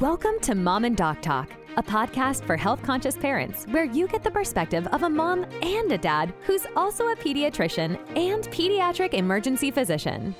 Welcome 0.00 0.40
to 0.40 0.56
Mom 0.56 0.84
and 0.84 0.96
Doc 0.96 1.22
Talk, 1.22 1.52
a 1.76 1.82
podcast 1.82 2.44
for 2.44 2.56
health 2.56 2.82
conscious 2.82 3.16
parents 3.16 3.64
where 3.66 3.84
you 3.84 4.08
get 4.08 4.24
the 4.24 4.30
perspective 4.30 4.88
of 4.88 5.04
a 5.04 5.08
mom 5.08 5.46
and 5.62 5.92
a 5.92 5.96
dad 5.96 6.34
who's 6.46 6.66
also 6.74 7.10
a 7.10 7.16
pediatrician 7.16 7.96
and 8.16 8.42
pediatric 8.48 9.14
emergency 9.14 9.70
physician. 9.70 10.34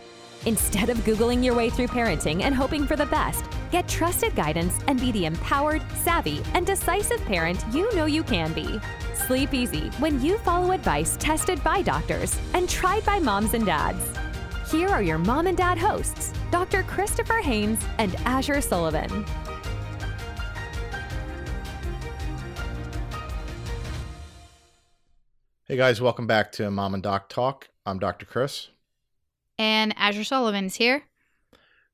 Instead 0.46 0.88
of 0.88 0.96
Googling 1.04 1.44
your 1.44 1.54
way 1.54 1.70
through 1.70 1.86
parenting 1.86 2.42
and 2.42 2.52
hoping 2.52 2.84
for 2.84 2.96
the 2.96 3.06
best, 3.06 3.44
get 3.70 3.86
trusted 3.86 4.34
guidance 4.34 4.80
and 4.88 4.98
be 4.98 5.12
the 5.12 5.26
empowered, 5.26 5.82
savvy, 6.02 6.42
and 6.54 6.66
decisive 6.66 7.24
parent 7.24 7.64
you 7.72 7.94
know 7.94 8.06
you 8.06 8.24
can 8.24 8.52
be. 8.54 8.80
Sleep 9.14 9.54
easy 9.54 9.88
when 10.00 10.20
you 10.20 10.36
follow 10.38 10.72
advice 10.72 11.16
tested 11.20 11.62
by 11.62 11.80
doctors 11.80 12.36
and 12.54 12.68
tried 12.68 13.06
by 13.06 13.20
moms 13.20 13.54
and 13.54 13.64
dads. 13.64 14.02
Here 14.74 14.88
are 14.88 15.04
your 15.04 15.18
mom 15.18 15.46
and 15.46 15.56
dad 15.56 15.78
hosts, 15.78 16.32
Dr. 16.50 16.82
Christopher 16.82 17.38
Haynes 17.38 17.80
and 17.98 18.12
Azure 18.24 18.60
Sullivan. 18.60 19.24
Hey 25.68 25.76
guys, 25.76 26.00
welcome 26.00 26.26
back 26.26 26.50
to 26.52 26.72
Mom 26.72 26.92
and 26.92 27.04
Doc 27.04 27.28
Talk. 27.28 27.68
I'm 27.86 28.00
Dr. 28.00 28.26
Chris. 28.26 28.70
And 29.60 29.94
Azure 29.96 30.24
Sullivan's 30.24 30.74
here. 30.74 31.04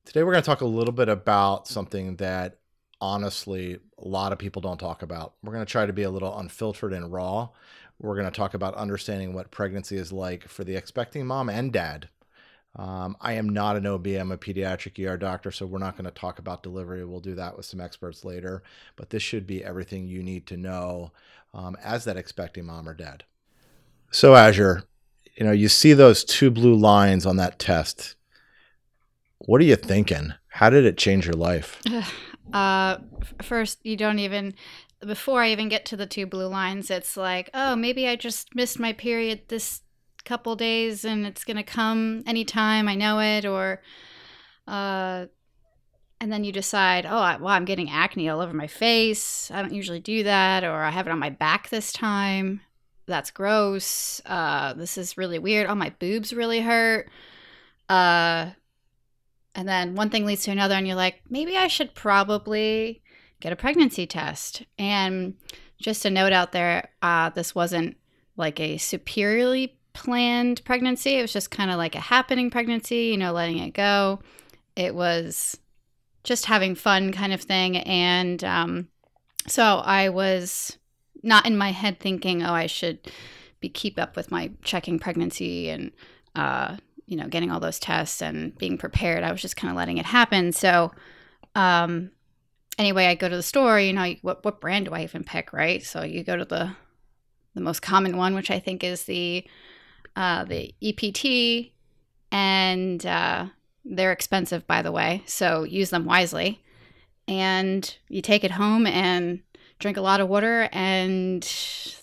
Today 0.03 0.23
we're 0.23 0.31
going 0.31 0.41
to 0.41 0.49
talk 0.49 0.61
a 0.61 0.65
little 0.65 0.91
bit 0.91 1.07
about 1.07 1.67
something 1.67 2.15
that 2.15 2.57
honestly 2.99 3.77
a 3.99 4.07
lot 4.07 4.33
of 4.33 4.39
people 4.39 4.59
don't 4.63 4.79
talk 4.79 5.03
about. 5.03 5.35
We're 5.43 5.53
going 5.53 5.63
to 5.63 5.71
try 5.71 5.85
to 5.85 5.93
be 5.93 6.01
a 6.01 6.09
little 6.09 6.35
unfiltered 6.35 6.93
and 6.93 7.13
raw. 7.13 7.49
We're 7.99 8.15
going 8.15 8.25
to 8.25 8.35
talk 8.35 8.55
about 8.55 8.73
understanding 8.73 9.33
what 9.33 9.51
pregnancy 9.51 9.97
is 9.97 10.11
like 10.11 10.47
for 10.47 10.63
the 10.63 10.75
expecting 10.75 11.27
mom 11.27 11.47
and 11.47 11.71
dad. 11.71 12.09
Um, 12.75 13.17
I 13.19 13.33
am 13.33 13.49
not 13.49 13.75
an 13.75 13.85
OB, 13.85 14.07
I'm 14.07 14.31
a 14.31 14.37
pediatric 14.37 15.05
ER 15.05 15.17
doctor, 15.17 15.51
so 15.51 15.65
we're 15.65 15.79
not 15.79 15.97
going 15.97 16.05
to 16.05 16.11
talk 16.11 16.39
about 16.39 16.63
delivery. 16.63 17.03
We'll 17.03 17.19
do 17.19 17.35
that 17.35 17.57
with 17.57 17.65
some 17.65 17.81
experts 17.81 18.23
later. 18.23 18.63
But 18.95 19.09
this 19.09 19.21
should 19.21 19.45
be 19.45 19.63
everything 19.63 20.07
you 20.07 20.23
need 20.23 20.47
to 20.47 20.57
know 20.57 21.11
um, 21.53 21.75
as 21.83 22.05
that 22.05 22.17
expecting 22.17 22.65
mom 22.65 22.87
or 22.87 22.93
dad. 22.93 23.25
So, 24.11 24.35
Azure, 24.35 24.83
you 25.35 25.45
know, 25.45 25.51
you 25.51 25.67
see 25.67 25.93
those 25.93 26.23
two 26.23 26.49
blue 26.49 26.75
lines 26.75 27.25
on 27.25 27.37
that 27.37 27.59
test. 27.59 28.15
What 29.39 29.59
are 29.59 29.65
you 29.65 29.75
thinking? 29.75 30.33
How 30.47 30.69
did 30.69 30.85
it 30.85 30.97
change 30.97 31.25
your 31.25 31.35
life? 31.35 31.81
Uh, 32.53 32.97
first, 33.41 33.79
you 33.83 33.95
don't 33.95 34.19
even, 34.19 34.53
before 34.99 35.41
I 35.41 35.51
even 35.51 35.69
get 35.69 35.85
to 35.85 35.95
the 35.95 36.05
two 36.05 36.25
blue 36.25 36.47
lines, 36.47 36.91
it's 36.91 37.15
like, 37.15 37.49
oh, 37.53 37.77
maybe 37.77 38.09
I 38.09 38.17
just 38.17 38.53
missed 38.55 38.77
my 38.77 38.91
period 38.91 39.43
this 39.47 39.83
couple 40.21 40.55
days 40.55 41.05
and 41.05 41.25
it's 41.25 41.43
going 41.43 41.57
to 41.57 41.63
come 41.63 42.23
anytime 42.25 42.87
I 42.87 42.95
know 42.95 43.19
it. 43.19 43.45
Or, 43.45 43.81
uh, 44.67 45.25
and 46.19 46.31
then 46.31 46.43
you 46.43 46.51
decide, 46.51 47.05
oh, 47.05 47.17
I, 47.17 47.37
well, 47.37 47.53
I'm 47.53 47.65
getting 47.65 47.89
acne 47.89 48.29
all 48.29 48.41
over 48.41 48.53
my 48.53 48.67
face. 48.67 49.49
I 49.51 49.61
don't 49.61 49.73
usually 49.73 49.99
do 49.99 50.23
that. 50.23 50.63
Or 50.63 50.81
I 50.81 50.89
have 50.89 51.07
it 51.07 51.11
on 51.11 51.19
my 51.19 51.29
back 51.29 51.69
this 51.69 51.91
time. 51.91 52.61
That's 53.07 53.31
gross. 53.31 54.21
Uh, 54.25 54.73
this 54.73 54.97
is 54.97 55.17
really 55.17 55.39
weird. 55.39 55.67
Oh, 55.67 55.75
my 55.75 55.89
boobs 55.99 56.33
really 56.33 56.61
hurt. 56.61 57.09
Uh, 57.89 58.51
and 59.53 59.67
then 59.67 59.95
one 59.95 60.09
thing 60.09 60.25
leads 60.25 60.43
to 60.43 60.51
another, 60.51 60.75
and 60.75 60.87
you're 60.87 60.95
like, 60.95 61.21
maybe 61.29 61.57
I 61.57 61.67
should 61.67 61.93
probably 61.93 63.01
get 63.41 63.51
a 63.51 63.57
pregnancy 63.57 64.07
test. 64.07 64.63
And 64.77 65.35
just 65.81 66.05
a 66.05 66.09
note 66.09 66.31
out 66.31 66.51
there 66.51 66.89
uh, 67.01 67.29
this 67.31 67.53
wasn't 67.53 67.97
like 68.37 68.59
a 68.59 68.77
superiorly 68.77 69.77
planned 69.93 70.63
pregnancy, 70.65 71.15
it 71.15 71.21
was 71.21 71.33
just 71.33 71.51
kind 71.51 71.71
of 71.71 71.77
like 71.77 71.95
a 71.95 71.99
happening 71.99 72.49
pregnancy, 72.49 73.05
you 73.05 73.17
know, 73.17 73.31
letting 73.31 73.57
it 73.59 73.73
go. 73.73 74.19
It 74.75 74.95
was 74.95 75.57
just 76.23 76.45
having 76.45 76.75
fun 76.75 77.11
kind 77.11 77.33
of 77.33 77.41
thing. 77.41 77.77
And 77.77 78.43
um, 78.43 78.87
so 79.47 79.81
I 79.83 80.09
was 80.09 80.77
not 81.23 81.45
in 81.45 81.57
my 81.57 81.71
head 81.71 81.99
thinking, 81.99 82.43
oh, 82.43 82.53
I 82.53 82.67
should 82.67 83.11
be 83.59 83.69
keep 83.69 83.99
up 83.99 84.15
with 84.15 84.31
my 84.31 84.51
checking 84.63 84.99
pregnancy 84.99 85.69
and 85.69 85.91
uh, 86.35 86.77
you 87.05 87.17
know, 87.17 87.27
getting 87.27 87.51
all 87.51 87.59
those 87.59 87.79
tests 87.79 88.21
and 88.21 88.57
being 88.57 88.77
prepared. 88.77 89.23
I 89.23 89.31
was 89.31 89.41
just 89.41 89.57
kind 89.57 89.69
of 89.69 89.77
letting 89.77 89.97
it 89.97 90.05
happen. 90.05 90.53
So, 90.53 90.93
um, 91.55 92.11
anyway, 92.77 93.07
I 93.07 93.15
go 93.15 93.27
to 93.27 93.35
the 93.35 93.43
store. 93.43 93.79
You 93.79 93.91
know, 93.91 94.15
what 94.21 94.45
what 94.45 94.61
brand 94.61 94.85
do 94.85 94.93
I 94.93 95.03
even 95.03 95.23
pick, 95.23 95.51
right? 95.51 95.83
So 95.83 96.03
you 96.03 96.23
go 96.23 96.37
to 96.37 96.45
the 96.45 96.75
the 97.53 97.61
most 97.61 97.81
common 97.81 98.15
one, 98.15 98.33
which 98.33 98.49
I 98.49 98.59
think 98.59 98.83
is 98.83 99.03
the 99.03 99.45
uh, 100.15 100.43
the 100.45 100.73
EPT, 100.81 101.71
and 102.31 103.05
uh, 103.05 103.47
they're 103.85 104.11
expensive, 104.11 104.65
by 104.67 104.81
the 104.81 104.91
way. 104.91 105.23
So 105.25 105.63
use 105.63 105.89
them 105.89 106.05
wisely. 106.05 106.61
And 107.27 107.95
you 108.09 108.21
take 108.21 108.43
it 108.43 108.51
home 108.51 108.85
and 108.87 109.41
drink 109.79 109.97
a 109.97 110.01
lot 110.01 110.21
of 110.21 110.27
water, 110.27 110.69
and 110.71 111.43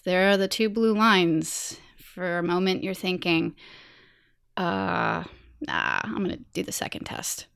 there 0.05 0.31
are 0.31 0.37
the 0.37 0.49
two 0.49 0.69
blue 0.69 0.95
lines. 0.95 1.79
For 2.15 2.39
a 2.39 2.43
moment, 2.43 2.83
you're 2.83 2.95
thinking 2.95 3.55
uh, 4.59 5.23
nah, 5.61 6.01
I'm 6.03 6.25
going 6.25 6.31
to 6.31 6.45
do 6.53 6.63
the 6.63 6.73
second 6.73 7.05
test. 7.05 7.47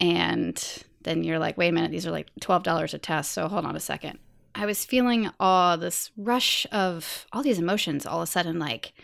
And 0.00 0.84
then 1.02 1.22
you're 1.22 1.38
like, 1.38 1.56
wait 1.56 1.68
a 1.68 1.72
minute, 1.72 1.90
these 1.90 2.06
are 2.06 2.10
like 2.10 2.28
$12 2.40 2.94
a 2.94 2.98
test. 2.98 3.32
So 3.32 3.46
hold 3.46 3.64
on 3.64 3.76
a 3.76 3.80
second. 3.80 4.18
I 4.54 4.64
was 4.64 4.84
feeling 4.84 5.30
all 5.38 5.76
this 5.76 6.10
rush 6.16 6.66
of 6.72 7.26
all 7.32 7.42
these 7.42 7.58
emotions 7.58 8.06
all 8.06 8.22
of 8.22 8.28
a 8.28 8.30
sudden. 8.30 8.58
Like 8.58 8.94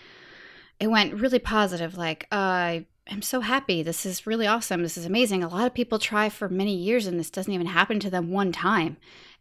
it 0.82 0.91
went 0.91 1.15
really 1.15 1.38
positive. 1.38 1.97
Like, 1.97 2.26
I 2.32 2.87
am 3.06 3.22
so 3.22 3.41
happy. 3.41 3.84
This 3.84 4.04
is 4.04 4.26
really 4.26 4.48
awesome. 4.48 4.82
This 4.82 4.98
is 4.98 5.06
amazing. 5.06 5.44
A 5.44 5.48
lot 5.48 5.65
of 5.65 5.75
people 5.75 6.00
try 6.00 6.28
for 6.28 6.48
many 6.48 6.75
years 6.75 7.06
and 7.06 7.20
this 7.20 7.31
doesn't 7.31 7.53
even 7.53 7.69
happen 7.69 8.00
to 8.00 8.10
them 8.10 8.32
one 8.32 8.50
time. 8.50 8.97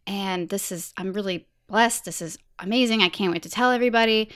And 0.06 0.50
this 0.50 0.70
is, 0.70 0.94
I'm 0.96 1.12
really 1.12 1.48
blessed. 1.66 2.04
This 2.04 2.22
is 2.22 2.38
amazing. 2.60 3.02
I 3.02 3.08
can't 3.08 3.32
wait 3.32 3.42
to 3.42 3.50
tell 3.50 3.72
everybody. 3.72 4.28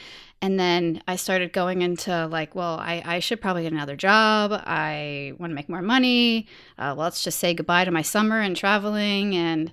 And 0.42 0.58
then 0.58 1.00
I 1.06 1.14
started 1.14 1.52
going 1.52 1.82
into 1.82 2.26
like, 2.26 2.56
well, 2.56 2.76
I, 2.80 3.00
I 3.06 3.18
should 3.20 3.40
probably 3.40 3.62
get 3.62 3.72
another 3.72 3.96
job. 3.96 4.50
I 4.52 5.32
want 5.38 5.52
to 5.52 5.54
make 5.54 5.68
more 5.68 5.82
money. 5.82 6.48
Uh, 6.76 6.92
let's 6.96 7.22
just 7.22 7.38
say 7.38 7.54
goodbye 7.54 7.84
to 7.84 7.92
my 7.92 8.02
summer 8.02 8.40
and 8.40 8.56
traveling. 8.56 9.36
And 9.36 9.68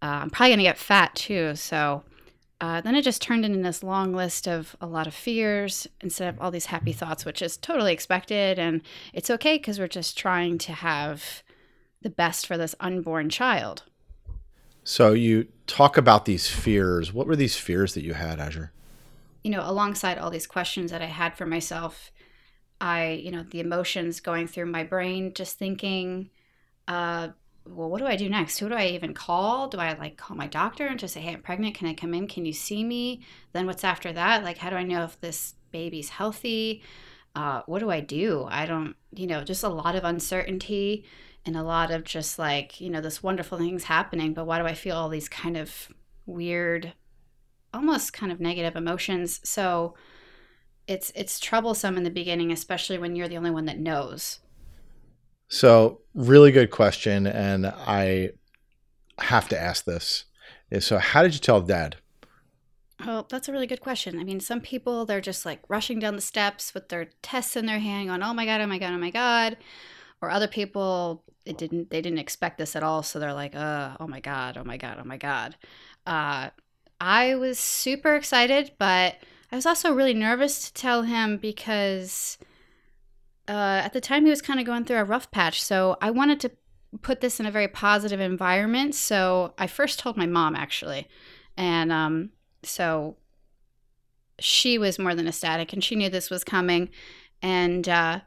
uh, 0.00 0.20
I'm 0.22 0.30
probably 0.30 0.52
going 0.52 0.58
to 0.60 0.64
get 0.64 0.78
fat 0.78 1.14
too. 1.14 1.56
So 1.56 2.04
uh, 2.60 2.80
then 2.80 2.94
it 2.94 3.02
just 3.02 3.22
turned 3.22 3.44
into 3.44 3.62
this 3.62 3.82
long 3.82 4.12
list 4.12 4.46
of 4.46 4.76
a 4.80 4.86
lot 4.86 5.06
of 5.06 5.14
fears 5.14 5.86
instead 6.00 6.28
of 6.28 6.40
all 6.40 6.50
these 6.50 6.66
happy 6.66 6.92
thoughts, 6.92 7.24
which 7.24 7.42
is 7.42 7.56
totally 7.56 7.92
expected. 7.92 8.58
And 8.58 8.82
it's 9.12 9.30
okay 9.30 9.56
because 9.56 9.78
we're 9.78 9.88
just 9.88 10.18
trying 10.18 10.58
to 10.58 10.72
have 10.72 11.42
the 12.02 12.10
best 12.10 12.46
for 12.46 12.56
this 12.56 12.74
unborn 12.80 13.30
child. 13.30 13.84
So 14.84 15.12
you 15.12 15.48
talk 15.66 15.96
about 15.96 16.24
these 16.24 16.48
fears. 16.48 17.12
What 17.12 17.26
were 17.26 17.36
these 17.36 17.56
fears 17.56 17.94
that 17.94 18.02
you 18.02 18.14
had, 18.14 18.40
Azure? 18.40 18.72
you 19.42 19.50
know, 19.50 19.62
alongside 19.64 20.18
all 20.18 20.30
these 20.30 20.46
questions 20.46 20.90
that 20.90 21.02
I 21.02 21.06
had 21.06 21.36
for 21.36 21.46
myself, 21.46 22.10
I, 22.80 23.20
you 23.24 23.30
know, 23.30 23.42
the 23.42 23.60
emotions 23.60 24.20
going 24.20 24.46
through 24.46 24.66
my 24.66 24.84
brain, 24.84 25.32
just 25.34 25.58
thinking, 25.58 26.30
uh, 26.88 27.28
well, 27.66 27.88
what 27.88 27.98
do 27.98 28.06
I 28.06 28.16
do 28.16 28.28
next? 28.28 28.58
Who 28.58 28.68
do 28.68 28.74
I 28.74 28.86
even 28.86 29.14
call? 29.14 29.68
Do 29.68 29.78
I 29.78 29.92
like 29.94 30.16
call 30.16 30.36
my 30.36 30.46
doctor 30.46 30.86
and 30.86 30.98
just 30.98 31.14
say, 31.14 31.20
hey, 31.20 31.34
I'm 31.34 31.42
pregnant. 31.42 31.74
Can 31.74 31.86
I 31.86 31.94
come 31.94 32.14
in? 32.14 32.26
Can 32.26 32.46
you 32.46 32.52
see 32.52 32.84
me? 32.84 33.22
Then 33.52 33.66
what's 33.66 33.84
after 33.84 34.12
that? 34.12 34.44
Like, 34.44 34.58
how 34.58 34.70
do 34.70 34.76
I 34.76 34.82
know 34.82 35.04
if 35.04 35.20
this 35.20 35.54
baby's 35.70 36.08
healthy? 36.10 36.82
Uh, 37.34 37.62
what 37.66 37.78
do 37.78 37.90
I 37.90 38.00
do? 38.00 38.46
I 38.50 38.66
don't, 38.66 38.96
you 39.14 39.26
know, 39.26 39.44
just 39.44 39.62
a 39.62 39.68
lot 39.68 39.94
of 39.94 40.04
uncertainty 40.04 41.04
and 41.46 41.56
a 41.56 41.62
lot 41.62 41.90
of 41.90 42.04
just 42.04 42.38
like, 42.38 42.80
you 42.80 42.90
know, 42.90 43.00
this 43.00 43.22
wonderful 43.22 43.58
thing's 43.58 43.84
happening, 43.84 44.34
but 44.34 44.46
why 44.46 44.58
do 44.58 44.66
I 44.66 44.74
feel 44.74 44.96
all 44.96 45.08
these 45.08 45.28
kind 45.28 45.56
of 45.56 45.88
weird 46.26 46.92
almost 47.72 48.12
kind 48.12 48.32
of 48.32 48.40
negative 48.40 48.76
emotions. 48.76 49.40
So 49.44 49.94
it's 50.86 51.12
it's 51.14 51.38
troublesome 51.38 51.96
in 51.96 52.04
the 52.04 52.10
beginning, 52.10 52.50
especially 52.52 52.98
when 52.98 53.14
you're 53.14 53.28
the 53.28 53.36
only 53.36 53.50
one 53.50 53.66
that 53.66 53.78
knows. 53.78 54.40
So, 55.50 56.00
really 56.14 56.52
good 56.52 56.70
question, 56.70 57.26
and 57.26 57.66
I 57.66 58.30
have 59.18 59.48
to 59.48 59.60
ask 59.60 59.84
this. 59.84 60.24
So, 60.78 60.98
how 60.98 61.24
did 61.24 61.34
you 61.34 61.40
tell 61.40 61.60
dad? 61.60 61.96
Oh, 63.04 63.26
that's 63.28 63.48
a 63.48 63.52
really 63.52 63.66
good 63.66 63.80
question. 63.80 64.20
I 64.20 64.24
mean, 64.24 64.38
some 64.38 64.60
people 64.60 65.04
they're 65.04 65.20
just 65.20 65.44
like 65.44 65.60
rushing 65.68 65.98
down 65.98 66.14
the 66.14 66.22
steps 66.22 66.72
with 66.72 66.88
their 66.88 67.06
tests 67.20 67.56
in 67.56 67.66
their 67.66 67.80
hand, 67.80 68.08
going, 68.08 68.22
"Oh 68.22 68.32
my 68.32 68.44
god, 68.46 68.60
oh 68.60 68.66
my 68.66 68.78
god, 68.78 68.92
oh 68.94 68.98
my 68.98 69.10
god," 69.10 69.56
or 70.22 70.30
other 70.30 70.46
people 70.46 71.24
it 71.44 71.58
didn't 71.58 71.90
they 71.90 72.00
didn't 72.00 72.18
expect 72.20 72.58
this 72.58 72.76
at 72.76 72.84
all, 72.84 73.02
so 73.02 73.18
they're 73.18 73.34
like, 73.34 73.56
"Uh, 73.56 73.96
oh 73.98 74.06
my 74.06 74.20
god, 74.20 74.56
oh 74.56 74.64
my 74.64 74.76
god, 74.76 74.98
oh 75.00 75.04
my 75.04 75.16
god." 75.16 75.56
Uh, 76.06 76.50
I 77.00 77.34
was 77.34 77.58
super 77.58 78.14
excited, 78.14 78.72
but 78.78 79.16
I 79.50 79.56
was 79.56 79.66
also 79.66 79.92
really 79.92 80.14
nervous 80.14 80.66
to 80.68 80.74
tell 80.74 81.02
him 81.02 81.38
because 81.38 82.38
uh, 83.48 83.82
at 83.84 83.92
the 83.92 84.00
time 84.00 84.24
he 84.24 84.30
was 84.30 84.42
kind 84.42 84.60
of 84.60 84.66
going 84.66 84.84
through 84.84 84.98
a 84.98 85.04
rough 85.04 85.30
patch. 85.30 85.62
So 85.62 85.96
I 86.00 86.10
wanted 86.10 86.40
to 86.40 86.50
put 87.02 87.20
this 87.20 87.40
in 87.40 87.46
a 87.46 87.50
very 87.50 87.68
positive 87.68 88.20
environment. 88.20 88.94
So 88.94 89.54
I 89.58 89.66
first 89.66 89.98
told 89.98 90.16
my 90.16 90.26
mom 90.26 90.56
actually, 90.56 91.08
and 91.56 91.92
um, 91.92 92.30
so 92.62 93.16
she 94.38 94.78
was 94.78 94.98
more 94.98 95.14
than 95.14 95.28
ecstatic, 95.28 95.72
and 95.72 95.82
she 95.82 95.96
knew 95.96 96.08
this 96.08 96.30
was 96.30 96.44
coming. 96.44 96.90
And 97.42 97.88
uh, 97.88 98.20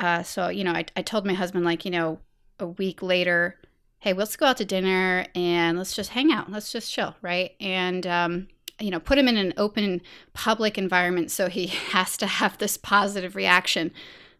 uh, 0.00 0.22
so 0.22 0.48
you 0.48 0.64
know, 0.64 0.72
I, 0.72 0.84
I 0.96 1.02
told 1.02 1.26
my 1.26 1.34
husband 1.34 1.64
like 1.64 1.84
you 1.84 1.90
know 1.90 2.18
a 2.58 2.66
week 2.66 3.02
later 3.02 3.58
hey, 4.04 4.12
let's 4.12 4.36
go 4.36 4.44
out 4.44 4.58
to 4.58 4.66
dinner 4.66 5.24
and 5.34 5.78
let's 5.78 5.96
just 5.96 6.10
hang 6.10 6.30
out. 6.30 6.52
Let's 6.52 6.70
just 6.70 6.92
chill, 6.92 7.16
right? 7.22 7.52
And, 7.58 8.06
um, 8.06 8.48
you 8.80 8.90
know, 8.90 9.00
put 9.00 9.18
him 9.18 9.28
in 9.28 9.36
an 9.36 9.54
open 9.56 10.02
public 10.32 10.76
environment 10.78 11.30
so 11.30 11.48
he 11.48 11.66
has 11.92 12.16
to 12.18 12.26
have 12.26 12.58
this 12.58 12.76
positive 12.76 13.36
reaction. 13.36 13.92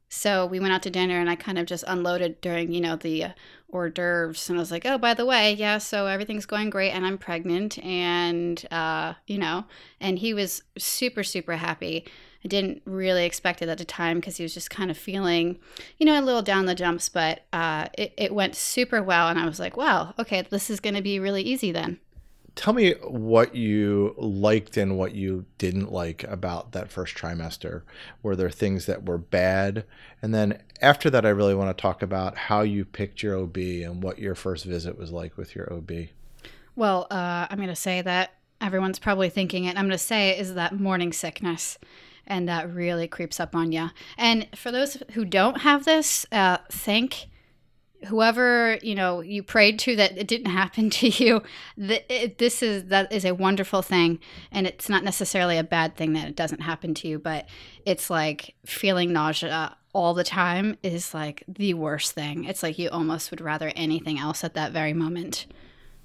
So 0.08 0.46
we 0.46 0.60
went 0.60 0.72
out 0.72 0.82
to 0.84 0.90
dinner 0.90 1.18
and 1.18 1.28
I 1.28 1.34
kind 1.34 1.58
of 1.58 1.66
just 1.66 1.84
unloaded 1.86 2.40
during, 2.40 2.72
you 2.72 2.80
know, 2.80 2.94
the 2.94 3.24
uh, 3.24 3.28
hors 3.72 3.90
d'oeuvres. 3.90 4.48
And 4.48 4.58
I 4.58 4.60
was 4.60 4.70
like, 4.70 4.86
oh, 4.86 4.96
by 4.96 5.12
the 5.14 5.26
way, 5.26 5.52
yeah, 5.52 5.78
so 5.78 6.06
everything's 6.06 6.46
going 6.46 6.70
great 6.70 6.92
and 6.92 7.04
I'm 7.04 7.18
pregnant. 7.18 7.78
And, 7.84 8.64
uh, 8.70 9.14
you 9.26 9.38
know, 9.38 9.64
and 10.00 10.18
he 10.18 10.32
was 10.32 10.62
super, 10.78 11.24
super 11.24 11.56
happy. 11.56 12.04
I 12.44 12.48
didn't 12.48 12.82
really 12.84 13.24
expect 13.24 13.62
it 13.62 13.68
at 13.68 13.78
the 13.78 13.84
time 13.84 14.18
because 14.18 14.36
he 14.36 14.42
was 14.42 14.54
just 14.54 14.70
kind 14.70 14.90
of 14.90 14.98
feeling, 14.98 15.58
you 15.98 16.04
know, 16.06 16.20
a 16.20 16.22
little 16.22 16.42
down 16.42 16.66
the 16.66 16.74
jumps, 16.74 17.08
but 17.08 17.46
uh, 17.52 17.88
it, 17.94 18.12
it 18.18 18.34
went 18.34 18.54
super 18.54 19.02
well. 19.02 19.28
And 19.28 19.38
I 19.38 19.46
was 19.46 19.58
like, 19.58 19.76
wow, 19.76 20.14
okay, 20.18 20.42
this 20.42 20.68
is 20.68 20.78
going 20.78 20.94
to 20.94 21.02
be 21.02 21.18
really 21.18 21.42
easy 21.42 21.72
then. 21.72 21.98
Tell 22.56 22.72
me 22.72 22.92
what 23.02 23.56
you 23.56 24.14
liked 24.16 24.76
and 24.76 24.96
what 24.96 25.14
you 25.14 25.44
didn't 25.58 25.90
like 25.90 26.22
about 26.24 26.72
that 26.72 26.90
first 26.90 27.16
trimester. 27.16 27.82
Were 28.22 28.36
there 28.36 28.50
things 28.50 28.86
that 28.86 29.06
were 29.06 29.18
bad? 29.18 29.84
And 30.22 30.32
then 30.32 30.62
after 30.80 31.10
that, 31.10 31.26
I 31.26 31.30
really 31.30 31.54
want 31.54 31.76
to 31.76 31.80
talk 31.80 32.00
about 32.00 32.36
how 32.36 32.62
you 32.62 32.84
picked 32.84 33.22
your 33.22 33.36
OB 33.36 33.56
and 33.56 34.02
what 34.02 34.20
your 34.20 34.36
first 34.36 34.64
visit 34.64 34.96
was 34.96 35.10
like 35.10 35.36
with 35.36 35.56
your 35.56 35.72
OB. 35.72 35.90
Well, 36.76 37.08
uh, 37.10 37.46
I'm 37.50 37.56
going 37.56 37.68
to 37.68 37.76
say 37.76 38.02
that 38.02 38.34
everyone's 38.60 38.98
probably 39.00 39.30
thinking 39.30 39.64
it. 39.64 39.76
I'm 39.76 39.84
going 39.84 39.90
to 39.90 39.98
say 39.98 40.30
it 40.30 40.40
is 40.40 40.54
that 40.54 40.78
morning 40.78 41.12
sickness 41.12 41.78
and 42.26 42.48
that 42.48 42.72
really 42.72 43.08
creeps 43.08 43.40
up 43.40 43.54
on 43.54 43.72
you. 43.72 43.90
And 44.16 44.48
for 44.54 44.70
those 44.70 45.02
who 45.12 45.24
don't 45.24 45.60
have 45.62 45.84
this, 45.84 46.24
uh, 46.32 46.58
thank 46.70 47.26
whoever 48.06 48.78
you 48.82 48.94
know 48.94 49.20
you 49.20 49.42
prayed 49.42 49.78
to 49.80 49.96
that 49.96 50.16
it 50.16 50.26
didn't 50.26 50.50
happen 50.50 50.90
to 50.98 51.08
you. 51.08 51.42
it, 51.76 52.38
this 52.38 52.62
is 52.62 52.84
that 52.86 53.12
is 53.12 53.24
a 53.24 53.34
wonderful 53.34 53.82
thing, 53.82 54.18
and 54.50 54.66
it's 54.66 54.88
not 54.88 55.04
necessarily 55.04 55.58
a 55.58 55.64
bad 55.64 55.96
thing 55.96 56.12
that 56.14 56.28
it 56.28 56.36
doesn't 56.36 56.60
happen 56.60 56.94
to 56.94 57.08
you, 57.08 57.18
but 57.18 57.46
it's 57.84 58.10
like 58.10 58.54
feeling 58.64 59.12
nausea 59.12 59.76
all 59.92 60.12
the 60.12 60.24
time 60.24 60.76
is 60.82 61.14
like 61.14 61.44
the 61.46 61.72
worst 61.72 62.12
thing. 62.12 62.44
It's 62.44 62.62
like 62.62 62.78
you 62.78 62.90
almost 62.90 63.30
would 63.30 63.40
rather 63.40 63.72
anything 63.76 64.18
else 64.18 64.42
at 64.42 64.54
that 64.54 64.72
very 64.72 64.92
moment. 64.92 65.46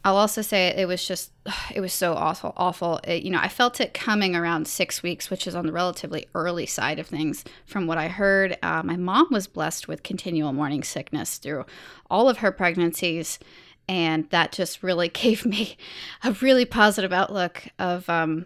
I'll 0.04 0.16
also 0.16 0.42
say 0.42 0.68
it 0.68 0.88
was 0.88 1.06
just, 1.06 1.32
it 1.76 1.82
was 1.82 1.94
so 1.94 2.14
awful, 2.14 2.54
awful. 2.56 3.00
It, 3.04 3.24
you 3.24 3.32
know, 3.32 3.40
I 3.42 3.48
felt 3.48 3.82
it 3.82 3.94
coming 3.94 4.36
around 4.36 4.68
six 4.68 5.04
weeks, 5.04 5.30
which 5.30 5.48
is 5.48 5.56
on 5.56 5.66
the 5.66 5.72
relatively 5.72 6.28
early 6.34 6.66
side 6.66 7.00
of 7.00 7.08
things. 7.08 7.44
From 7.66 7.88
what 7.88 7.98
I 7.98 8.08
heard, 8.08 8.58
uh, 8.64 8.84
my 8.84 8.96
mom 8.96 9.28
was 9.32 9.48
blessed 9.48 9.88
with 9.88 10.04
continual 10.04 10.54
morning 10.54 10.84
sickness 10.84 11.38
through 11.38 11.66
all 12.10 12.30
of 12.30 12.40
her 12.40 12.52
pregnancies. 12.52 13.40
And 13.88 14.30
that 14.30 14.52
just 14.52 14.84
really 14.84 15.10
gave 15.10 15.46
me 15.46 15.78
a 16.24 16.32
really 16.34 16.66
positive 16.66 17.12
outlook 17.12 17.68
of 17.78 18.10
um, 18.10 18.46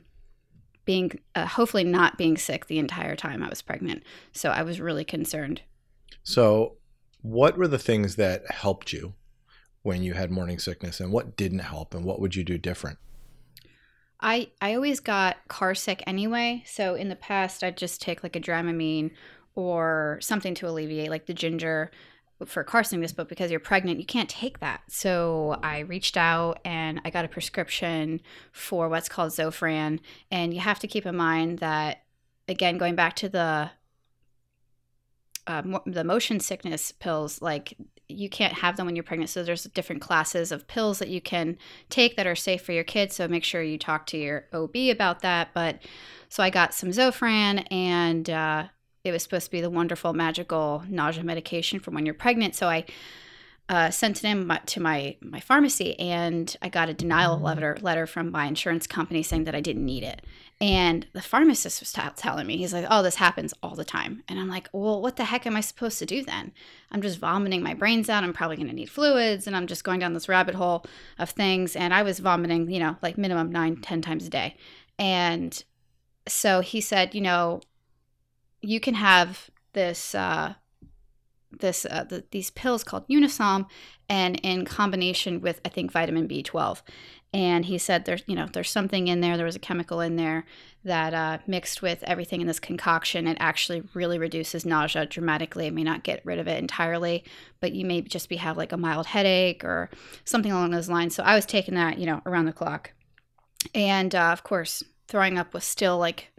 being, 0.85 1.19
uh, 1.35 1.45
hopefully, 1.45 1.83
not 1.83 2.17
being 2.17 2.37
sick 2.37 2.65
the 2.65 2.79
entire 2.79 3.15
time 3.15 3.43
I 3.43 3.49
was 3.49 3.61
pregnant. 3.61 4.03
So 4.31 4.49
I 4.49 4.63
was 4.63 4.81
really 4.81 5.05
concerned. 5.05 5.61
So, 6.23 6.77
what 7.21 7.57
were 7.57 7.67
the 7.67 7.79
things 7.79 8.15
that 8.17 8.49
helped 8.51 8.91
you 8.91 9.13
when 9.83 10.01
you 10.01 10.13
had 10.13 10.31
morning 10.31 10.59
sickness 10.59 10.99
and 10.99 11.11
what 11.11 11.37
didn't 11.37 11.59
help 11.59 11.93
and 11.93 12.03
what 12.03 12.19
would 12.19 12.35
you 12.35 12.43
do 12.43 12.57
different? 12.57 12.97
I 14.19 14.49
I 14.61 14.73
always 14.73 14.99
got 14.99 15.37
car 15.47 15.75
sick 15.75 16.01
anyway, 16.07 16.63
so 16.65 16.95
in 16.95 17.09
the 17.09 17.15
past 17.15 17.63
I'd 17.63 17.77
just 17.77 18.01
take 18.01 18.23
like 18.23 18.35
a 18.35 18.39
Dramamine 18.39 19.11
or 19.55 20.17
something 20.21 20.55
to 20.55 20.67
alleviate 20.67 21.09
like 21.09 21.25
the 21.25 21.33
ginger 21.33 21.91
for 22.45 22.63
car 22.63 22.83
sickness, 22.83 23.13
but 23.13 23.29
because 23.29 23.51
you're 23.51 23.59
pregnant, 23.59 23.99
you 23.99 24.05
can't 24.05 24.29
take 24.29 24.59
that. 24.59 24.81
So 24.87 25.59
I 25.63 25.79
reached 25.79 26.17
out 26.17 26.59
and 26.65 27.01
I 27.05 27.09
got 27.09 27.25
a 27.25 27.29
prescription 27.29 28.21
for 28.51 28.89
what's 28.89 29.09
called 29.09 29.31
Zofran. 29.31 29.99
And 30.31 30.53
you 30.53 30.59
have 30.59 30.79
to 30.79 30.87
keep 30.87 31.05
in 31.05 31.15
mind 31.15 31.59
that, 31.59 32.03
again, 32.47 32.77
going 32.77 32.95
back 32.95 33.15
to 33.17 33.29
the 33.29 33.71
uh, 35.47 35.61
the 35.85 36.03
motion 36.03 36.39
sickness 36.39 36.91
pills, 36.91 37.41
like 37.41 37.75
you 38.07 38.29
can't 38.29 38.53
have 38.53 38.77
them 38.77 38.85
when 38.85 38.95
you're 38.95 39.03
pregnant. 39.03 39.29
So 39.29 39.43
there's 39.43 39.63
different 39.63 40.01
classes 40.01 40.51
of 40.51 40.67
pills 40.67 40.99
that 40.99 41.09
you 41.09 41.21
can 41.21 41.57
take 41.89 42.15
that 42.15 42.27
are 42.27 42.35
safe 42.35 42.61
for 42.61 42.71
your 42.71 42.83
kids. 42.83 43.15
So 43.15 43.27
make 43.27 43.43
sure 43.43 43.61
you 43.61 43.77
talk 43.77 44.05
to 44.07 44.17
your 44.17 44.45
OB 44.53 44.75
about 44.91 45.21
that. 45.21 45.49
But 45.53 45.79
so 46.29 46.43
I 46.43 46.49
got 46.49 46.73
some 46.73 46.89
Zofran, 46.89 47.65
and 47.71 48.29
uh, 48.29 48.65
it 49.03 49.11
was 49.11 49.23
supposed 49.23 49.45
to 49.45 49.51
be 49.51 49.61
the 49.61 49.69
wonderful 49.69 50.13
magical 50.13 50.83
nausea 50.87 51.23
medication 51.23 51.79
for 51.79 51.91
when 51.91 52.05
you're 52.05 52.13
pregnant. 52.15 52.55
So 52.55 52.67
I 52.69 52.85
uh, 53.69 53.89
sent 53.89 54.23
it 54.23 54.27
in 54.27 54.49
to 54.65 54.79
my 54.81 55.15
my 55.21 55.39
pharmacy, 55.39 55.97
and 55.99 56.55
I 56.61 56.69
got 56.69 56.89
a 56.89 56.93
denial 56.93 57.35
mm-hmm. 57.35 57.45
letter 57.45 57.77
letter 57.81 58.07
from 58.07 58.31
my 58.31 58.45
insurance 58.45 58.87
company 58.87 59.23
saying 59.23 59.45
that 59.45 59.55
I 59.55 59.61
didn't 59.61 59.85
need 59.85 60.03
it. 60.03 60.21
And 60.63 61.05
the 61.11 61.21
pharmacist 61.21 61.81
was 61.81 61.91
t- 61.91 62.01
telling 62.15 62.47
me, 62.47 62.55
he's 62.55 62.71
like, 62.71 62.85
"Oh, 62.89 63.03
this 63.03 63.15
happens 63.15 63.53
all 63.61 63.75
the 63.75 63.83
time." 63.83 64.23
And 64.29 64.39
I'm 64.39 64.47
like, 64.47 64.69
"Well, 64.71 65.01
what 65.01 65.17
the 65.17 65.25
heck 65.25 65.45
am 65.45 65.57
I 65.57 65.59
supposed 65.59 65.99
to 65.99 66.05
do 66.05 66.23
then? 66.23 66.53
I'm 66.89 67.01
just 67.01 67.19
vomiting 67.19 67.61
my 67.61 67.73
brains 67.73 68.07
out. 68.07 68.23
I'm 68.23 68.31
probably 68.31 68.55
going 68.55 68.69
to 68.69 68.73
need 68.73 68.89
fluids, 68.89 69.45
and 69.45 69.57
I'm 69.57 69.67
just 69.67 69.83
going 69.83 69.99
down 69.99 70.13
this 70.13 70.29
rabbit 70.29 70.55
hole 70.55 70.85
of 71.19 71.31
things." 71.31 71.75
And 71.75 71.93
I 71.93 72.01
was 72.03 72.19
vomiting, 72.19 72.71
you 72.71 72.79
know, 72.79 72.95
like 73.01 73.17
minimum 73.17 73.51
nine, 73.51 73.75
ten 73.81 74.01
times 74.01 74.25
a 74.25 74.29
day. 74.29 74.55
And 74.97 75.61
so 76.29 76.61
he 76.61 76.79
said, 76.79 77.13
"You 77.13 77.21
know, 77.21 77.59
you 78.61 78.79
can 78.79 78.93
have 78.93 79.49
this." 79.73 80.15
Uh, 80.15 80.53
this 81.59 81.85
uh, 81.85 82.03
the, 82.05 82.23
these 82.31 82.49
pills 82.49 82.83
called 82.83 83.07
Unisom, 83.09 83.67
and 84.09 84.39
in 84.43 84.65
combination 84.65 85.39
with 85.39 85.61
I 85.63 85.69
think 85.69 85.91
vitamin 85.91 86.27
B12. 86.27 86.81
And 87.33 87.65
he 87.65 87.79
said 87.79 88.05
there's 88.05 88.23
you 88.27 88.35
know 88.35 88.47
there's 88.51 88.69
something 88.69 89.07
in 89.07 89.21
there. 89.21 89.37
There 89.37 89.45
was 89.45 89.55
a 89.55 89.59
chemical 89.59 90.01
in 90.01 90.17
there 90.17 90.45
that 90.85 91.13
uh, 91.13 91.39
mixed 91.47 91.81
with 91.81 92.03
everything 92.03 92.41
in 92.41 92.47
this 92.47 92.59
concoction. 92.59 93.27
It 93.27 93.37
actually 93.39 93.83
really 93.93 94.19
reduces 94.19 94.65
nausea 94.65 95.07
dramatically. 95.07 95.67
It 95.67 95.73
may 95.73 95.83
not 95.83 96.03
get 96.03 96.23
rid 96.25 96.37
of 96.37 96.47
it 96.47 96.59
entirely, 96.59 97.23
but 97.59 97.73
you 97.73 97.85
may 97.85 98.01
just 98.01 98.29
be 98.29 98.35
have 98.35 98.57
like 98.57 98.71
a 98.71 98.77
mild 98.77 99.07
headache 99.07 99.63
or 99.63 99.89
something 100.25 100.51
along 100.51 100.71
those 100.71 100.89
lines. 100.89 101.15
So 101.15 101.23
I 101.23 101.35
was 101.35 101.45
taking 101.45 101.73
that 101.73 101.97
you 101.97 102.05
know 102.05 102.21
around 102.25 102.45
the 102.45 102.53
clock, 102.53 102.91
and 103.73 104.13
uh, 104.13 104.29
of 104.31 104.43
course 104.43 104.83
throwing 105.07 105.37
up 105.37 105.53
was 105.53 105.63
still 105.63 105.97
like 105.97 106.29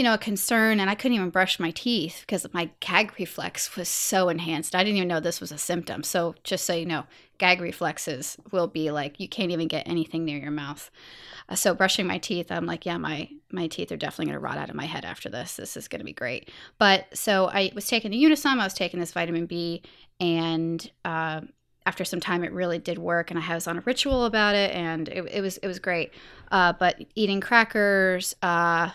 you 0.00 0.04
know, 0.04 0.14
a 0.14 0.18
concern 0.18 0.80
and 0.80 0.88
I 0.88 0.94
couldn't 0.94 1.16
even 1.16 1.28
brush 1.28 1.60
my 1.60 1.72
teeth 1.72 2.22
because 2.22 2.46
my 2.54 2.70
gag 2.80 3.12
reflex 3.18 3.76
was 3.76 3.86
so 3.86 4.30
enhanced. 4.30 4.74
I 4.74 4.82
didn't 4.82 4.96
even 4.96 5.08
know 5.08 5.20
this 5.20 5.42
was 5.42 5.52
a 5.52 5.58
symptom. 5.58 6.02
So, 6.04 6.34
just 6.42 6.64
so 6.64 6.72
you 6.72 6.86
know, 6.86 7.04
gag 7.40 7.60
reflexes 7.60 8.36
will 8.52 8.68
be 8.68 8.90
like 8.90 9.18
you 9.18 9.28
can't 9.28 9.50
even 9.50 9.66
get 9.66 9.88
anything 9.88 10.24
near 10.24 10.38
your 10.38 10.50
mouth. 10.52 10.90
Uh, 11.48 11.56
so, 11.56 11.74
brushing 11.74 12.06
my 12.06 12.18
teeth, 12.18 12.52
I'm 12.52 12.66
like, 12.66 12.86
yeah, 12.86 12.98
my 12.98 13.28
my 13.50 13.66
teeth 13.66 13.90
are 13.90 13.96
definitely 13.96 14.26
going 14.26 14.34
to 14.34 14.40
rot 14.40 14.58
out 14.58 14.70
of 14.70 14.76
my 14.76 14.84
head 14.84 15.04
after 15.04 15.28
this. 15.28 15.56
This 15.56 15.76
is 15.76 15.88
going 15.88 15.98
to 16.00 16.04
be 16.04 16.12
great. 16.12 16.50
But 16.78 17.06
so 17.16 17.48
I 17.48 17.72
was 17.74 17.86
taking 17.86 18.12
the 18.12 18.22
Unisom, 18.22 18.60
I 18.60 18.64
was 18.64 18.74
taking 18.74 19.00
this 19.00 19.12
vitamin 19.12 19.46
B, 19.46 19.82
and 20.20 20.88
uh, 21.04 21.40
after 21.86 22.04
some 22.04 22.20
time 22.20 22.44
it 22.44 22.52
really 22.52 22.78
did 22.78 22.98
work 22.98 23.30
and 23.30 23.40
i 23.40 23.54
was 23.54 23.66
on 23.66 23.78
a 23.78 23.80
ritual 23.80 24.26
about 24.26 24.54
it 24.54 24.70
and 24.74 25.08
it, 25.08 25.24
it 25.32 25.40
was 25.40 25.56
it 25.56 25.66
was 25.66 25.78
great 25.78 26.12
uh, 26.52 26.72
but 26.74 27.00
eating 27.14 27.40
crackers 27.40 28.36
uh, 28.42 28.90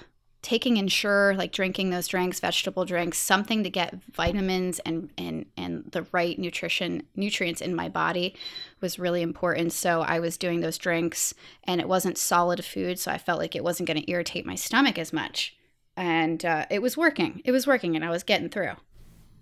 taking 0.45 0.77
Ensure, 0.77 1.33
like 1.33 1.51
drinking 1.51 1.89
those 1.89 2.07
drinks, 2.07 2.39
vegetable 2.39 2.85
drinks, 2.85 3.17
something 3.17 3.63
to 3.63 3.69
get 3.71 3.95
vitamins 4.13 4.77
and 4.85 5.09
and 5.17 5.47
and 5.57 5.85
the 5.91 6.05
right 6.11 6.37
nutrition 6.37 7.01
nutrients 7.15 7.61
in 7.61 7.73
my 7.75 7.89
body 7.89 8.35
was 8.79 8.99
really 8.99 9.23
important. 9.23 9.73
So 9.73 10.01
I 10.01 10.19
was 10.19 10.37
doing 10.37 10.59
those 10.59 10.77
drinks, 10.77 11.33
and 11.63 11.81
it 11.81 11.87
wasn't 11.87 12.19
solid 12.19 12.63
food, 12.63 12.99
so 12.99 13.11
I 13.11 13.17
felt 13.17 13.39
like 13.39 13.55
it 13.55 13.63
wasn't 13.63 13.87
going 13.87 13.99
to 13.99 14.11
irritate 14.11 14.45
my 14.45 14.53
stomach 14.53 14.99
as 14.99 15.11
much, 15.11 15.57
and 15.97 16.45
uh, 16.45 16.67
it 16.69 16.79
was 16.79 16.95
working. 16.95 17.41
It 17.43 17.51
was 17.51 17.65
working, 17.65 17.95
and 17.95 18.05
I 18.05 18.11
was 18.11 18.21
getting 18.21 18.49
through. 18.49 18.73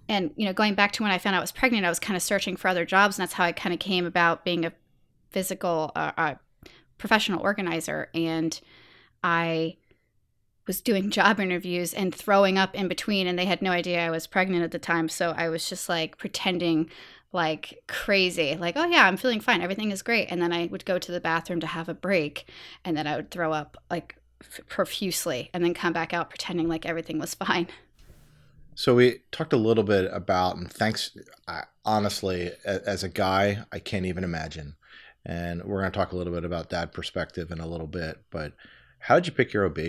And 0.07 0.31
you 0.37 0.45
know, 0.45 0.53
going 0.53 0.73
back 0.73 0.93
to 0.93 1.03
when 1.03 1.11
I 1.11 1.17
found 1.17 1.35
out 1.35 1.39
I 1.39 1.41
was 1.41 1.51
pregnant, 1.51 1.85
I 1.85 1.89
was 1.89 1.99
kind 1.99 2.15
of 2.15 2.23
searching 2.23 2.55
for 2.55 2.69
other 2.69 2.85
jobs, 2.85 3.17
and 3.17 3.23
that's 3.23 3.33
how 3.33 3.43
I 3.43 3.51
kind 3.51 3.73
of 3.73 3.79
came 3.81 4.05
about 4.05 4.45
being 4.45 4.65
a 4.65 4.71
physical, 5.31 5.91
uh, 5.97 6.13
uh, 6.17 6.35
professional 6.97 7.41
organizer, 7.41 8.09
and 8.15 8.57
I 9.21 9.75
was 10.67 10.81
doing 10.81 11.09
job 11.09 11.39
interviews 11.39 11.93
and 11.93 12.13
throwing 12.13 12.57
up 12.57 12.73
in 12.75 12.87
between 12.87 13.27
and 13.27 13.37
they 13.37 13.45
had 13.45 13.61
no 13.61 13.71
idea 13.71 14.05
I 14.05 14.11
was 14.11 14.27
pregnant 14.27 14.63
at 14.63 14.71
the 14.71 14.79
time. 14.79 15.09
So 15.09 15.33
I 15.35 15.49
was 15.49 15.67
just 15.67 15.89
like 15.89 16.17
pretending 16.17 16.89
like 17.33 17.81
crazy 17.87 18.55
like 18.55 18.77
oh 18.77 18.85
yeah 18.85 19.07
I'm 19.07 19.17
feeling 19.17 19.39
fine. 19.39 19.61
Everything 19.61 19.91
is 19.91 20.01
great. 20.01 20.27
And 20.29 20.41
then 20.41 20.53
I 20.53 20.67
would 20.67 20.85
go 20.85 20.99
to 20.99 21.11
the 21.11 21.19
bathroom 21.19 21.59
to 21.61 21.67
have 21.67 21.89
a 21.89 21.93
break 21.93 22.47
and 22.85 22.95
then 22.95 23.07
I 23.07 23.15
would 23.15 23.31
throw 23.31 23.51
up 23.51 23.77
like 23.89 24.15
f- 24.41 24.61
profusely 24.67 25.49
and 25.53 25.63
then 25.63 25.73
come 25.73 25.93
back 25.93 26.13
out 26.13 26.29
pretending 26.29 26.67
like 26.67 26.85
everything 26.85 27.19
was 27.19 27.33
fine. 27.33 27.67
So 28.75 28.95
we 28.95 29.19
talked 29.31 29.53
a 29.53 29.57
little 29.57 29.83
bit 29.83 30.09
about 30.11 30.55
and 30.55 30.71
thanks 30.71 31.17
I, 31.47 31.63
honestly 31.83 32.51
as 32.65 33.03
a 33.03 33.09
guy 33.09 33.65
I 33.71 33.79
can't 33.79 34.05
even 34.05 34.23
imagine. 34.23 34.75
And 35.25 35.63
we're 35.63 35.79
going 35.79 35.91
to 35.91 35.97
talk 35.97 36.11
a 36.11 36.17
little 36.17 36.33
bit 36.33 36.43
about 36.43 36.69
that 36.71 36.91
perspective 36.91 37.49
in 37.51 37.59
a 37.59 37.67
little 37.67 37.87
bit 37.87 38.23
but 38.29 38.53
how 38.99 39.15
did 39.15 39.27
you 39.27 39.33
pick 39.33 39.51
your 39.51 39.65
OB 39.65 39.79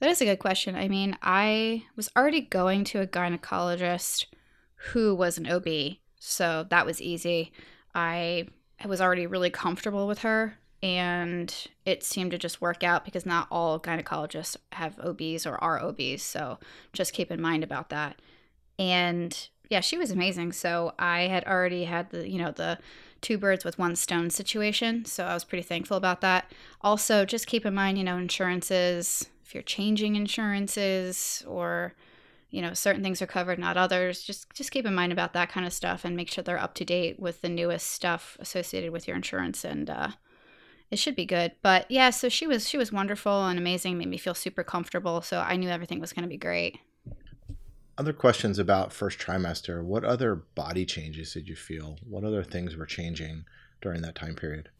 that 0.00 0.10
is 0.10 0.20
a 0.20 0.26
good 0.26 0.38
question. 0.38 0.74
I 0.74 0.88
mean, 0.88 1.16
I 1.22 1.84
was 1.96 2.10
already 2.16 2.42
going 2.42 2.84
to 2.84 3.00
a 3.00 3.06
gynecologist 3.06 4.26
who 4.92 5.14
was 5.14 5.38
an 5.38 5.50
OB, 5.50 5.96
so 6.18 6.66
that 6.70 6.86
was 6.86 7.00
easy. 7.00 7.52
I 7.94 8.48
I 8.82 8.88
was 8.88 9.00
already 9.00 9.26
really 9.26 9.50
comfortable 9.50 10.06
with 10.06 10.18
her 10.18 10.58
and 10.82 11.68
it 11.84 12.04
seemed 12.04 12.30
to 12.32 12.38
just 12.38 12.60
work 12.60 12.84
out 12.84 13.04
because 13.04 13.24
not 13.24 13.48
all 13.50 13.80
gynecologists 13.80 14.56
have 14.72 14.98
OBs 15.00 15.46
or 15.46 15.56
are 15.56 15.82
OBs, 15.82 16.22
so 16.22 16.58
just 16.92 17.12
keep 17.12 17.30
in 17.30 17.40
mind 17.40 17.64
about 17.64 17.88
that. 17.88 18.20
And 18.78 19.48
yeah, 19.70 19.80
she 19.80 19.96
was 19.96 20.10
amazing. 20.10 20.52
So 20.52 20.94
I 20.98 21.22
had 21.22 21.44
already 21.44 21.84
had 21.84 22.10
the, 22.10 22.28
you 22.28 22.38
know, 22.38 22.52
the 22.52 22.78
two 23.20 23.38
birds 23.38 23.64
with 23.64 23.78
one 23.78 23.96
stone 23.96 24.30
situation, 24.30 25.06
so 25.06 25.24
I 25.24 25.34
was 25.34 25.44
pretty 25.44 25.64
thankful 25.64 25.96
about 25.96 26.20
that. 26.20 26.52
Also, 26.82 27.24
just 27.24 27.46
keep 27.46 27.64
in 27.64 27.74
mind, 27.74 27.96
you 27.96 28.04
know, 28.04 28.18
insurances, 28.18 29.28
if 29.46 29.54
you're 29.54 29.62
changing 29.62 30.16
insurances 30.16 31.44
or 31.46 31.94
you 32.50 32.60
know 32.60 32.74
certain 32.74 33.02
things 33.02 33.22
are 33.22 33.26
covered 33.26 33.58
not 33.58 33.76
others 33.76 34.22
just 34.22 34.52
just 34.54 34.72
keep 34.72 34.84
in 34.84 34.94
mind 34.94 35.12
about 35.12 35.32
that 35.32 35.48
kind 35.48 35.66
of 35.66 35.72
stuff 35.72 36.04
and 36.04 36.16
make 36.16 36.30
sure 36.30 36.42
they're 36.42 36.58
up 36.58 36.74
to 36.74 36.84
date 36.84 37.20
with 37.20 37.40
the 37.42 37.48
newest 37.48 37.86
stuff 37.86 38.36
associated 38.40 38.90
with 38.90 39.06
your 39.06 39.16
insurance 39.16 39.64
and 39.64 39.88
uh, 39.88 40.08
it 40.88 41.00
should 41.00 41.16
be 41.16 41.26
good. 41.26 41.52
But 41.62 41.88
yeah 41.90 42.10
so 42.10 42.28
she 42.28 42.46
was 42.46 42.68
she 42.68 42.78
was 42.78 42.92
wonderful 42.92 43.46
and 43.46 43.58
amazing 43.58 43.98
made 43.98 44.08
me 44.08 44.18
feel 44.18 44.34
super 44.34 44.64
comfortable 44.64 45.22
so 45.22 45.40
i 45.40 45.56
knew 45.56 45.68
everything 45.68 46.00
was 46.00 46.12
going 46.12 46.24
to 46.24 46.28
be 46.28 46.36
great. 46.36 46.78
Other 47.98 48.12
questions 48.12 48.58
about 48.58 48.92
first 48.92 49.18
trimester 49.18 49.82
what 49.82 50.04
other 50.04 50.34
body 50.34 50.84
changes 50.84 51.32
did 51.32 51.48
you 51.48 51.56
feel? 51.56 51.98
What 52.02 52.24
other 52.24 52.42
things 52.42 52.76
were 52.76 52.86
changing 52.86 53.44
during 53.80 54.02
that 54.02 54.16
time 54.16 54.34
period 54.34 54.70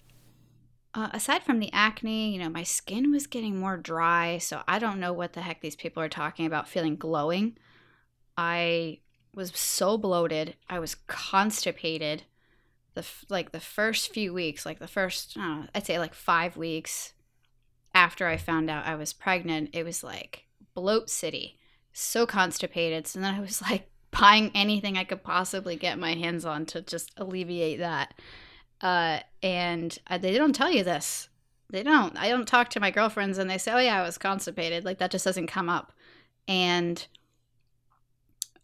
uh, 0.96 1.10
aside 1.12 1.42
from 1.42 1.60
the 1.60 1.70
acne, 1.74 2.32
you 2.32 2.38
know, 2.38 2.48
my 2.48 2.62
skin 2.62 3.10
was 3.12 3.26
getting 3.26 3.58
more 3.58 3.76
dry. 3.76 4.38
So 4.38 4.62
I 4.66 4.78
don't 4.78 4.98
know 4.98 5.12
what 5.12 5.34
the 5.34 5.42
heck 5.42 5.60
these 5.60 5.76
people 5.76 6.02
are 6.02 6.08
talking 6.08 6.46
about 6.46 6.68
feeling 6.68 6.96
glowing. 6.96 7.58
I 8.38 9.00
was 9.34 9.54
so 9.54 9.98
bloated. 9.98 10.56
I 10.70 10.78
was 10.78 10.94
constipated. 11.06 12.22
The 12.94 13.04
like 13.28 13.52
the 13.52 13.60
first 13.60 14.14
few 14.14 14.32
weeks, 14.32 14.64
like 14.64 14.78
the 14.78 14.88
first, 14.88 15.36
know, 15.36 15.66
I'd 15.74 15.84
say 15.84 15.98
like 15.98 16.14
five 16.14 16.56
weeks 16.56 17.12
after 17.94 18.26
I 18.26 18.38
found 18.38 18.70
out 18.70 18.86
I 18.86 18.94
was 18.94 19.12
pregnant, 19.12 19.70
it 19.74 19.84
was 19.84 20.02
like 20.02 20.46
bloat 20.74 21.10
city. 21.10 21.58
So 21.92 22.24
constipated. 22.24 23.06
So 23.06 23.20
then 23.20 23.34
I 23.34 23.40
was 23.40 23.60
like 23.60 23.90
buying 24.18 24.50
anything 24.54 24.96
I 24.96 25.04
could 25.04 25.22
possibly 25.22 25.76
get 25.76 25.98
my 25.98 26.14
hands 26.14 26.46
on 26.46 26.64
to 26.66 26.80
just 26.80 27.12
alleviate 27.18 27.80
that. 27.80 28.14
Uh, 28.80 29.20
and 29.42 29.98
uh, 30.08 30.18
they 30.18 30.36
don't 30.36 30.54
tell 30.54 30.70
you 30.70 30.84
this. 30.84 31.28
They 31.70 31.82
don't. 31.82 32.16
I 32.16 32.28
don't 32.28 32.46
talk 32.46 32.70
to 32.70 32.80
my 32.80 32.90
girlfriends 32.90 33.38
and 33.38 33.50
they 33.50 33.58
say, 33.58 33.72
oh, 33.72 33.78
yeah, 33.78 34.00
I 34.00 34.02
was 34.02 34.18
constipated. 34.18 34.84
Like 34.84 34.98
that 34.98 35.10
just 35.10 35.24
doesn't 35.24 35.48
come 35.48 35.68
up. 35.68 35.92
And 36.46 37.04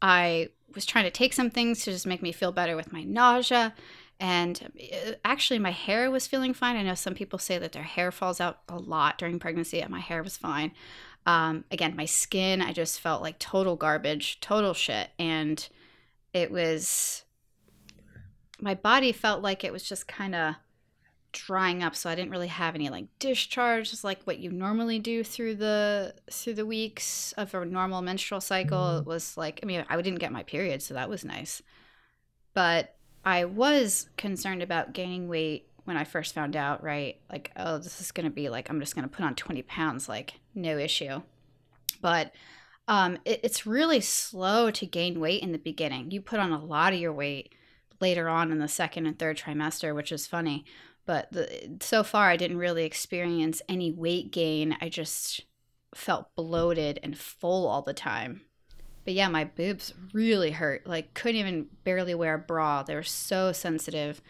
I 0.01 0.51
was 0.75 0.87
trying 0.87 1.05
to 1.05 1.11
take 1.11 1.33
some 1.33 1.51
things 1.51 1.85
to 1.85 1.91
just 1.91 2.07
make 2.07 2.23
me 2.23 2.33
feel 2.33 2.53
better 2.53 2.77
with 2.77 2.93
my 2.93 3.03
nausea. 3.03 3.75
And 4.21 4.71
uh, 4.93 5.13
actually, 5.25 5.59
my 5.59 5.73
hair 5.73 6.11
was 6.11 6.29
feeling 6.29 6.55
fine. 6.55 6.77
I 6.77 6.83
know 6.83 6.95
some 6.95 7.15
people 7.15 7.41
say 7.41 7.59
that 7.59 7.73
their 7.73 7.83
hair 7.83 8.13
falls 8.13 8.41
out 8.41 8.61
a 8.69 8.79
lot 8.79 9.19
during 9.19 9.41
pregnancy. 9.41 9.81
And 9.81 9.91
my 9.91 10.01
hair 10.01 10.23
was 10.23 10.37
fine. 10.37 10.73
Um, 11.27 11.65
again, 11.71 11.97
my 11.97 12.05
skin, 12.05 12.63
I 12.63 12.73
just 12.73 13.01
felt 13.01 13.23
like 13.23 13.39
total 13.39 13.75
garbage, 13.75 14.41
total 14.41 14.75
shit. 14.75 15.11
And 15.19 15.69
it 16.33 16.51
was 16.53 17.25
my 18.63 18.75
body 18.75 19.13
felt 19.13 19.43
like 19.43 19.65
it 19.65 19.73
was 19.73 19.83
just 19.83 20.09
kind 20.09 20.35
of 20.35 20.55
drying 21.33 21.83
up 21.83 21.97
so 21.97 22.11
i 22.11 22.15
didn't 22.15 22.31
really 22.31 22.49
have 22.49 22.75
any 22.75 22.91
like 22.91 23.07
discharge 23.19 23.91
just 23.91 24.05
like 24.05 24.23
what 24.25 24.39
you 24.39 24.51
normally 24.51 24.99
do 24.99 25.25
through 25.25 25.55
the 25.55 26.15
through 26.31 26.53
the 26.53 26.67
weeks 26.67 27.33
of 27.39 27.55
a 27.55 27.65
normal 27.65 28.03
menstrual 28.03 28.41
cycle. 28.41 28.99
It 28.99 29.07
was 29.07 29.37
like 29.37 29.61
i 29.63 29.67
mean 29.67 29.85
i 29.89 30.01
didn't 30.01 30.21
get 30.21 30.31
my 30.33 30.43
period 30.43 30.83
so 30.83 30.95
that 30.95 31.09
was 31.09 31.25
nice. 31.25 31.63
But 32.55 32.95
i 33.25 33.45
was 33.45 34.09
concerned 34.17 34.63
about 34.63 34.93
gaining 34.93 35.27
weight 35.27 35.69
when 35.85 35.97
i 35.97 36.05
first 36.05 36.35
found 36.35 36.55
out 36.55 36.83
right? 36.85 37.17
Like 37.31 37.51
oh 37.57 37.79
this 37.79 38.01
is 38.01 38.13
going 38.13 38.25
to 38.25 38.31
be 38.31 38.49
like 38.51 38.69
i'm 38.69 38.79
just 38.79 38.95
going 38.95 39.09
to 39.09 39.15
put 39.15 39.25
on 39.25 39.35
20 39.35 39.63
pounds 39.63 40.09
like 40.09 40.35
no 40.55 40.79
issue. 40.79 41.23
But 42.01 42.33
um, 42.89 43.19
it, 43.25 43.41
it's 43.45 43.65
really 43.65 44.01
slow 44.01 44.71
to 44.73 44.87
gain 44.87 45.21
weight 45.21 45.41
in 45.41 45.53
the 45.53 45.59
beginning. 45.59 46.11
You 46.11 46.21
put 46.21 46.41
on 46.41 46.51
a 46.51 46.63
lot 46.63 46.93
of 46.93 46.99
your 46.99 47.13
weight 47.13 47.55
later 48.03 48.29
on 48.29 48.53
in 48.53 48.59
the 48.59 48.69
second 48.69 49.07
and 49.07 49.19
third 49.19 49.39
trimester, 49.39 49.95
which 49.95 50.13
is 50.13 50.27
funny. 50.27 50.67
But 51.07 51.33
the, 51.33 51.79
so 51.81 52.03
far, 52.03 52.29
I 52.29 52.37
didn't 52.37 52.59
really 52.59 52.85
experience 52.85 53.63
any 53.69 53.91
weight 53.91 54.31
gain. 54.31 54.77
I 54.83 54.91
just 54.91 55.41
felt 55.95 56.35
bloated 56.37 57.01
and 57.03 57.17
full 57.17 57.67
all 57.67 57.83
the 57.83 57.95
time. 57.95 58.43
But 59.05 59.15
yeah, 59.15 59.29
my 59.29 59.45
boobs 59.45 59.95
really 60.13 60.51
hurt. 60.53 60.87
Like, 60.87 61.15
couldn't 61.15 61.41
even 61.41 61.67
barely 61.85 62.15
wear 62.15 62.35
a 62.35 62.39
bra. 62.39 62.83
They 62.83 62.95
were 62.95 63.03
so 63.03 63.53
sensitive. 63.53 64.21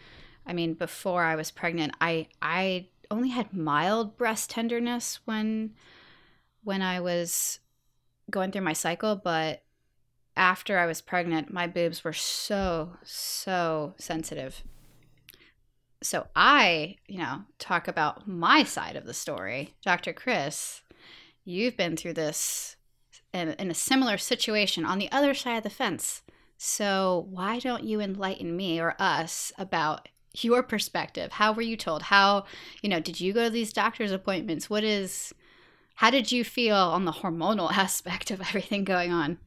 I 0.45 0.53
mean, 0.53 0.73
before 0.73 1.23
I 1.23 1.35
was 1.35 1.51
pregnant, 1.51 1.93
I 2.01 2.27
I 2.41 2.87
only 3.11 3.29
had 3.29 3.53
mild 3.53 4.17
breast 4.17 4.49
tenderness 4.49 5.19
when 5.25 5.73
when 6.63 6.81
I 6.81 7.01
was 7.01 7.59
going 8.31 8.51
through 8.51 8.61
my 8.61 8.73
cycle, 8.73 9.15
but 9.15 9.63
after 10.35 10.79
I 10.79 10.85
was 10.85 11.01
pregnant, 11.01 11.53
my 11.53 11.67
boobs 11.67 12.03
were 12.03 12.13
so, 12.13 12.93
so 13.03 13.93
sensitive. 13.97 14.63
So 16.01 16.27
I, 16.35 16.97
you 17.07 17.19
know, 17.19 17.43
talk 17.59 17.87
about 17.87 18.27
my 18.27 18.63
side 18.63 18.95
of 18.95 19.05
the 19.05 19.13
story. 19.13 19.73
Dr. 19.83 20.11
Chris, 20.11 20.81
you've 21.45 21.77
been 21.77 21.95
through 21.95 22.13
this 22.13 22.75
in, 23.33 23.49
in 23.53 23.71
a 23.71 23.75
similar 23.75 24.17
situation 24.17 24.85
on 24.85 24.99
the 24.99 25.11
other 25.11 25.33
side 25.33 25.57
of 25.57 25.63
the 25.63 25.69
fence. 25.69 26.21
So 26.57 27.27
why 27.29 27.59
don't 27.59 27.83
you 27.83 27.99
enlighten 27.99 28.55
me 28.55 28.79
or 28.79 28.95
us 28.99 29.51
about 29.57 30.07
your 30.33 30.63
perspective? 30.63 31.33
How 31.33 31.53
were 31.53 31.61
you 31.61 31.77
told? 31.77 32.03
How, 32.03 32.45
you 32.81 32.89
know, 32.89 32.99
did 32.99 33.19
you 33.19 33.33
go 33.33 33.45
to 33.45 33.49
these 33.49 33.73
doctor's 33.73 34.11
appointments? 34.11 34.69
What 34.69 34.83
is, 34.83 35.33
how 35.95 36.09
did 36.09 36.31
you 36.31 36.43
feel 36.43 36.75
on 36.75 37.05
the 37.05 37.11
hormonal 37.11 37.71
aspect 37.77 38.31
of 38.31 38.41
everything 38.41 38.83
going 38.83 39.11
on? 39.11 39.37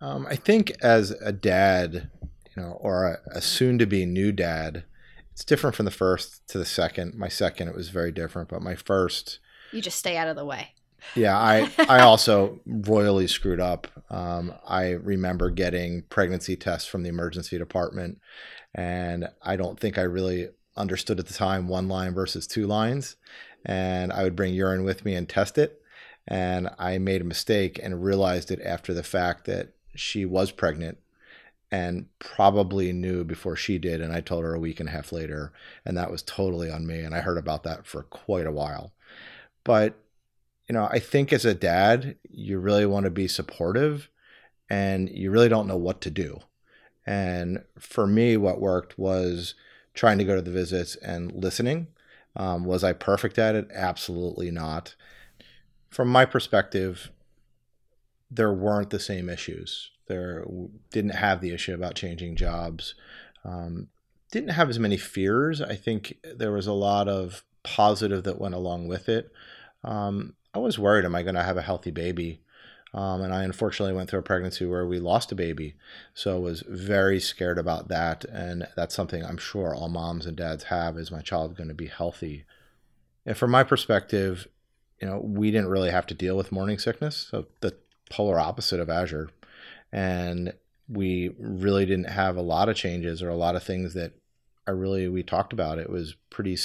Um, 0.00 0.26
I 0.28 0.36
think 0.36 0.72
as 0.82 1.10
a 1.10 1.32
dad, 1.32 2.10
you 2.22 2.62
know, 2.62 2.78
or 2.80 3.06
a, 3.06 3.38
a 3.38 3.40
soon-to-be 3.40 4.06
new 4.06 4.32
dad, 4.32 4.84
it's 5.32 5.44
different 5.44 5.76
from 5.76 5.84
the 5.84 5.90
first 5.90 6.46
to 6.48 6.58
the 6.58 6.64
second. 6.64 7.14
My 7.14 7.28
second, 7.28 7.68
it 7.68 7.74
was 7.74 7.90
very 7.90 8.12
different, 8.12 8.48
but 8.48 8.62
my 8.62 8.74
first, 8.74 9.38
you 9.72 9.82
just 9.82 9.98
stay 9.98 10.16
out 10.16 10.28
of 10.28 10.36
the 10.36 10.44
way. 10.44 10.72
Yeah, 11.14 11.36
I 11.36 11.70
I 11.88 12.00
also 12.00 12.60
royally 12.66 13.26
screwed 13.26 13.60
up. 13.60 13.86
Um, 14.10 14.54
I 14.66 14.90
remember 14.90 15.50
getting 15.50 16.02
pregnancy 16.08 16.56
tests 16.56 16.88
from 16.88 17.02
the 17.02 17.08
emergency 17.08 17.58
department, 17.58 18.18
and 18.74 19.28
I 19.42 19.56
don't 19.56 19.78
think 19.78 19.98
I 19.98 20.02
really 20.02 20.48
understood 20.76 21.18
at 21.18 21.26
the 21.26 21.34
time 21.34 21.68
one 21.68 21.88
line 21.88 22.14
versus 22.14 22.46
two 22.46 22.66
lines. 22.66 23.16
And 23.64 24.12
I 24.12 24.22
would 24.22 24.36
bring 24.36 24.54
urine 24.54 24.84
with 24.84 25.04
me 25.04 25.14
and 25.14 25.28
test 25.28 25.58
it, 25.58 25.80
and 26.26 26.70
I 26.78 26.98
made 26.98 27.20
a 27.20 27.24
mistake 27.24 27.80
and 27.82 28.02
realized 28.02 28.50
it 28.50 28.60
after 28.62 28.94
the 28.94 29.02
fact 29.02 29.44
that 29.46 29.72
she 29.98 30.24
was 30.24 30.50
pregnant 30.50 30.98
and 31.70 32.06
probably 32.18 32.92
knew 32.92 33.24
before 33.24 33.56
she 33.56 33.78
did. 33.78 34.00
And 34.00 34.12
I 34.12 34.20
told 34.20 34.44
her 34.44 34.54
a 34.54 34.60
week 34.60 34.80
and 34.80 34.88
a 34.88 34.92
half 34.92 35.12
later, 35.12 35.52
and 35.84 35.96
that 35.96 36.10
was 36.10 36.22
totally 36.22 36.70
on 36.70 36.86
me. 36.86 37.00
And 37.00 37.14
I 37.14 37.20
heard 37.20 37.38
about 37.38 37.64
that 37.64 37.86
for 37.86 38.02
quite 38.04 38.46
a 38.46 38.52
while. 38.52 38.92
But, 39.64 39.98
you 40.68 40.74
know, 40.74 40.88
I 40.90 40.98
think 40.98 41.32
as 41.32 41.44
a 41.44 41.54
dad, 41.54 42.16
you 42.30 42.58
really 42.58 42.86
want 42.86 43.04
to 43.04 43.10
be 43.10 43.28
supportive 43.28 44.08
and 44.70 45.08
you 45.10 45.30
really 45.30 45.48
don't 45.48 45.66
know 45.66 45.76
what 45.76 46.00
to 46.02 46.10
do. 46.10 46.40
And 47.04 47.62
for 47.78 48.06
me, 48.06 48.36
what 48.36 48.60
worked 48.60 48.98
was 48.98 49.54
trying 49.94 50.18
to 50.18 50.24
go 50.24 50.36
to 50.36 50.42
the 50.42 50.50
visits 50.50 50.96
and 50.96 51.32
listening. 51.32 51.88
Um, 52.34 52.64
was 52.64 52.84
I 52.84 52.92
perfect 52.92 53.38
at 53.38 53.54
it? 53.54 53.68
Absolutely 53.72 54.50
not. 54.50 54.94
From 55.88 56.08
my 56.08 56.24
perspective, 56.26 57.10
there 58.30 58.52
weren't 58.52 58.90
the 58.90 59.00
same 59.00 59.28
issues. 59.28 59.90
There 60.06 60.44
didn't 60.90 61.14
have 61.14 61.40
the 61.40 61.52
issue 61.52 61.74
about 61.74 61.94
changing 61.94 62.36
jobs. 62.36 62.94
Um, 63.44 63.88
didn't 64.30 64.50
have 64.50 64.68
as 64.68 64.78
many 64.78 64.96
fears. 64.96 65.60
I 65.60 65.76
think 65.76 66.18
there 66.22 66.52
was 66.52 66.66
a 66.66 66.72
lot 66.72 67.08
of 67.08 67.44
positive 67.62 68.24
that 68.24 68.40
went 68.40 68.54
along 68.54 68.88
with 68.88 69.08
it. 69.08 69.32
Um, 69.84 70.34
I 70.54 70.58
was 70.58 70.78
worried, 70.78 71.04
am 71.04 71.14
I 71.14 71.22
going 71.22 71.34
to 71.34 71.42
have 71.42 71.56
a 71.56 71.62
healthy 71.62 71.90
baby? 71.90 72.40
Um, 72.94 73.20
and 73.20 73.34
I 73.34 73.42
unfortunately 73.42 73.94
went 73.94 74.08
through 74.08 74.20
a 74.20 74.22
pregnancy 74.22 74.64
where 74.64 74.86
we 74.86 74.98
lost 74.98 75.30
a 75.30 75.34
baby. 75.34 75.74
So 76.14 76.36
I 76.36 76.38
was 76.38 76.62
very 76.66 77.20
scared 77.20 77.58
about 77.58 77.88
that. 77.88 78.24
And 78.24 78.66
that's 78.74 78.94
something 78.94 79.24
I'm 79.24 79.36
sure 79.36 79.74
all 79.74 79.88
moms 79.88 80.24
and 80.24 80.36
dads 80.36 80.64
have 80.64 80.96
is 80.96 81.10
my 81.10 81.20
child 81.20 81.56
going 81.56 81.68
to 81.68 81.74
be 81.74 81.88
healthy? 81.88 82.46
And 83.26 83.36
from 83.36 83.50
my 83.50 83.64
perspective, 83.64 84.48
you 85.00 85.08
know, 85.08 85.18
we 85.18 85.50
didn't 85.50 85.68
really 85.68 85.90
have 85.90 86.06
to 86.06 86.14
deal 86.14 86.36
with 86.36 86.52
morning 86.52 86.78
sickness. 86.78 87.28
So 87.30 87.46
the 87.60 87.76
polar 88.10 88.38
opposite 88.38 88.80
of 88.80 88.90
Azure. 88.90 89.30
And 89.92 90.52
we 90.88 91.34
really 91.38 91.86
didn't 91.86 92.10
have 92.10 92.36
a 92.36 92.42
lot 92.42 92.68
of 92.68 92.76
changes 92.76 93.22
or 93.22 93.28
a 93.28 93.36
lot 93.36 93.56
of 93.56 93.62
things 93.62 93.94
that 93.94 94.12
I 94.66 94.72
really, 94.72 95.08
we 95.08 95.22
talked 95.22 95.52
about. 95.52 95.78
It 95.78 95.90
was 95.90 96.16
pretty 96.30 96.56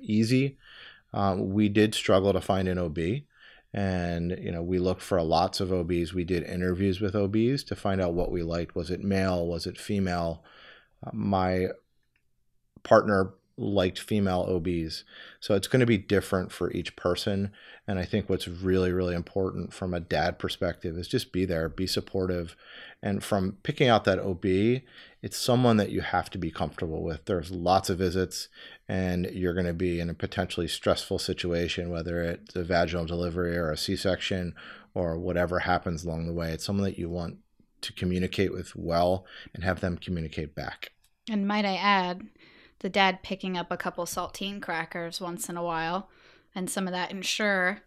easy. 0.00 0.56
Um, 1.12 1.52
we 1.52 1.68
did 1.68 1.94
struggle 1.94 2.32
to 2.32 2.40
find 2.40 2.68
an 2.68 2.78
OB. 2.78 2.98
And, 3.72 4.38
you 4.40 4.52
know, 4.52 4.62
we 4.62 4.78
looked 4.78 5.02
for 5.02 5.20
lots 5.20 5.60
of 5.60 5.72
OBs. 5.72 6.14
We 6.14 6.24
did 6.24 6.44
interviews 6.44 7.00
with 7.00 7.16
OBs 7.16 7.64
to 7.64 7.76
find 7.76 8.00
out 8.00 8.14
what 8.14 8.30
we 8.30 8.42
liked. 8.42 8.76
Was 8.76 8.90
it 8.90 9.02
male? 9.02 9.46
Was 9.46 9.66
it 9.66 9.78
female? 9.78 10.44
Uh, 11.04 11.10
my 11.12 11.66
partner 12.84 13.30
liked 13.56 13.98
female 13.98 14.46
OBs. 14.48 15.04
So 15.40 15.54
it's 15.54 15.68
going 15.68 15.80
to 15.80 15.86
be 15.86 15.98
different 15.98 16.50
for 16.50 16.72
each 16.72 16.96
person. 16.96 17.52
And 17.86 17.98
I 17.98 18.04
think 18.04 18.28
what's 18.28 18.48
really, 18.48 18.92
really 18.92 19.14
important 19.14 19.72
from 19.72 19.94
a 19.94 20.00
dad 20.00 20.38
perspective 20.38 20.96
is 20.98 21.06
just 21.06 21.32
be 21.32 21.44
there, 21.44 21.68
be 21.68 21.86
supportive. 21.86 22.56
And 23.02 23.22
from 23.22 23.58
picking 23.62 23.88
out 23.88 24.04
that 24.04 24.18
OB, 24.18 24.82
it's 25.22 25.36
someone 25.36 25.76
that 25.76 25.90
you 25.90 26.00
have 26.00 26.30
to 26.30 26.38
be 26.38 26.50
comfortable 26.50 27.02
with. 27.02 27.26
There's 27.26 27.50
lots 27.50 27.90
of 27.90 27.98
visits, 27.98 28.48
and 28.88 29.26
you're 29.26 29.54
going 29.54 29.66
to 29.66 29.72
be 29.72 30.00
in 30.00 30.10
a 30.10 30.14
potentially 30.14 30.68
stressful 30.68 31.18
situation, 31.18 31.90
whether 31.90 32.22
it's 32.22 32.56
a 32.56 32.64
vaginal 32.64 33.06
delivery 33.06 33.56
or 33.56 33.70
a 33.70 33.76
C 33.76 33.96
section 33.96 34.54
or 34.94 35.18
whatever 35.18 35.60
happens 35.60 36.04
along 36.04 36.26
the 36.26 36.32
way. 36.32 36.52
It's 36.52 36.64
someone 36.64 36.84
that 36.84 36.98
you 36.98 37.08
want 37.08 37.38
to 37.82 37.92
communicate 37.92 38.52
with 38.52 38.74
well 38.74 39.26
and 39.54 39.62
have 39.64 39.80
them 39.80 39.98
communicate 39.98 40.54
back. 40.54 40.92
And 41.30 41.46
might 41.46 41.64
I 41.64 41.76
add, 41.76 42.26
the 42.80 42.88
dad 42.88 43.22
picking 43.22 43.56
up 43.56 43.70
a 43.70 43.76
couple 43.76 44.04
saltine 44.04 44.60
crackers 44.60 45.20
once 45.20 45.48
in 45.48 45.56
a 45.56 45.62
while 45.62 46.08
and 46.54 46.70
some 46.70 46.86
of 46.86 46.92
that 46.92 47.10
Ensure. 47.10 47.80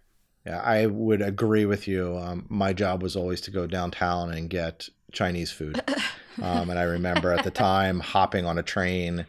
Yeah, 0.46 0.62
I 0.62 0.86
would 0.86 1.22
agree 1.22 1.65
with 1.65 1.88
you. 1.88 2.17
Um, 2.17 2.46
my 2.50 2.74
job 2.74 3.03
was 3.03 3.15
always 3.15 3.41
to 3.41 3.51
go 3.51 3.67
downtown 3.67 4.32
and 4.32 4.50
get 4.50 4.89
Chinese 5.12 5.51
food. 5.51 5.82
Um, 6.41 6.70
and 6.70 6.77
I 6.77 6.84
remember 6.84 7.32
at 7.32 7.44
the 7.44 7.51
time 7.51 8.00
hopping 8.00 8.46
on 8.46 8.58
a 8.58 8.63
train, 8.63 9.25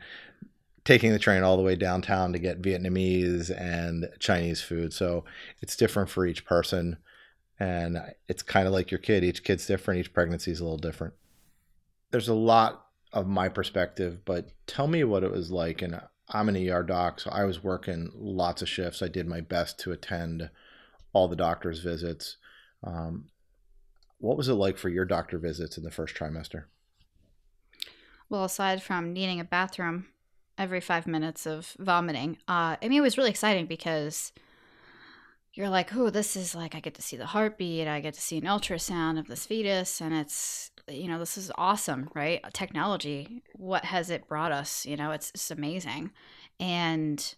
taking 0.84 1.12
the 1.12 1.18
train 1.18 1.42
all 1.42 1.56
the 1.56 1.62
way 1.62 1.74
downtown 1.74 2.32
to 2.32 2.38
get 2.38 2.62
Vietnamese 2.62 3.50
and 3.50 4.08
Chinese 4.18 4.60
food. 4.60 4.92
So 4.92 5.24
it's 5.60 5.76
different 5.76 6.10
for 6.10 6.26
each 6.26 6.44
person. 6.44 6.98
And 7.58 7.98
it's 8.28 8.42
kind 8.42 8.66
of 8.66 8.72
like 8.72 8.90
your 8.90 8.98
kid. 8.98 9.24
Each 9.24 9.42
kid's 9.42 9.66
different, 9.66 10.00
each 10.00 10.12
pregnancy 10.12 10.50
is 10.50 10.60
a 10.60 10.64
little 10.64 10.78
different. 10.78 11.14
There's 12.10 12.28
a 12.28 12.34
lot 12.34 12.88
of 13.12 13.26
my 13.26 13.48
perspective, 13.48 14.24
but 14.24 14.50
tell 14.66 14.86
me 14.86 15.04
what 15.04 15.22
it 15.22 15.30
was 15.30 15.50
like. 15.50 15.82
And 15.82 16.00
I'm 16.28 16.48
an 16.48 16.68
ER 16.68 16.82
doc, 16.82 17.20
so 17.20 17.30
I 17.30 17.44
was 17.44 17.62
working 17.62 18.10
lots 18.14 18.62
of 18.62 18.68
shifts. 18.68 19.02
I 19.02 19.08
did 19.08 19.26
my 19.26 19.40
best 19.40 19.78
to 19.80 19.92
attend 19.92 20.50
all 21.12 21.28
the 21.28 21.36
doctor's 21.36 21.80
visits. 21.80 22.36
Um, 22.84 23.28
what 24.18 24.36
was 24.36 24.48
it 24.48 24.54
like 24.54 24.78
for 24.78 24.88
your 24.88 25.04
doctor 25.04 25.38
visits 25.38 25.78
in 25.78 25.84
the 25.84 25.90
first 25.90 26.14
trimester? 26.14 26.64
Well, 28.28 28.44
aside 28.44 28.82
from 28.82 29.12
needing 29.12 29.40
a 29.40 29.44
bathroom 29.44 30.08
every 30.58 30.80
five 30.80 31.06
minutes 31.06 31.46
of 31.46 31.74
vomiting, 31.78 32.36
uh, 32.46 32.76
I 32.82 32.88
mean, 32.88 32.98
it 32.98 33.02
was 33.02 33.16
really 33.16 33.30
exciting 33.30 33.66
because 33.66 34.32
you're 35.54 35.68
like, 35.68 35.94
oh, 35.94 36.10
this 36.10 36.36
is 36.36 36.54
like, 36.54 36.74
I 36.74 36.80
get 36.80 36.94
to 36.94 37.02
see 37.02 37.16
the 37.16 37.26
heartbeat, 37.26 37.88
I 37.88 38.00
get 38.00 38.14
to 38.14 38.20
see 38.20 38.36
an 38.36 38.44
ultrasound 38.44 39.18
of 39.18 39.28
this 39.28 39.46
fetus, 39.46 40.00
and 40.00 40.12
it's 40.14 40.70
you 40.90 41.09
know, 41.09 41.18
this 41.18 41.37
is 41.38 41.50
awesome, 41.57 42.11
right? 42.14 42.42
Technology, 42.52 43.42
what 43.54 43.85
has 43.85 44.11
it 44.11 44.28
brought 44.28 44.52
us? 44.52 44.87
You 44.87 44.97
know, 44.97 45.11
it's, 45.11 45.30
it's 45.35 45.50
amazing. 45.50 46.11
And, 46.61 47.35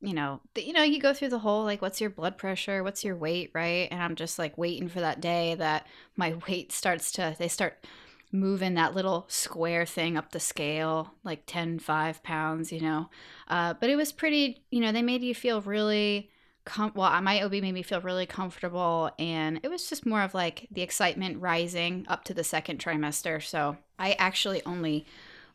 you 0.00 0.14
know, 0.14 0.40
the, 0.54 0.64
you 0.64 0.72
know, 0.72 0.82
you 0.82 1.00
go 1.00 1.14
through 1.14 1.30
the 1.30 1.38
whole 1.38 1.64
like, 1.64 1.82
what's 1.82 2.00
your 2.00 2.10
blood 2.10 2.38
pressure? 2.38 2.82
What's 2.82 3.04
your 3.04 3.16
weight, 3.16 3.50
right? 3.54 3.88
And 3.90 4.02
I'm 4.02 4.14
just 4.14 4.38
like 4.38 4.58
waiting 4.58 4.88
for 4.88 5.00
that 5.00 5.20
day 5.20 5.54
that 5.56 5.86
my 6.16 6.34
weight 6.48 6.72
starts 6.72 7.12
to, 7.12 7.34
they 7.38 7.48
start 7.48 7.84
moving 8.32 8.74
that 8.74 8.94
little 8.94 9.26
square 9.28 9.84
thing 9.84 10.16
up 10.16 10.32
the 10.32 10.40
scale, 10.40 11.12
like 11.22 11.42
10, 11.46 11.78
5 11.78 12.22
pounds, 12.22 12.72
you 12.72 12.80
know. 12.80 13.10
Uh, 13.48 13.74
but 13.74 13.90
it 13.90 13.96
was 13.96 14.10
pretty, 14.10 14.64
you 14.70 14.80
know, 14.80 14.90
they 14.90 15.02
made 15.02 15.22
you 15.22 15.34
feel 15.34 15.60
really 15.60 16.30
com- 16.64 16.92
well 16.94 17.12
uh, 17.12 17.20
my 17.20 17.42
ob 17.42 17.52
made 17.52 17.72
me 17.72 17.82
feel 17.82 18.00
really 18.00 18.26
comfortable 18.26 19.10
and 19.18 19.60
it 19.62 19.68
was 19.68 19.88
just 19.88 20.06
more 20.06 20.22
of 20.22 20.34
like 20.34 20.68
the 20.70 20.82
excitement 20.82 21.40
rising 21.40 22.04
up 22.08 22.24
to 22.24 22.34
the 22.34 22.44
second 22.44 22.78
trimester 22.78 23.42
so 23.42 23.76
i 23.98 24.12
actually 24.12 24.62
only 24.64 25.04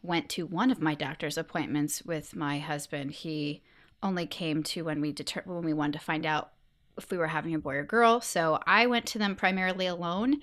went 0.01 0.29
to 0.29 0.45
one 0.45 0.71
of 0.71 0.81
my 0.81 0.95
doctor's 0.95 1.37
appointments 1.37 2.03
with 2.03 2.35
my 2.35 2.59
husband. 2.59 3.11
He 3.11 3.61
only 4.01 4.25
came 4.25 4.63
to 4.63 4.83
when 4.83 5.01
we 5.01 5.11
deter- 5.11 5.43
when 5.45 5.65
we 5.65 5.73
wanted 5.73 5.93
to 5.93 6.05
find 6.05 6.25
out 6.25 6.51
if 6.97 7.11
we 7.11 7.17
were 7.17 7.27
having 7.27 7.53
a 7.53 7.59
boy 7.59 7.75
or 7.75 7.83
girl 7.83 8.19
so 8.21 8.59
i 8.65 8.87
went 8.87 9.05
to 9.05 9.19
them 9.19 9.35
primarily 9.35 9.85
alone 9.85 10.37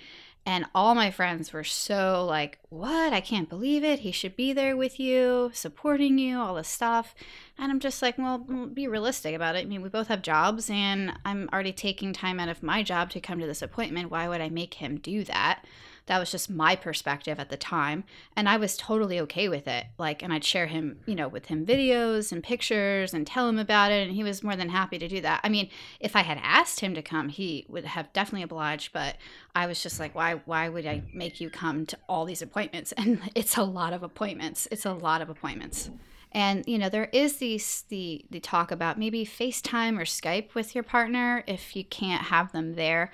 and 0.47 0.67
all 0.75 0.95
my 0.95 1.11
friends 1.11 1.53
were 1.53 1.65
so 1.65 2.25
like, 2.29 2.59
What? 2.69 3.13
I 3.13 3.21
can't 3.21 3.49
believe 3.49 3.83
it. 3.83 4.01
He 4.01 4.13
should 4.13 4.37
be 4.37 4.53
there 4.53 4.77
with 4.77 5.01
you, 5.01 5.51
supporting 5.55 6.19
you, 6.19 6.39
all 6.39 6.55
this 6.55 6.69
stuff. 6.69 7.15
And 7.57 7.73
I'm 7.73 7.81
just 7.81 8.03
like, 8.03 8.19
Well, 8.19 8.41
mm, 8.41 8.75
be 8.75 8.87
realistic 8.87 9.35
about 9.35 9.57
it. 9.57 9.61
I 9.61 9.65
mean, 9.65 9.83
we 9.83 9.89
both 9.89 10.09
have 10.09 10.23
jobs, 10.23 10.69
and 10.69 11.19
I'm 11.25 11.49
already 11.53 11.73
taking 11.73 12.13
time 12.13 12.39
out 12.39 12.49
of 12.49 12.63
my 12.63 12.83
job 12.83 13.11
to 13.11 13.21
come 13.21 13.41
to 13.41 13.47
this 13.47 13.63
appointment. 13.63 14.11
Why 14.11 14.29
would 14.29 14.41
I 14.41 14.51
make 14.51 14.75
him 14.75 14.99
do 14.99 15.25
that? 15.25 15.65
That 16.07 16.19
was 16.19 16.31
just 16.31 16.51
my 16.51 16.77
perspective 16.77 17.39
at 17.39 17.49
the 17.49 17.57
time 17.57 18.05
and 18.37 18.49
i 18.49 18.57
was 18.57 18.77
totally 18.77 19.19
okay 19.21 19.49
with 19.49 19.67
it 19.67 19.87
like 19.99 20.23
and 20.23 20.33
i'd 20.33 20.45
share 20.45 20.67
him 20.67 20.99
you 21.07 21.15
know 21.15 21.29
with 21.29 21.47
him 21.47 21.65
videos 21.65 22.33
and 22.33 22.43
pictures 22.43 23.15
and 23.15 23.27
tell 23.27 23.49
him 23.49 23.59
about 23.59 23.91
it 23.91 24.07
and 24.07 24.17
he 24.17 24.23
was 24.23 24.43
more 24.43 24.57
than 24.57 24.69
happy 24.69 24.99
to 24.99 25.09
do 25.09 25.21
that. 25.21 25.41
I 25.43 25.49
mean 25.49 25.69
if 26.01 26.15
i 26.17 26.21
had 26.21 26.39
asked 26.43 26.81
him 26.81 26.95
to 26.95 27.03
come 27.03 27.29
he 27.29 27.65
would 27.69 27.85
have 27.85 28.13
definitely 28.13 28.43
obliged 28.43 28.93
but 28.93 29.17
i 29.55 29.67
was 29.67 29.83
just 29.83 29.99
like 29.99 30.15
why 30.15 30.41
why 30.45 30.69
would 30.69 30.87
i 30.87 31.03
make 31.13 31.41
you 31.41 31.51
come 31.51 31.87
to 31.87 31.99
all 32.09 32.25
these 32.25 32.43
appointments? 32.43 32.93
And 33.05 33.21
it's 33.35 33.57
a 33.57 33.63
lot 33.63 33.93
of 33.93 34.03
appointments. 34.03 34.67
It's 34.71 34.87
a 34.87 34.93
lot 34.93 35.21
of 35.21 35.29
appointments. 35.29 35.91
And 36.33 36.65
you 36.67 36.79
know 36.79 36.89
there 36.89 37.11
is 37.13 37.37
these 37.37 37.85
the 37.89 38.25
the 38.31 38.41
talk 38.41 38.71
about 38.71 38.99
maybe 38.99 39.25
facetime 39.25 39.99
or 39.99 40.05
skype 40.05 40.55
with 40.55 40.75
your 40.75 40.85
partner 40.85 41.45
if 41.47 41.77
you 41.77 41.85
can't 41.85 42.25
have 42.25 42.51
them 42.53 42.75
there 42.75 43.13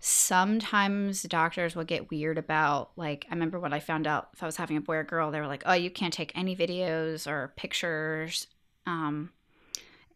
sometimes 0.00 1.22
doctors 1.24 1.76
will 1.76 1.84
get 1.84 2.10
weird 2.10 2.38
about 2.38 2.90
like 2.96 3.26
i 3.30 3.34
remember 3.34 3.60
when 3.60 3.74
i 3.74 3.78
found 3.78 4.06
out 4.06 4.28
if 4.32 4.42
i 4.42 4.46
was 4.46 4.56
having 4.56 4.78
a 4.78 4.80
boy 4.80 4.96
or 4.96 5.04
girl 5.04 5.30
they 5.30 5.38
were 5.38 5.46
like 5.46 5.62
oh 5.66 5.74
you 5.74 5.90
can't 5.90 6.14
take 6.14 6.32
any 6.34 6.56
videos 6.56 7.26
or 7.26 7.52
pictures. 7.56 8.46
Um, 8.86 9.30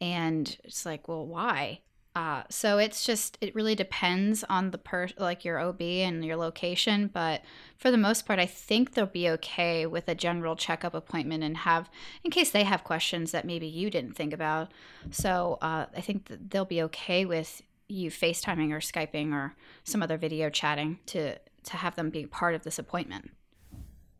and 0.00 0.56
it's 0.64 0.86
like 0.86 1.06
well 1.06 1.26
why? 1.26 1.80
Uh, 2.16 2.44
so 2.48 2.78
it's 2.78 3.04
just 3.04 3.36
it 3.40 3.54
really 3.56 3.74
depends 3.74 4.44
on 4.44 4.70
the 4.70 4.78
per 4.78 5.08
like 5.18 5.44
your 5.44 5.58
ob 5.58 5.82
and 5.82 6.24
your 6.24 6.36
location 6.36 7.10
but 7.12 7.42
for 7.76 7.90
the 7.90 7.96
most 7.98 8.24
part 8.24 8.38
i 8.38 8.46
think 8.46 8.94
they'll 8.94 9.04
be 9.04 9.28
okay 9.28 9.84
with 9.84 10.06
a 10.08 10.14
general 10.14 10.54
checkup 10.54 10.94
appointment 10.94 11.42
and 11.42 11.56
have 11.56 11.90
in 12.22 12.30
case 12.30 12.52
they 12.52 12.62
have 12.62 12.84
questions 12.84 13.32
that 13.32 13.44
maybe 13.44 13.66
you 13.66 13.90
didn't 13.90 14.14
think 14.14 14.32
about. 14.32 14.70
So 15.10 15.58
uh, 15.60 15.86
i 15.94 16.00
think 16.00 16.30
they'll 16.48 16.64
be 16.64 16.82
okay 16.82 17.24
with 17.24 17.62
you 17.94 18.10
FaceTiming 18.10 18.72
or 18.72 18.80
Skyping 18.80 19.32
or 19.32 19.54
some 19.84 20.02
other 20.02 20.18
video 20.18 20.50
chatting 20.50 20.98
to 21.06 21.38
to 21.64 21.76
have 21.76 21.96
them 21.96 22.10
be 22.10 22.26
part 22.26 22.54
of 22.54 22.62
this 22.62 22.78
appointment. 22.78 23.30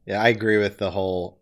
Yeah, 0.07 0.23
I 0.23 0.29
agree 0.29 0.57
with 0.57 0.79
the 0.79 0.91
whole 0.91 1.39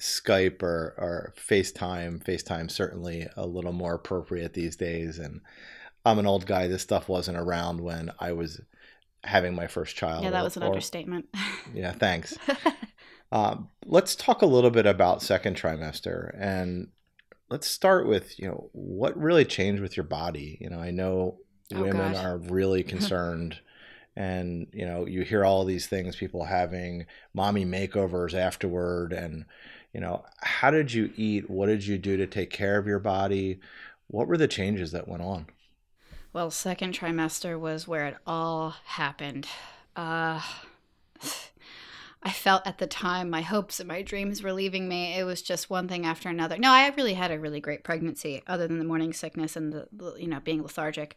Skype 0.00 0.62
or, 0.62 0.94
or 0.98 1.34
FaceTime. 1.38 2.22
FaceTime 2.22 2.70
certainly 2.70 3.26
a 3.36 3.46
little 3.46 3.72
more 3.72 3.94
appropriate 3.94 4.52
these 4.52 4.76
days. 4.76 5.18
And 5.18 5.40
I'm 6.04 6.18
an 6.18 6.26
old 6.26 6.46
guy. 6.46 6.66
This 6.66 6.82
stuff 6.82 7.08
wasn't 7.08 7.38
around 7.38 7.80
when 7.80 8.10
I 8.18 8.32
was 8.32 8.60
having 9.24 9.54
my 9.54 9.66
first 9.66 9.96
child. 9.96 10.24
Yeah, 10.24 10.30
that 10.30 10.44
was 10.44 10.56
an 10.56 10.62
or, 10.62 10.66
understatement. 10.66 11.26
yeah, 11.74 11.92
thanks. 11.92 12.36
um, 13.32 13.70
let's 13.86 14.14
talk 14.14 14.42
a 14.42 14.46
little 14.46 14.70
bit 14.70 14.86
about 14.86 15.22
second 15.22 15.56
trimester 15.56 16.34
and 16.38 16.88
let's 17.48 17.68
start 17.68 18.08
with 18.08 18.38
you 18.40 18.46
know 18.48 18.70
what 18.72 19.16
really 19.16 19.44
changed 19.44 19.80
with 19.80 19.96
your 19.96 20.04
body. 20.04 20.58
You 20.60 20.70
know, 20.70 20.78
I 20.78 20.90
know 20.90 21.38
oh, 21.74 21.82
women 21.82 22.14
are 22.14 22.38
really 22.38 22.82
concerned. 22.94 23.58
And 24.18 24.68
you 24.72 24.86
know 24.86 25.06
you 25.06 25.22
hear 25.22 25.44
all 25.44 25.64
these 25.64 25.86
things 25.86 26.16
people 26.16 26.44
having 26.44 27.04
mommy 27.34 27.66
makeovers 27.66 28.32
afterward 28.32 29.12
and 29.12 29.44
you 29.92 30.00
know 30.00 30.24
how 30.40 30.70
did 30.70 30.92
you 30.92 31.12
eat? 31.16 31.50
What 31.50 31.66
did 31.66 31.86
you 31.86 31.98
do 31.98 32.16
to 32.16 32.26
take 32.26 32.50
care 32.50 32.78
of 32.78 32.86
your 32.86 32.98
body? 32.98 33.60
What 34.06 34.26
were 34.26 34.38
the 34.38 34.48
changes 34.48 34.92
that 34.92 35.06
went 35.08 35.22
on? 35.22 35.46
Well 36.32 36.50
second 36.50 36.94
trimester 36.94 37.60
was 37.60 37.86
where 37.86 38.06
it 38.06 38.16
all 38.26 38.74
happened. 38.84 39.46
Uh 39.94 40.40
I 42.26 42.30
felt 42.32 42.66
at 42.66 42.78
the 42.78 42.88
time 42.88 43.30
my 43.30 43.42
hopes 43.42 43.78
and 43.78 43.86
my 43.86 44.02
dreams 44.02 44.42
were 44.42 44.52
leaving 44.52 44.88
me. 44.88 45.14
It 45.16 45.22
was 45.22 45.42
just 45.42 45.70
one 45.70 45.86
thing 45.86 46.04
after 46.04 46.28
another. 46.28 46.58
No, 46.58 46.72
I 46.72 46.88
really 46.88 47.14
had 47.14 47.30
a 47.30 47.38
really 47.38 47.60
great 47.60 47.84
pregnancy, 47.84 48.42
other 48.48 48.66
than 48.66 48.80
the 48.80 48.84
morning 48.84 49.12
sickness 49.12 49.54
and 49.54 49.72
the 49.72 50.16
you 50.18 50.26
know 50.26 50.40
being 50.40 50.60
lethargic 50.60 51.16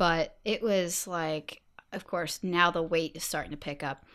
but 0.00 0.38
it 0.46 0.62
was 0.62 1.06
like 1.06 1.60
of 1.92 2.06
course 2.06 2.40
now 2.42 2.70
the 2.70 2.82
weight 2.82 3.12
is 3.14 3.22
starting 3.22 3.50
to 3.50 3.56
pick 3.58 3.82
up. 3.82 4.06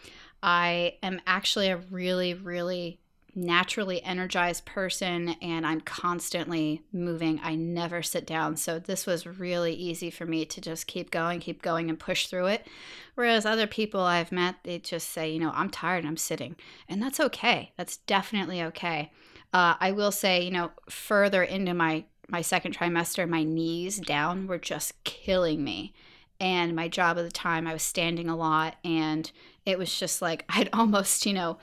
I 0.41 0.98
am 1.04 1.21
actually 1.28 1.67
a 1.67 1.78
really 1.78 2.34
really 2.34 3.00
naturally 3.38 4.02
energized 4.02 4.65
person 4.65 5.36
and 5.41 5.67
i'm 5.67 5.82
constantly 5.82 6.82
moving. 6.91 7.39
I 7.43 7.54
never 7.54 8.02
sit 8.02 8.26
down. 8.26 8.56
So 8.56 8.80
this 8.80 9.06
was 9.06 9.28
really 9.28 9.74
easy 9.74 10.10
for 10.10 10.26
me 10.26 10.43
to 10.45 10.60
just 10.60 10.88
keep 10.88 11.12
going 11.12 11.39
keep 11.39 11.62
going 11.62 11.91
and 11.91 12.00
push 12.00 12.26
through 12.26 12.48
it. 12.48 12.65
Whereas 13.13 13.45
other 13.45 13.67
people 13.67 14.02
i've 14.02 14.32
met 14.32 14.56
they 14.63 14.80
just 14.80 15.10
say 15.10 15.32
you 15.32 15.39
know 15.39 15.52
i'm 15.54 15.69
tired 15.69 16.00
and 16.00 16.08
i'm 16.08 16.17
sitting. 16.17 16.56
And 16.89 17.00
that's 17.00 17.19
okay. 17.19 17.74
That's 17.78 17.98
definitely 17.98 18.63
okay. 18.63 19.12
Uh, 19.54 19.76
i 19.80 19.91
will 19.91 20.12
say 20.12 20.41
you 20.41 20.52
know 20.52 20.71
further 20.89 21.43
into 21.43 21.76
my 21.76 22.06
my 22.29 22.41
second 22.41 22.77
trimester, 22.77 23.27
my 23.27 23.43
knees 23.43 23.99
down 23.99 24.47
were 24.47 24.57
just 24.57 25.03
killing 25.03 25.63
me. 25.63 25.93
And 26.39 26.75
my 26.75 26.88
job 26.88 27.17
at 27.17 27.23
the 27.23 27.31
time, 27.31 27.65
I 27.65 27.73
was 27.73 27.83
standing 27.83 28.27
a 28.27 28.35
lot, 28.35 28.75
and 28.83 29.31
it 29.65 29.77
was 29.77 29.97
just 29.97 30.21
like 30.21 30.43
I'd 30.49 30.69
almost, 30.73 31.25
you 31.25 31.33
know, 31.33 31.57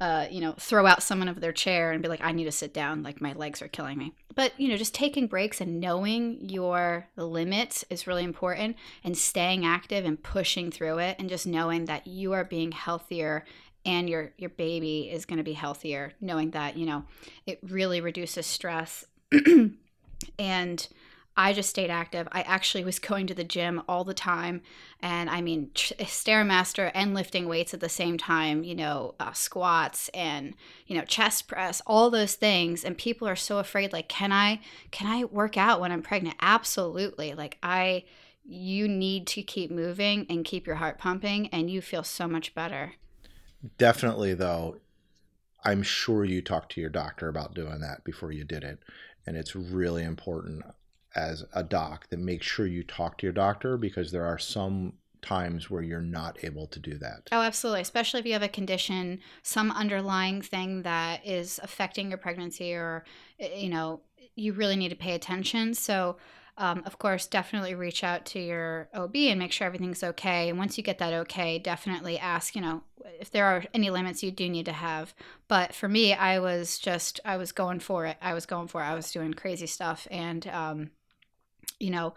uh, 0.00 0.26
you 0.30 0.40
know, 0.40 0.52
throw 0.58 0.86
out 0.86 1.02
someone 1.02 1.28
of 1.28 1.40
their 1.40 1.52
chair 1.52 1.92
and 1.92 2.02
be 2.02 2.08
like, 2.08 2.20
I 2.22 2.32
need 2.32 2.44
to 2.44 2.52
sit 2.52 2.74
down, 2.74 3.02
like 3.02 3.20
my 3.20 3.32
legs 3.32 3.62
are 3.62 3.68
killing 3.68 3.96
me. 3.96 4.12
But, 4.34 4.52
you 4.60 4.68
know, 4.68 4.76
just 4.76 4.92
taking 4.92 5.26
breaks 5.26 5.60
and 5.60 5.80
knowing 5.80 6.50
your 6.50 7.08
limits 7.16 7.84
is 7.88 8.06
really 8.06 8.24
important 8.24 8.76
and 9.04 9.16
staying 9.16 9.64
active 9.64 10.04
and 10.04 10.22
pushing 10.22 10.70
through 10.70 10.98
it 10.98 11.16
and 11.18 11.30
just 11.30 11.46
knowing 11.46 11.86
that 11.86 12.06
you 12.06 12.34
are 12.34 12.44
being 12.44 12.72
healthier 12.72 13.44
and 13.86 14.10
your 14.10 14.32
your 14.36 14.50
baby 14.50 15.08
is 15.10 15.24
going 15.24 15.38
to 15.38 15.44
be 15.44 15.52
healthier, 15.52 16.12
knowing 16.20 16.50
that, 16.50 16.76
you 16.76 16.84
know, 16.84 17.04
it 17.46 17.58
really 17.62 18.00
reduces 18.00 18.44
stress 18.44 19.06
and 20.38 20.86
I 21.38 21.52
just 21.52 21.68
stayed 21.68 21.90
active. 21.90 22.26
I 22.32 22.40
actually 22.42 22.82
was 22.82 22.98
going 22.98 23.26
to 23.26 23.34
the 23.34 23.44
gym 23.44 23.82
all 23.86 24.04
the 24.04 24.14
time. 24.14 24.62
And 25.00 25.28
I 25.28 25.42
mean, 25.42 25.70
Stairmaster 25.74 26.90
and 26.94 27.12
lifting 27.12 27.46
weights 27.46 27.74
at 27.74 27.80
the 27.80 27.90
same 27.90 28.16
time, 28.16 28.64
you 28.64 28.74
know, 28.74 29.14
uh, 29.20 29.32
squats 29.32 30.08
and, 30.14 30.54
you 30.86 30.96
know, 30.96 31.04
chest 31.04 31.46
press, 31.46 31.82
all 31.86 32.08
those 32.08 32.36
things. 32.36 32.84
And 32.84 32.96
people 32.96 33.28
are 33.28 33.36
so 33.36 33.58
afraid, 33.58 33.92
like, 33.92 34.08
can 34.08 34.32
I, 34.32 34.60
can 34.90 35.06
I 35.08 35.24
work 35.24 35.58
out 35.58 35.78
when 35.78 35.92
I'm 35.92 36.02
pregnant? 36.02 36.36
Absolutely. 36.40 37.34
Like, 37.34 37.58
I, 37.62 38.04
you 38.42 38.88
need 38.88 39.26
to 39.26 39.42
keep 39.42 39.70
moving 39.70 40.24
and 40.30 40.44
keep 40.44 40.66
your 40.66 40.76
heart 40.76 40.98
pumping, 40.98 41.48
and 41.48 41.68
you 41.68 41.82
feel 41.82 42.04
so 42.04 42.26
much 42.26 42.54
better. 42.54 42.92
Definitely, 43.76 44.34
though, 44.34 44.76
I'm 45.64 45.82
sure 45.82 46.24
you 46.24 46.40
talked 46.40 46.72
to 46.72 46.80
your 46.80 46.88
doctor 46.88 47.28
about 47.28 47.54
doing 47.54 47.80
that 47.80 48.04
before 48.04 48.30
you 48.30 48.44
did 48.44 48.62
it. 48.62 48.78
And 49.26 49.36
it's 49.36 49.56
really 49.56 50.04
important 50.04 50.62
as 51.14 51.44
a 51.54 51.62
doc 51.62 52.08
that 52.10 52.18
make 52.18 52.42
sure 52.42 52.66
you 52.66 52.82
talk 52.82 53.18
to 53.18 53.26
your 53.26 53.32
doctor 53.32 53.76
because 53.76 54.12
there 54.12 54.26
are 54.26 54.38
some 54.38 54.92
times 55.22 55.70
where 55.70 55.82
you're 55.82 56.00
not 56.00 56.38
able 56.44 56.66
to 56.68 56.78
do 56.78 56.96
that. 56.98 57.28
Oh, 57.32 57.40
absolutely. 57.40 57.80
Especially 57.80 58.20
if 58.20 58.26
you 58.26 58.34
have 58.34 58.42
a 58.42 58.48
condition, 58.48 59.20
some 59.42 59.70
underlying 59.72 60.42
thing 60.42 60.82
that 60.82 61.26
is 61.26 61.58
affecting 61.62 62.10
your 62.10 62.18
pregnancy, 62.18 62.74
or, 62.74 63.04
you 63.38 63.68
know, 63.68 64.00
you 64.36 64.52
really 64.52 64.76
need 64.76 64.90
to 64.90 64.96
pay 64.96 65.14
attention. 65.14 65.74
So, 65.74 66.18
um, 66.58 66.82
of 66.86 66.98
course, 66.98 67.26
definitely 67.26 67.74
reach 67.74 68.04
out 68.04 68.24
to 68.26 68.38
your 68.38 68.88
OB 68.94 69.14
and 69.16 69.38
make 69.38 69.52
sure 69.52 69.66
everything's 69.66 70.02
okay. 70.02 70.48
And 70.48 70.58
once 70.58 70.78
you 70.78 70.84
get 70.84 70.98
that 70.98 71.12
okay, 71.12 71.58
definitely 71.58 72.18
ask, 72.18 72.54
you 72.54 72.60
know, 72.60 72.82
if 73.20 73.30
there 73.30 73.46
are 73.46 73.64
any 73.74 73.90
limits 73.90 74.22
you 74.22 74.30
do 74.30 74.48
need 74.48 74.66
to 74.66 74.72
have. 74.72 75.14
But 75.48 75.74
for 75.74 75.88
me, 75.88 76.14
I 76.14 76.38
was 76.38 76.78
just, 76.78 77.20
I 77.24 77.36
was 77.36 77.52
going 77.52 77.80
for 77.80 78.06
it. 78.06 78.16
I 78.20 78.34
was 78.34 78.46
going 78.46 78.68
for 78.68 78.80
it. 78.80 78.84
I 78.84 78.94
was 78.94 79.12
doing 79.12 79.34
crazy 79.34 79.66
stuff. 79.66 80.06
And, 80.10 80.46
um, 80.48 80.90
you 81.78 81.90
know, 81.90 82.14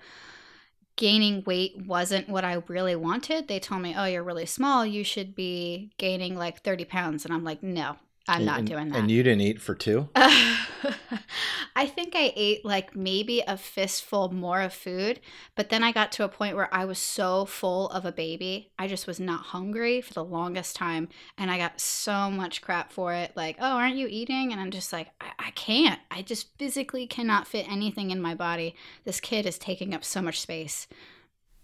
gaining 0.95 1.43
weight 1.45 1.73
wasn't 1.85 2.27
what 2.29 2.43
I 2.43 2.61
really 2.67 2.95
wanted. 2.95 3.47
They 3.47 3.59
told 3.59 3.81
me, 3.81 3.95
oh, 3.97 4.05
you're 4.05 4.23
really 4.23 4.45
small. 4.45 4.85
You 4.85 5.03
should 5.03 5.35
be 5.35 5.91
gaining 5.97 6.35
like 6.35 6.61
30 6.61 6.85
pounds. 6.85 7.25
And 7.25 7.33
I'm 7.33 7.43
like, 7.43 7.63
no, 7.63 7.95
I'm 8.27 8.45
not 8.45 8.65
doing 8.65 8.89
that. 8.89 8.99
And 8.99 9.11
you 9.11 9.23
didn't 9.23 9.41
eat 9.41 9.61
for 9.61 9.73
two? 9.73 10.09
I 10.15 11.87
think 11.87 12.13
I 12.15 12.33
ate 12.35 12.65
like 12.65 12.95
maybe 12.95 13.41
a 13.47 13.57
fistful 13.57 14.33
more 14.33 14.61
of 14.61 14.73
food, 14.73 15.19
but 15.55 15.69
then 15.69 15.83
I 15.83 15.91
got 15.91 16.11
to 16.13 16.23
a 16.23 16.29
point 16.29 16.55
where 16.55 16.73
I 16.73 16.85
was 16.85 16.99
so 16.99 17.45
full 17.45 17.89
of 17.89 18.05
a 18.05 18.11
baby. 18.11 18.71
I 18.77 18.87
just 18.87 19.07
was 19.07 19.19
not 19.19 19.47
hungry 19.47 20.01
for 20.01 20.13
the 20.13 20.23
longest 20.23 20.75
time. 20.75 21.09
And 21.37 21.49
I 21.49 21.57
got 21.57 21.79
so 21.79 22.29
much 22.29 22.61
crap 22.61 22.91
for 22.91 23.13
it. 23.13 23.31
Like, 23.35 23.55
oh, 23.59 23.77
aren't 23.77 23.95
you 23.95 24.07
eating? 24.07 24.51
And 24.51 24.59
I'm 24.59 24.71
just 24.71 24.93
like, 24.93 25.09
I, 25.21 25.31
I 25.39 25.51
can't. 25.51 25.99
I 26.11 26.21
just 26.21 26.57
physically 26.57 27.07
cannot 27.07 27.47
fit 27.47 27.71
anything 27.71 28.11
in 28.11 28.21
my 28.21 28.35
body. 28.35 28.75
This 29.05 29.19
kid 29.19 29.45
is 29.45 29.57
taking 29.57 29.93
up 29.93 30.03
so 30.03 30.21
much 30.21 30.41
space. 30.41 30.87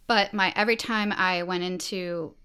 But 0.08 0.34
my 0.34 0.54
every 0.56 0.76
time 0.76 1.12
I 1.12 1.44
went 1.44 1.64
into 1.64 2.36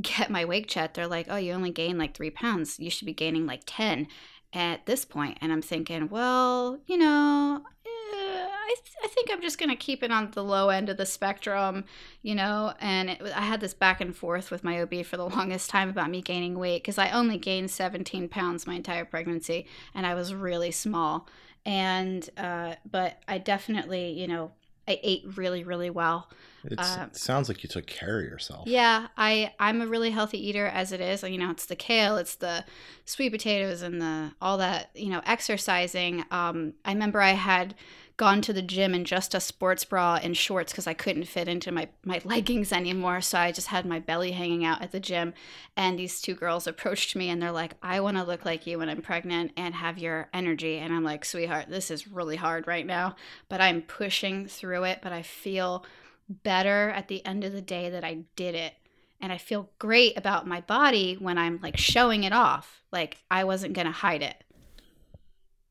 get 0.00 0.30
my 0.30 0.44
weight 0.44 0.68
checked, 0.68 0.94
they're 0.94 1.06
like, 1.06 1.26
oh, 1.28 1.36
you 1.36 1.52
only 1.52 1.70
gained 1.70 1.98
like 1.98 2.14
three 2.14 2.30
pounds. 2.30 2.78
You 2.78 2.90
should 2.90 3.06
be 3.06 3.12
gaining 3.12 3.46
like 3.46 3.62
10 3.66 4.06
at 4.52 4.86
this 4.86 5.04
point. 5.04 5.38
And 5.40 5.52
I'm 5.52 5.62
thinking, 5.62 6.08
well, 6.08 6.78
you 6.86 6.96
know, 6.96 7.62
eh, 7.86 7.88
I, 7.90 8.74
th- 8.84 8.96
I 9.04 9.08
think 9.08 9.30
I'm 9.30 9.42
just 9.42 9.58
going 9.58 9.70
to 9.70 9.76
keep 9.76 10.02
it 10.02 10.10
on 10.10 10.30
the 10.32 10.44
low 10.44 10.68
end 10.68 10.88
of 10.88 10.96
the 10.96 11.06
spectrum, 11.06 11.84
you 12.22 12.34
know. 12.34 12.72
And 12.80 13.10
it, 13.10 13.22
I 13.34 13.42
had 13.42 13.60
this 13.60 13.74
back 13.74 14.00
and 14.00 14.14
forth 14.14 14.50
with 14.50 14.64
my 14.64 14.80
OB 14.80 15.04
for 15.04 15.16
the 15.16 15.28
longest 15.28 15.70
time 15.70 15.88
about 15.88 16.10
me 16.10 16.22
gaining 16.22 16.58
weight 16.58 16.82
because 16.82 16.98
I 16.98 17.10
only 17.10 17.38
gained 17.38 17.70
17 17.70 18.28
pounds 18.28 18.66
my 18.66 18.74
entire 18.74 19.04
pregnancy 19.04 19.66
and 19.94 20.06
I 20.06 20.14
was 20.14 20.34
really 20.34 20.70
small. 20.70 21.28
And, 21.66 22.28
uh, 22.36 22.76
but 22.90 23.22
I 23.28 23.38
definitely, 23.38 24.12
you 24.12 24.26
know, 24.26 24.52
I 24.88 24.98
ate 25.02 25.36
really, 25.36 25.62
really 25.62 25.90
well. 25.90 26.28
Uh, 26.78 27.06
it 27.06 27.16
sounds 27.16 27.48
like 27.48 27.62
you 27.62 27.68
took 27.68 27.86
care 27.86 28.20
of 28.20 28.24
yourself. 28.24 28.66
Yeah, 28.66 29.08
I 29.16 29.52
I'm 29.58 29.80
a 29.80 29.86
really 29.86 30.10
healthy 30.10 30.38
eater 30.48 30.66
as 30.66 30.92
it 30.92 31.00
is. 31.00 31.22
You 31.22 31.38
know, 31.38 31.50
it's 31.50 31.66
the 31.66 31.76
kale, 31.76 32.16
it's 32.16 32.36
the 32.36 32.64
sweet 33.04 33.30
potatoes, 33.30 33.82
and 33.82 34.00
the 34.00 34.32
all 34.40 34.58
that. 34.58 34.90
You 34.94 35.10
know, 35.10 35.22
exercising. 35.24 36.24
Um, 36.30 36.74
I 36.84 36.92
remember 36.92 37.20
I 37.20 37.32
had 37.32 37.74
gone 38.20 38.42
to 38.42 38.52
the 38.52 38.60
gym 38.60 38.94
in 38.94 39.02
just 39.02 39.34
a 39.34 39.40
sports 39.40 39.82
bra 39.82 40.20
and 40.22 40.36
shorts 40.36 40.72
because 40.72 40.86
I 40.86 40.92
couldn't 40.92 41.24
fit 41.24 41.48
into 41.48 41.72
my, 41.72 41.88
my 42.04 42.20
leggings 42.26 42.70
anymore. 42.70 43.22
So 43.22 43.38
I 43.38 43.50
just 43.50 43.68
had 43.68 43.86
my 43.86 43.98
belly 43.98 44.32
hanging 44.32 44.62
out 44.62 44.82
at 44.82 44.92
the 44.92 45.00
gym. 45.00 45.32
And 45.74 45.98
these 45.98 46.20
two 46.20 46.34
girls 46.34 46.66
approached 46.66 47.16
me 47.16 47.30
and 47.30 47.40
they're 47.40 47.50
like, 47.50 47.76
I 47.82 48.00
want 48.00 48.18
to 48.18 48.22
look 48.22 48.44
like 48.44 48.66
you 48.66 48.76
when 48.76 48.90
I'm 48.90 49.00
pregnant 49.00 49.52
and 49.56 49.74
have 49.74 49.96
your 49.96 50.28
energy. 50.34 50.76
And 50.76 50.92
I'm 50.92 51.02
like, 51.02 51.24
sweetheart, 51.24 51.70
this 51.70 51.90
is 51.90 52.08
really 52.08 52.36
hard 52.36 52.66
right 52.66 52.84
now, 52.84 53.16
but 53.48 53.62
I'm 53.62 53.80
pushing 53.80 54.46
through 54.46 54.84
it. 54.84 54.98
But 55.02 55.12
I 55.12 55.22
feel 55.22 55.86
better 56.30 56.90
at 56.90 57.08
the 57.08 57.24
end 57.26 57.44
of 57.44 57.52
the 57.52 57.60
day 57.60 57.90
that 57.90 58.04
I 58.04 58.24
did 58.36 58.54
it. 58.54 58.74
And 59.20 59.32
I 59.32 59.38
feel 59.38 59.70
great 59.78 60.16
about 60.16 60.46
my 60.46 60.62
body 60.62 61.16
when 61.18 61.36
I'm 61.36 61.60
like 61.62 61.76
showing 61.76 62.24
it 62.24 62.32
off. 62.32 62.82
Like 62.90 63.18
I 63.30 63.44
wasn't 63.44 63.74
going 63.74 63.86
to 63.86 63.92
hide 63.92 64.22
it. 64.22 64.42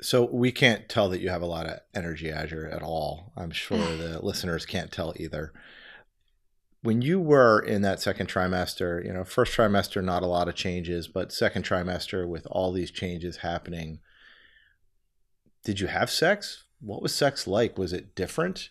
So 0.01 0.23
we 0.23 0.51
can't 0.51 0.87
tell 0.87 1.09
that 1.09 1.19
you 1.19 1.29
have 1.29 1.41
a 1.41 1.47
lot 1.47 1.65
of 1.65 1.79
energy, 1.93 2.29
Azure, 2.29 2.67
at 2.67 2.83
all. 2.83 3.33
I'm 3.35 3.51
sure 3.51 3.77
the 3.77 4.19
listeners 4.23 4.65
can't 4.65 4.91
tell 4.91 5.13
either. 5.17 5.51
When 6.81 7.01
you 7.01 7.19
were 7.19 7.59
in 7.59 7.81
that 7.81 8.01
second 8.01 8.29
trimester, 8.29 9.03
you 9.03 9.11
know, 9.11 9.25
first 9.25 9.57
trimester, 9.57 10.01
not 10.01 10.23
a 10.23 10.27
lot 10.27 10.47
of 10.47 10.55
changes, 10.55 11.09
but 11.09 11.33
second 11.33 11.65
trimester 11.65 12.25
with 12.25 12.47
all 12.49 12.71
these 12.71 12.91
changes 12.91 13.37
happening, 13.37 13.99
did 15.65 15.81
you 15.81 15.87
have 15.87 16.09
sex? 16.09 16.63
What 16.79 17.01
was 17.01 17.13
sex 17.13 17.47
like? 17.47 17.77
Was 17.77 17.91
it 17.91 18.15
different? 18.15 18.69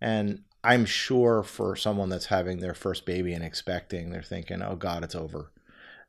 And 0.00 0.42
I'm 0.64 0.86
sure 0.86 1.42
for 1.42 1.76
someone 1.76 2.08
that's 2.08 2.26
having 2.26 2.58
their 2.58 2.74
first 2.74 3.06
baby 3.06 3.32
and 3.34 3.44
expecting, 3.44 4.10
they're 4.10 4.22
thinking, 4.22 4.62
oh 4.62 4.76
God, 4.76 5.04
it's 5.04 5.14
over. 5.14 5.52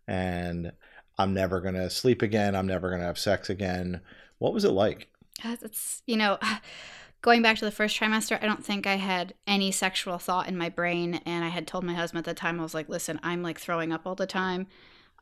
And 0.07 0.71
I'm 1.17 1.33
never 1.33 1.61
going 1.61 1.75
to 1.75 1.89
sleep 1.89 2.21
again. 2.21 2.55
I'm 2.55 2.67
never 2.67 2.89
going 2.89 3.01
to 3.01 3.07
have 3.07 3.19
sex 3.19 3.49
again 3.49 4.01
what 4.39 4.53
was 4.53 4.65
it 4.65 4.71
like? 4.71 5.07
Uh, 5.43 5.55
it's, 5.61 6.01
you 6.05 6.17
know, 6.17 6.37
going 7.21 7.41
back 7.41 7.57
to 7.57 7.65
the 7.65 7.71
first 7.71 7.99
trimester, 7.99 8.41
I 8.41 8.45
don't 8.45 8.65
think 8.65 8.85
I 8.85 8.95
had 8.95 9.33
any 9.47 9.71
sexual 9.71 10.17
thought 10.17 10.47
in 10.47 10.57
my 10.57 10.69
brain. 10.69 11.21
And 11.25 11.43
I 11.43 11.49
had 11.49 11.67
told 11.67 11.83
my 11.83 11.93
husband 11.93 12.19
at 12.19 12.25
the 12.25 12.39
time, 12.39 12.59
I 12.59 12.63
was 12.63 12.73
like, 12.73 12.89
listen, 12.89 13.19
I'm 13.23 13.41
like 13.41 13.59
throwing 13.59 13.91
up 13.91 14.05
all 14.05 14.15
the 14.15 14.27
time. 14.27 14.67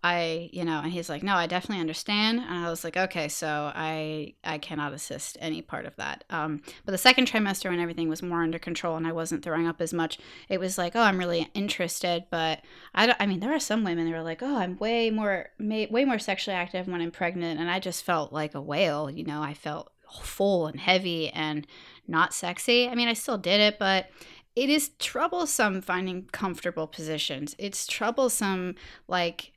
I, 0.04 0.50
you 0.52 0.66
know, 0.66 0.82
and 0.84 0.92
he's 0.92 1.08
like, 1.08 1.24
no, 1.24 1.36
I 1.36 1.48
definitely 1.48 1.80
understand. 1.80 2.40
And 2.40 2.66
I 2.66 2.70
was 2.70 2.84
like, 2.84 2.98
okay, 2.98 3.30
so 3.30 3.72
I, 3.74 4.34
I 4.44 4.58
cannot 4.58 4.92
assist 4.92 5.38
any 5.40 5.62
part 5.62 5.86
of 5.86 5.96
that. 5.96 6.26
Um, 6.30 6.62
but 6.84 6.92
the 6.92 6.98
second 6.98 7.28
trimester, 7.28 7.70
when 7.70 7.80
everything 7.80 8.10
was 8.10 8.22
more 8.22 8.44
under 8.44 8.60
control 8.60 8.98
and 8.98 9.08
I 9.08 9.14
wasn't 9.14 9.44
throwing 9.44 9.66
up 9.66 9.80
as 9.80 9.94
much, 9.94 10.20
it 10.50 10.60
was 10.60 10.78
like, 10.78 10.94
oh, 10.98 11.02
I'm 11.02 11.18
really 11.18 11.50
interested. 11.54 12.26
But 12.30 12.62
I, 12.94 13.06
don't, 13.06 13.18
I 13.18 13.26
mean, 13.26 13.40
there 13.40 13.56
are 13.56 13.60
some 13.62 13.86
women 13.86 14.06
that 14.06 14.18
are 14.18 14.24
like, 14.24 14.44
oh, 14.44 14.58
I'm 14.58 14.78
way 14.78 15.10
more, 15.10 15.52
way 15.58 16.04
more 16.04 16.20
sexually 16.20 16.58
active 16.58 16.88
when 16.88 17.00
I'm 17.00 17.12
pregnant, 17.12 17.62
and 17.62 17.72
I 17.72 17.80
just 17.80 18.04
felt 18.04 18.34
like 18.34 18.56
a 18.56 18.62
whale. 18.62 19.10
You 19.10 19.24
know, 19.24 19.42
I 19.42 19.54
felt 19.54 19.90
full 20.22 20.68
and 20.68 20.82
heavy 20.82 21.30
and 21.30 21.66
not 22.10 22.34
sexy. 22.34 22.90
I 22.90 22.96
mean, 22.96 23.08
I 23.08 23.14
still 23.14 23.38
did 23.38 23.62
it, 23.62 23.80
but 23.80 24.08
it 24.56 24.70
is 24.70 24.92
troublesome 25.00 25.82
finding 25.82 26.28
comfortable 26.32 26.88
positions. 26.88 27.56
It's 27.58 27.88
troublesome, 27.88 28.76
like 29.08 29.53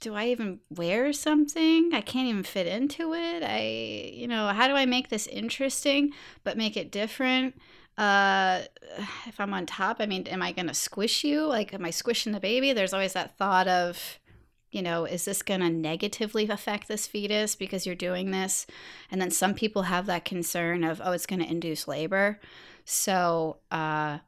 do 0.00 0.14
I 0.14 0.28
even 0.28 0.60
wear 0.70 1.12
something? 1.12 1.90
I 1.92 2.00
can't 2.00 2.28
even 2.28 2.42
fit 2.42 2.66
into 2.66 3.14
it. 3.14 3.42
I, 3.42 4.12
you 4.14 4.28
know, 4.28 4.48
how 4.48 4.68
do 4.68 4.74
I 4.74 4.86
make 4.86 5.08
this 5.08 5.26
interesting 5.26 6.12
but 6.44 6.56
make 6.56 6.76
it 6.76 6.92
different? 6.92 7.54
Uh, 7.96 8.62
if 9.26 9.38
I'm 9.40 9.52
on 9.52 9.66
top, 9.66 9.96
I 10.00 10.06
mean, 10.06 10.26
am 10.28 10.42
I 10.42 10.52
going 10.52 10.68
to 10.68 10.74
squish 10.74 11.24
you? 11.24 11.46
Like, 11.46 11.74
am 11.74 11.84
I 11.84 11.90
squishing 11.90 12.32
the 12.32 12.40
baby? 12.40 12.72
There's 12.72 12.94
always 12.94 13.12
that 13.12 13.36
thought 13.36 13.68
of, 13.68 14.18
you 14.70 14.82
know, 14.82 15.04
is 15.04 15.24
this 15.24 15.42
going 15.42 15.60
to 15.60 15.70
negatively 15.70 16.48
affect 16.48 16.88
this 16.88 17.06
fetus 17.06 17.56
because 17.56 17.84
you're 17.86 17.94
doing 17.94 18.30
this? 18.30 18.66
And 19.10 19.20
then 19.20 19.30
some 19.30 19.54
people 19.54 19.82
have 19.82 20.06
that 20.06 20.24
concern 20.24 20.84
of, 20.84 21.00
oh, 21.04 21.12
it's 21.12 21.26
going 21.26 21.40
to 21.40 21.50
induce 21.50 21.88
labor. 21.88 22.40
So, 22.84 23.58
uh, 23.70 24.18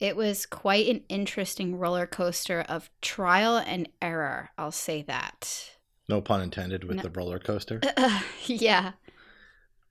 it 0.00 0.16
was 0.16 0.46
quite 0.46 0.86
an 0.86 1.02
interesting 1.08 1.76
roller 1.76 2.06
coaster 2.06 2.60
of 2.68 2.90
trial 3.00 3.56
and 3.56 3.88
error. 4.00 4.50
I'll 4.56 4.72
say 4.72 5.02
that. 5.02 5.70
No 6.08 6.20
pun 6.20 6.40
intended 6.40 6.84
with 6.84 6.98
no. 6.98 7.02
the 7.02 7.10
roller 7.10 7.38
coaster. 7.38 7.80
Uh, 7.96 8.20
yeah. 8.46 8.92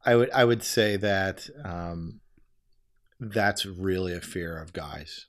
I 0.06 0.15
would 0.15 0.32
I 0.32 0.46
would 0.46 0.63
say 0.63 0.96
that 0.98 1.50
um, 1.63 2.22
that's 3.20 3.65
really 3.65 4.13
a 4.13 4.22
fear 4.22 4.58
of 4.58 4.74
guys. 4.74 5.28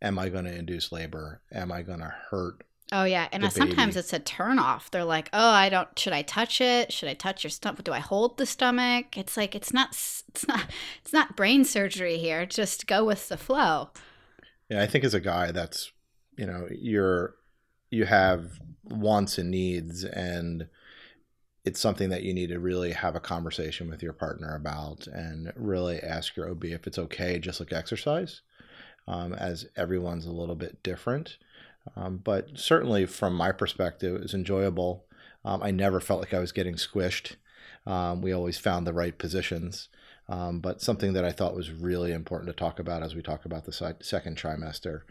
Am 0.00 0.18
I 0.18 0.28
going 0.28 0.44
to 0.44 0.54
induce 0.54 0.92
labor? 0.92 1.42
Am 1.52 1.72
I 1.72 1.82
going 1.82 1.98
to 1.98 2.14
hurt 2.30 2.62
Oh 2.90 3.04
yeah, 3.04 3.28
and 3.32 3.44
uh, 3.44 3.50
sometimes 3.50 3.94
baby. 3.94 4.00
it's 4.00 4.12
a 4.14 4.18
turn 4.18 4.58
off. 4.58 4.90
They're 4.90 5.04
like, 5.04 5.28
"Oh, 5.32 5.50
I 5.50 5.68
don't. 5.68 5.98
Should 5.98 6.14
I 6.14 6.22
touch 6.22 6.60
it? 6.60 6.92
Should 6.92 7.08
I 7.08 7.14
touch 7.14 7.44
your 7.44 7.50
stomach? 7.50 7.84
Do 7.84 7.92
I 7.92 7.98
hold 7.98 8.38
the 8.38 8.46
stomach?" 8.46 9.18
It's 9.18 9.36
like 9.36 9.54
it's 9.54 9.72
not. 9.72 9.90
It's 9.90 10.46
not. 10.46 10.70
It's 11.02 11.12
not 11.12 11.36
brain 11.36 11.64
surgery 11.64 12.18
here. 12.18 12.46
Just 12.46 12.86
go 12.86 13.04
with 13.04 13.28
the 13.28 13.36
flow. 13.36 13.90
Yeah, 14.70 14.82
I 14.82 14.86
think 14.86 15.04
as 15.04 15.14
a 15.14 15.20
guy, 15.20 15.52
that's 15.52 15.92
you 16.38 16.46
know, 16.46 16.66
you're 16.70 17.34
you 17.90 18.06
have 18.06 18.58
wants 18.84 19.36
and 19.36 19.50
needs, 19.50 20.04
and 20.04 20.68
it's 21.64 21.80
something 21.80 22.08
that 22.08 22.22
you 22.22 22.32
need 22.32 22.48
to 22.48 22.60
really 22.60 22.92
have 22.92 23.16
a 23.16 23.20
conversation 23.20 23.90
with 23.90 24.02
your 24.02 24.12
partner 24.14 24.54
about, 24.54 25.06
and 25.06 25.52
really 25.56 26.00
ask 26.00 26.36
your 26.36 26.50
OB 26.50 26.64
if 26.64 26.86
it's 26.86 26.98
okay, 26.98 27.38
just 27.38 27.60
like 27.60 27.72
exercise, 27.72 28.40
um, 29.06 29.34
as 29.34 29.66
everyone's 29.76 30.26
a 30.26 30.32
little 30.32 30.54
bit 30.54 30.82
different. 30.82 31.36
Um, 31.96 32.18
but 32.18 32.58
certainly, 32.58 33.06
from 33.06 33.34
my 33.34 33.52
perspective, 33.52 34.14
it 34.14 34.22
was 34.22 34.34
enjoyable. 34.34 35.04
Um, 35.44 35.62
I 35.62 35.70
never 35.70 36.00
felt 36.00 36.20
like 36.20 36.34
I 36.34 36.38
was 36.38 36.52
getting 36.52 36.74
squished. 36.74 37.36
Um, 37.86 38.22
we 38.22 38.32
always 38.32 38.58
found 38.58 38.86
the 38.86 38.92
right 38.92 39.16
positions 39.16 39.88
um, 40.28 40.60
but 40.60 40.82
something 40.82 41.14
that 41.14 41.24
I 41.24 41.32
thought 41.32 41.56
was 41.56 41.70
really 41.70 42.12
important 42.12 42.48
to 42.48 42.58
talk 42.58 42.78
about 42.78 43.02
as 43.02 43.14
we 43.14 43.22
talk 43.22 43.44
about 43.44 43.64
the 43.64 43.72
si- 43.72 43.86
second 44.00 44.36
trimester. 44.36 45.02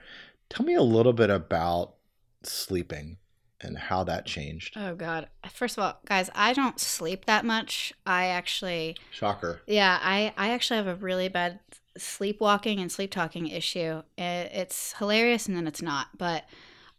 Tell 0.49 0.65
me 0.65 0.75
a 0.75 0.83
little 0.83 1.13
bit 1.13 1.29
about 1.29 1.95
sleeping 2.43 3.17
and 3.59 3.77
how 3.77 4.03
that 4.03 4.27
changed. 4.27 4.75
Oh 4.77 4.93
God! 4.93 5.27
First 5.51 5.77
of 5.77 5.83
all, 5.83 5.97
guys, 6.05 6.29
I 6.35 6.53
don't 6.53 6.79
sleep 6.79 7.25
that 7.25 7.43
much. 7.43 7.93
I 8.05 8.27
actually, 8.27 8.95
Shocker. 9.09 9.61
yeah, 9.65 9.99
I 10.01 10.33
I 10.37 10.51
actually 10.51 10.77
have 10.77 10.87
a 10.87 10.95
really 10.95 11.29
bad 11.29 11.59
sleepwalking 11.97 12.79
and 12.79 12.91
sleep 12.91 13.09
talking 13.09 13.47
issue. 13.47 14.03
It, 14.19 14.51
it's 14.53 14.93
hilarious 14.93 15.47
and 15.47 15.57
then 15.57 15.67
it's 15.67 15.81
not, 15.81 16.09
but. 16.17 16.45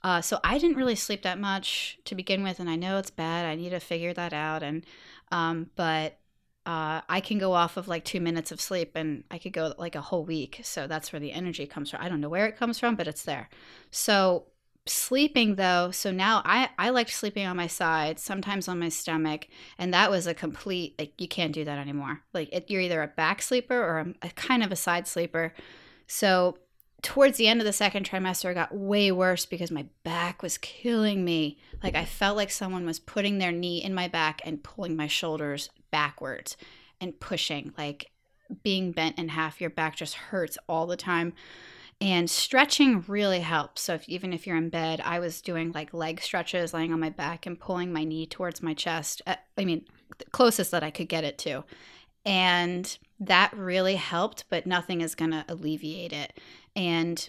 Uh, 0.02 0.20
so 0.20 0.38
I 0.44 0.58
didn't 0.58 0.76
really 0.76 0.94
sleep 0.94 1.22
that 1.22 1.38
much 1.38 1.98
to 2.04 2.14
begin 2.14 2.42
with, 2.42 2.60
and 2.60 2.70
I 2.70 2.76
know 2.76 2.98
it's 2.98 3.10
bad. 3.10 3.46
I 3.46 3.54
need 3.54 3.70
to 3.70 3.80
figure 3.80 4.14
that 4.14 4.32
out. 4.32 4.62
And 4.62 4.84
um, 5.30 5.70
but 5.76 6.18
uh, 6.66 7.00
I 7.08 7.20
can 7.20 7.38
go 7.38 7.52
off 7.52 7.76
of 7.76 7.88
like 7.88 8.04
two 8.04 8.20
minutes 8.20 8.52
of 8.52 8.60
sleep, 8.60 8.92
and 8.94 9.24
I 9.30 9.38
could 9.38 9.52
go 9.52 9.74
like 9.78 9.94
a 9.94 10.00
whole 10.00 10.24
week. 10.24 10.60
So 10.62 10.86
that's 10.86 11.12
where 11.12 11.20
the 11.20 11.32
energy 11.32 11.66
comes 11.66 11.90
from. 11.90 12.02
I 12.02 12.08
don't 12.08 12.20
know 12.20 12.28
where 12.28 12.46
it 12.46 12.56
comes 12.56 12.78
from, 12.78 12.94
but 12.94 13.08
it's 13.08 13.24
there. 13.24 13.48
So 13.90 14.46
sleeping 14.86 15.56
though, 15.56 15.90
so 15.90 16.10
now 16.10 16.42
I 16.44 16.70
I 16.78 16.90
liked 16.90 17.10
sleeping 17.10 17.46
on 17.46 17.56
my 17.56 17.66
side, 17.66 18.18
sometimes 18.18 18.68
on 18.68 18.78
my 18.78 18.88
stomach, 18.88 19.48
and 19.78 19.92
that 19.94 20.10
was 20.10 20.26
a 20.26 20.34
complete 20.34 20.94
like 20.98 21.20
you 21.20 21.28
can't 21.28 21.52
do 21.52 21.64
that 21.64 21.78
anymore. 21.78 22.20
Like 22.32 22.50
it, 22.52 22.70
you're 22.70 22.82
either 22.82 23.02
a 23.02 23.08
back 23.08 23.42
sleeper 23.42 23.76
or 23.76 23.98
a, 23.98 24.26
a 24.26 24.30
kind 24.30 24.62
of 24.62 24.72
a 24.72 24.76
side 24.76 25.06
sleeper. 25.06 25.54
So 26.06 26.58
towards 27.02 27.38
the 27.38 27.48
end 27.48 27.60
of 27.60 27.66
the 27.66 27.72
second 27.72 28.08
trimester, 28.08 28.50
it 28.50 28.54
got 28.54 28.74
way 28.74 29.12
worse 29.12 29.46
because 29.46 29.70
my 29.70 29.86
back 30.02 30.42
was 30.42 30.58
killing 30.58 31.24
me. 31.24 31.58
Like 31.82 31.94
I 31.94 32.04
felt 32.04 32.36
like 32.36 32.50
someone 32.50 32.84
was 32.84 32.98
putting 32.98 33.38
their 33.38 33.52
knee 33.52 33.82
in 33.82 33.94
my 33.94 34.08
back 34.08 34.40
and 34.44 34.62
pulling 34.62 34.96
my 34.96 35.06
shoulders 35.06 35.70
backwards 35.90 36.56
and 37.00 37.18
pushing, 37.20 37.72
like 37.78 38.10
being 38.62 38.92
bent 38.92 39.18
in 39.18 39.28
half. 39.28 39.60
Your 39.60 39.70
back 39.70 39.96
just 39.96 40.14
hurts 40.14 40.58
all 40.68 40.86
the 40.86 40.96
time. 40.96 41.34
And 42.00 42.30
stretching 42.30 43.04
really 43.08 43.40
helps. 43.40 43.82
So 43.82 43.94
if, 43.94 44.08
even 44.08 44.32
if 44.32 44.46
you're 44.46 44.56
in 44.56 44.68
bed, 44.68 45.00
I 45.04 45.18
was 45.18 45.40
doing 45.40 45.72
like 45.72 45.92
leg 45.92 46.20
stretches, 46.20 46.72
laying 46.72 46.92
on 46.92 47.00
my 47.00 47.10
back 47.10 47.44
and 47.44 47.58
pulling 47.58 47.92
my 47.92 48.04
knee 48.04 48.26
towards 48.26 48.62
my 48.62 48.74
chest. 48.74 49.20
Uh, 49.26 49.34
I 49.56 49.64
mean, 49.64 49.84
the 50.18 50.24
closest 50.26 50.70
that 50.70 50.84
I 50.84 50.90
could 50.90 51.08
get 51.08 51.24
it 51.24 51.38
to. 51.38 51.64
And 52.24 52.98
that 53.20 53.56
really 53.56 53.96
helped, 53.96 54.44
but 54.48 54.66
nothing 54.66 55.00
is 55.00 55.14
going 55.14 55.32
to 55.32 55.44
alleviate 55.48 56.12
it. 56.12 56.38
And 56.78 57.28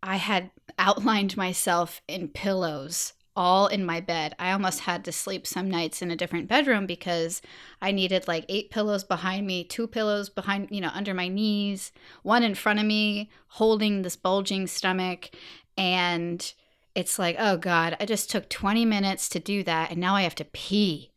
I 0.00 0.16
had 0.16 0.52
outlined 0.78 1.36
myself 1.36 2.00
in 2.06 2.28
pillows 2.28 3.14
all 3.34 3.66
in 3.66 3.84
my 3.84 4.00
bed. 4.00 4.34
I 4.38 4.52
almost 4.52 4.80
had 4.80 5.04
to 5.04 5.12
sleep 5.12 5.44
some 5.44 5.68
nights 5.68 6.00
in 6.00 6.10
a 6.10 6.16
different 6.16 6.48
bedroom 6.48 6.86
because 6.86 7.42
I 7.82 7.90
needed 7.90 8.28
like 8.28 8.44
eight 8.48 8.70
pillows 8.70 9.02
behind 9.02 9.44
me, 9.44 9.64
two 9.64 9.88
pillows 9.88 10.28
behind, 10.28 10.68
you 10.70 10.80
know, 10.80 10.90
under 10.94 11.14
my 11.14 11.26
knees, 11.26 11.90
one 12.22 12.44
in 12.44 12.54
front 12.54 12.78
of 12.78 12.86
me, 12.86 13.28
holding 13.48 14.02
this 14.02 14.16
bulging 14.16 14.68
stomach. 14.68 15.30
And 15.76 16.52
it's 16.94 17.18
like, 17.18 17.34
oh 17.40 17.56
God, 17.56 17.96
I 17.98 18.06
just 18.06 18.30
took 18.30 18.48
20 18.48 18.84
minutes 18.84 19.28
to 19.30 19.40
do 19.40 19.64
that. 19.64 19.90
And 19.90 20.00
now 20.00 20.14
I 20.14 20.22
have 20.22 20.36
to 20.36 20.44
pee. 20.44 21.10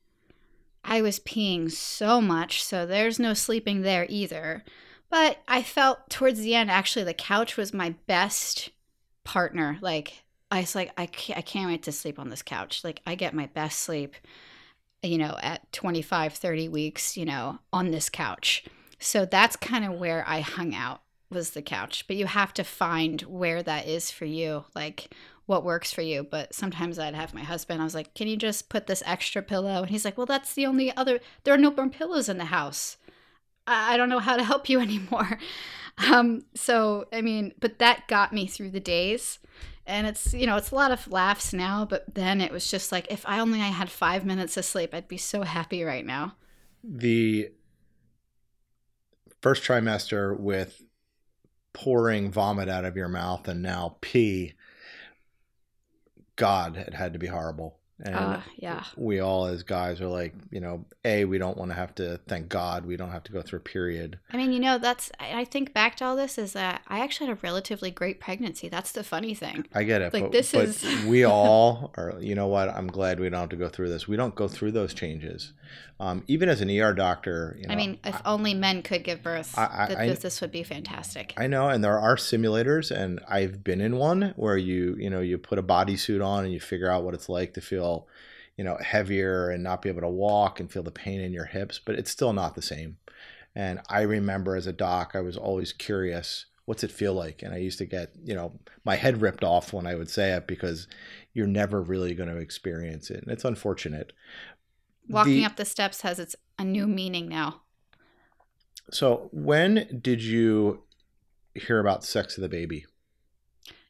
I 0.83 1.03
was 1.03 1.19
peeing 1.19 1.71
so 1.71 2.19
much. 2.19 2.63
So 2.63 2.87
there's 2.87 3.19
no 3.19 3.35
sleeping 3.35 3.81
there 3.81 4.07
either. 4.09 4.63
But 5.13 5.37
I 5.47 5.61
felt 5.61 6.09
towards 6.09 6.39
the 6.39 6.55
end, 6.55 6.71
actually, 6.71 7.05
the 7.05 7.13
couch 7.13 7.55
was 7.55 7.71
my 7.71 7.93
best 8.07 8.71
partner. 9.23 9.77
Like, 9.79 10.23
I 10.49 10.61
was 10.61 10.73
like, 10.73 10.91
I 10.97 11.05
can't, 11.05 11.37
I 11.37 11.43
can't 11.43 11.69
wait 11.69 11.83
to 11.83 11.91
sleep 11.91 12.17
on 12.17 12.29
this 12.29 12.41
couch. 12.41 12.83
Like, 12.83 12.99
I 13.05 13.13
get 13.13 13.35
my 13.35 13.45
best 13.45 13.81
sleep, 13.81 14.15
you 15.03 15.19
know, 15.19 15.37
at 15.43 15.71
25, 15.71 16.33
30 16.33 16.67
weeks, 16.67 17.15
you 17.15 17.25
know, 17.25 17.59
on 17.71 17.91
this 17.91 18.09
couch. 18.09 18.65
So 18.97 19.23
that's 19.23 19.55
kind 19.55 19.85
of 19.85 19.99
where 19.99 20.25
I 20.27 20.39
hung 20.39 20.73
out 20.73 21.03
was 21.29 21.51
the 21.51 21.61
couch. 21.61 22.05
But 22.07 22.15
you 22.15 22.25
have 22.25 22.51
to 22.55 22.63
find 22.63 23.21
where 23.21 23.61
that 23.61 23.87
is 23.87 24.09
for 24.09 24.25
you, 24.25 24.65
like 24.73 25.13
what 25.45 25.63
works 25.63 25.93
for 25.93 26.01
you. 26.01 26.23
But 26.23 26.55
sometimes 26.55 26.97
I'd 26.97 27.13
have 27.13 27.35
my 27.35 27.43
husband, 27.43 27.81
I 27.81 27.83
was 27.83 27.93
like, 27.93 28.15
can 28.15 28.27
you 28.27 28.35
just 28.35 28.67
put 28.67 28.87
this 28.87 29.03
extra 29.05 29.43
pillow? 29.43 29.83
And 29.83 29.91
he's 29.91 30.05
like, 30.05 30.17
well, 30.17 30.25
that's 30.25 30.55
the 30.55 30.65
only 30.65 30.91
other, 30.97 31.19
there 31.43 31.53
are 31.53 31.59
no 31.59 31.69
more 31.69 31.87
pillows 31.89 32.29
in 32.29 32.39
the 32.39 32.45
house. 32.45 32.97
I 33.67 33.97
don't 33.97 34.09
know 34.09 34.19
how 34.19 34.37
to 34.37 34.43
help 34.43 34.69
you 34.69 34.79
anymore. 34.81 35.39
Um, 35.97 36.43
so, 36.55 37.05
I 37.13 37.21
mean, 37.21 37.53
but 37.59 37.79
that 37.79 38.07
got 38.07 38.33
me 38.33 38.47
through 38.47 38.71
the 38.71 38.79
days. 38.79 39.39
And 39.85 40.07
it's, 40.07 40.33
you 40.33 40.47
know, 40.47 40.55
it's 40.55 40.71
a 40.71 40.75
lot 40.75 40.91
of 40.91 41.11
laughs 41.11 41.51
now, 41.51 41.85
but 41.85 42.05
then 42.13 42.39
it 42.39 42.51
was 42.51 42.71
just 42.71 42.91
like, 42.91 43.11
if 43.11 43.25
I 43.27 43.39
only 43.39 43.59
I 43.59 43.67
had 43.67 43.89
five 43.89 44.25
minutes 44.25 44.55
of 44.55 44.63
sleep, 44.63 44.93
I'd 44.93 45.09
be 45.09 45.17
so 45.17 45.43
happy 45.43 45.83
right 45.83 46.05
now. 46.05 46.35
The 46.83 47.51
first 49.41 49.63
trimester 49.63 50.39
with 50.39 50.81
pouring 51.73 52.31
vomit 52.31 52.69
out 52.69 52.85
of 52.85 52.95
your 52.95 53.09
mouth 53.09 53.47
and 53.47 53.61
now 53.61 53.97
pee. 53.99 54.53
God, 56.37 56.77
it 56.77 56.93
had 56.93 57.13
to 57.13 57.19
be 57.19 57.27
horrible. 57.27 57.77
And 58.01 58.15
Uh, 58.15 58.39
yeah. 58.57 58.83
we 58.97 59.19
all 59.19 59.45
as 59.45 59.63
guys 59.63 60.01
are 60.01 60.07
like, 60.07 60.33
you 60.51 60.59
know, 60.59 60.83
A, 61.05 61.25
we 61.25 61.37
don't 61.37 61.57
want 61.57 61.69
to 61.71 61.75
have 61.75 61.93
to 61.95 62.19
thank 62.27 62.49
God 62.49 62.85
we 62.85 62.97
don't 62.97 63.11
have 63.11 63.23
to 63.25 63.31
go 63.31 63.41
through 63.41 63.57
a 63.59 63.61
period. 63.61 64.17
I 64.31 64.37
mean, 64.37 64.51
you 64.51 64.59
know, 64.59 64.77
that's, 64.77 65.11
I 65.19 65.41
I 65.41 65.45
think 65.45 65.73
back 65.73 65.95
to 65.97 66.05
all 66.05 66.15
this 66.15 66.37
is 66.37 66.53
that 66.53 66.81
I 66.87 66.99
actually 67.01 67.27
had 67.27 67.37
a 67.37 67.39
relatively 67.43 67.91
great 67.91 68.19
pregnancy. 68.19 68.67
That's 68.67 68.91
the 68.93 69.03
funny 69.03 69.35
thing. 69.35 69.67
I 69.73 69.83
get 69.83 70.01
it. 70.01 70.13
Like, 70.13 70.23
but, 70.23 70.31
this 70.31 70.51
but 70.51 70.65
is- 70.65 70.83
we 71.07 71.23
all 71.23 71.93
are, 71.95 72.15
you 72.19 72.33
know 72.35 72.47
what? 72.47 72.69
I'm 72.69 72.87
glad 72.87 73.19
we 73.19 73.29
don't 73.29 73.39
have 73.41 73.49
to 73.49 73.55
go 73.55 73.69
through 73.69 73.89
this. 73.89 74.07
We 74.07 74.17
don't 74.17 74.35
go 74.35 74.47
through 74.47 74.71
those 74.71 74.93
changes. 74.93 75.53
Um, 75.99 76.23
even 76.27 76.49
as 76.49 76.59
an 76.59 76.69
ER 76.69 76.93
doctor, 76.93 77.55
you 77.59 77.67
know, 77.67 77.73
I 77.73 77.77
mean, 77.77 77.97
if 78.03 78.19
only 78.25 78.53
men 78.53 78.81
could 78.81 79.03
give 79.03 79.23
birth, 79.23 79.57
I- 79.57 79.65
I- 79.65 79.95
I- 80.03 80.07
this, 80.09 80.19
this 80.19 80.41
would 80.41 80.51
be 80.51 80.63
fantastic. 80.63 81.33
I 81.37 81.47
know, 81.47 81.69
and 81.69 81.83
there 81.83 81.97
are 81.99 82.15
simulators, 82.17 82.91
and 82.91 83.21
I've 83.29 83.63
been 83.63 83.79
in 83.79 83.95
one 83.97 84.33
where 84.35 84.57
you, 84.57 84.95
you 84.99 85.09
know, 85.09 85.21
you 85.21 85.37
put 85.37 85.59
a 85.59 85.63
bodysuit 85.63 86.25
on 86.25 86.43
and 86.43 86.53
you 86.53 86.59
figure 86.59 86.89
out 86.89 87.03
what 87.03 87.13
it's 87.13 87.29
like 87.29 87.53
to 87.53 87.61
feel, 87.61 87.92
you 88.57 88.63
know, 88.63 88.77
heavier 88.81 89.49
and 89.49 89.63
not 89.63 89.81
be 89.81 89.89
able 89.89 90.01
to 90.01 90.07
walk 90.07 90.59
and 90.59 90.71
feel 90.71 90.83
the 90.83 90.91
pain 90.91 91.21
in 91.21 91.33
your 91.33 91.45
hips, 91.45 91.79
but 91.83 91.95
it's 91.95 92.11
still 92.11 92.33
not 92.33 92.55
the 92.55 92.61
same. 92.61 92.97
And 93.55 93.79
I 93.89 94.01
remember 94.01 94.55
as 94.55 94.67
a 94.67 94.73
doc, 94.73 95.11
I 95.15 95.21
was 95.21 95.37
always 95.37 95.73
curious, 95.73 96.45
what's 96.65 96.83
it 96.83 96.91
feel 96.91 97.13
like? 97.13 97.41
And 97.41 97.53
I 97.53 97.57
used 97.57 97.77
to 97.79 97.85
get, 97.85 98.13
you 98.23 98.35
know, 98.35 98.59
my 98.83 98.95
head 98.95 99.21
ripped 99.21 99.43
off 99.43 99.73
when 99.73 99.85
I 99.85 99.95
would 99.95 100.09
say 100.09 100.31
it 100.31 100.47
because 100.47 100.87
you're 101.33 101.47
never 101.47 101.81
really 101.81 102.13
going 102.15 102.29
to 102.29 102.37
experience 102.37 103.09
it, 103.09 103.23
and 103.23 103.31
it's 103.31 103.45
unfortunate. 103.45 104.13
Walking 105.07 105.39
The- 105.39 105.45
up 105.45 105.55
the 105.55 105.65
steps 105.65 106.01
has 106.01 106.19
its 106.19 106.35
a 106.57 106.63
new 106.63 106.87
meaning 106.87 107.27
now. 107.27 107.61
So, 108.91 109.29
when 109.31 109.99
did 110.01 110.21
you 110.21 110.83
hear 111.55 111.79
about 111.79 112.03
sex 112.03 112.37
of 112.37 112.41
the 112.41 112.49
baby? 112.49 112.85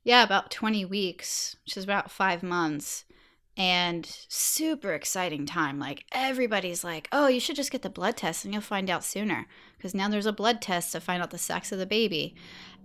Yeah, 0.04 0.23
about 0.23 0.52
20 0.52 0.86
weeks, 0.86 1.56
which 1.65 1.78
is 1.78 1.84
about 1.84 2.12
five 2.12 2.43
months. 2.43 3.06
And 3.56 4.06
super 4.30 4.94
exciting 4.94 5.46
time. 5.46 5.78
Like 5.78 6.06
everybody's 6.12 6.84
like, 6.84 7.08
oh, 7.12 7.28
you 7.28 7.39
should 7.39 7.56
just 7.56 7.72
get 7.72 7.84
the 7.84 7.89
blood 7.89 8.18
test 8.18 8.46
and 8.46 8.54
you'll 8.54 8.63
find 8.63 8.89
out 8.89 9.04
sooner. 9.04 9.46
Because 9.78 9.94
now 9.94 10.10
there's 10.10 10.26
a 10.26 10.34
blood 10.34 10.60
test 10.60 10.92
to 10.94 11.00
find 11.00 11.22
out 11.22 11.30
the 11.30 11.38
sex 11.38 11.72
of 11.72 11.78
the 11.78 11.86
baby. 11.86 12.36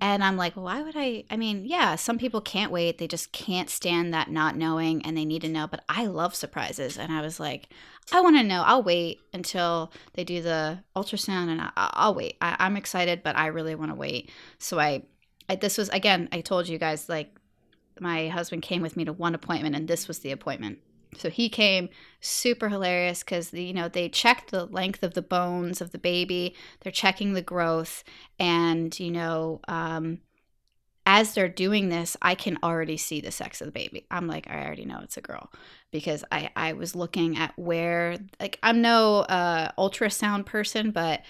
And 0.01 0.23
I'm 0.23 0.37
like, 0.37 0.55
why 0.55 0.83
would 0.83 0.95
I? 0.95 1.25
I 1.31 1.39
mean, 1.39 1.65
yeah, 1.65 1.97
some 1.97 2.19
people 2.19 2.43
can't 2.43 2.71
wait. 2.71 2.99
They 2.99 3.09
just 3.09 3.33
can't 3.33 3.71
stand 3.71 4.13
that 4.13 4.31
not 4.31 4.57
knowing 4.57 5.05
and 5.07 5.17
they 5.17 5.25
need 5.25 5.43
to 5.43 5.49
know. 5.49 5.67
But 5.67 5.85
I 5.89 6.05
love 6.05 6.35
surprises. 6.35 6.99
And 6.99 7.13
I 7.13 7.23
was 7.23 7.41
like, 7.41 7.71
I 8.13 8.21
want 8.21 8.37
to 8.37 8.43
know. 8.43 8.63
I'll 8.67 8.83
wait 8.83 9.21
until 9.33 9.91
they 10.13 10.25
do 10.25 10.43
the 10.43 10.81
ultrasound 10.95 11.49
and 11.49 11.63
I, 11.63 11.71
I'll 11.77 12.15
wait. 12.15 12.37
I, 12.43 12.57
I'm 12.59 12.77
excited, 12.77 13.23
but 13.23 13.37
I 13.37 13.47
really 13.47 13.75
want 13.75 13.91
to 13.91 13.97
wait. 13.97 14.31
So 14.59 14.79
I, 14.79 15.03
I, 15.49 15.57
this 15.57 15.79
was, 15.79 15.89
again, 15.89 16.29
I 16.31 16.43
told 16.43 16.69
you 16.69 16.79
guys, 16.79 17.09
like, 17.09 17.35
my 18.01 18.29
husband 18.29 18.63
came 18.63 18.83
with 18.83 18.97
me 18.97 19.05
to 19.05 19.13
one 19.13 19.35
appointment 19.35 19.77
and 19.77 19.89
this 19.89 20.09
was 20.09 20.21
the 20.21 20.33
appointment 20.33 20.79
so 21.17 21.31
he 21.31 21.49
came 21.49 21.89
super 22.21 22.69
hilarious 22.69 23.23
because 23.23 23.53
you 23.53 23.73
know 23.73 23.89
they 23.89 24.09
checked 24.09 24.51
the 24.51 24.67
length 24.67 25.03
of 25.03 25.15
the 25.15 25.23
bones 25.23 25.81
of 25.81 25.93
the 25.93 25.99
baby 25.99 26.55
they're 26.81 26.93
checking 26.93 27.33
the 27.33 27.43
growth 27.43 28.05
and 28.39 28.99
you 29.01 29.11
know 29.11 29.61
um, 29.69 30.19
as 31.11 31.33
they're 31.33 31.49
doing 31.49 31.89
this, 31.89 32.19
I 32.21 32.35
can 32.35 32.59
already 32.63 32.99
see 32.99 33.23
the 33.23 33.31
sex 33.31 33.63
of 33.63 33.65
the 33.65 33.73
baby. 33.73 34.07
I'm 34.11 34.27
like, 34.27 34.47
I 34.51 34.63
already 34.63 34.85
know 34.85 35.01
it's 35.03 35.17
a 35.17 35.23
girl 35.23 35.51
because 35.91 36.23
I, 36.31 36.51
I 36.55 36.75
was 36.75 36.95
looking 36.95 37.39
at 37.39 37.59
where, 37.59 38.19
like, 38.39 38.59
I'm 38.63 38.83
no 38.83 39.21
uh, 39.21 39.73
ultrasound 39.79 40.45
person, 40.45 40.91
but 40.91 41.23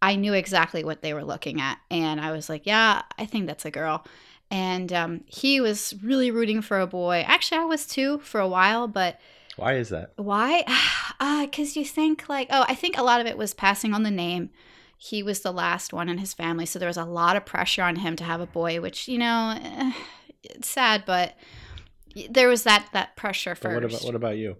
I 0.00 0.16
knew 0.16 0.32
exactly 0.32 0.84
what 0.84 1.02
they 1.02 1.12
were 1.12 1.22
looking 1.22 1.60
at. 1.60 1.76
And 1.90 2.18
I 2.18 2.32
was 2.32 2.48
like, 2.48 2.62
yeah, 2.64 3.02
I 3.18 3.26
think 3.26 3.46
that's 3.46 3.66
a 3.66 3.70
girl. 3.70 4.06
And 4.50 4.92
um, 4.92 5.20
he 5.26 5.60
was 5.60 5.94
really 6.02 6.30
rooting 6.30 6.60
for 6.60 6.80
a 6.80 6.86
boy. 6.86 7.24
Actually, 7.26 7.60
I 7.60 7.64
was 7.64 7.86
too 7.86 8.18
for 8.18 8.40
a 8.40 8.48
while, 8.48 8.88
but 8.88 9.20
Why 9.56 9.74
is 9.74 9.90
that? 9.90 10.12
why? 10.16 10.64
Because 11.42 11.76
you 11.76 11.84
think, 11.84 12.28
like, 12.28 12.48
oh, 12.50 12.64
I 12.68 12.74
think 12.74 12.96
a 12.96 13.02
lot 13.02 13.20
of 13.20 13.26
it 13.26 13.36
was 13.36 13.54
passing 13.54 13.92
on 13.92 14.02
the 14.02 14.10
name. 14.10 14.50
He 14.96 15.22
was 15.22 15.40
the 15.40 15.52
last 15.52 15.92
one 15.92 16.08
in 16.08 16.18
his 16.18 16.32
family. 16.34 16.66
So 16.66 16.78
there 16.78 16.88
was 16.88 16.96
a 16.96 17.04
lot 17.04 17.36
of 17.36 17.44
pressure 17.46 17.82
on 17.82 17.96
him 17.96 18.16
to 18.16 18.24
have 18.24 18.40
a 18.40 18.46
boy, 18.46 18.80
which, 18.80 19.08
you 19.08 19.18
know, 19.18 19.58
eh, 19.60 19.92
it's 20.42 20.68
sad, 20.68 21.04
but 21.06 21.34
there 22.28 22.48
was 22.48 22.64
that 22.64 22.88
that 22.92 23.16
pressure 23.16 23.56
But 23.60 23.72
what 23.74 23.84
about 23.84 24.04
what 24.04 24.14
about 24.14 24.36
you? 24.36 24.56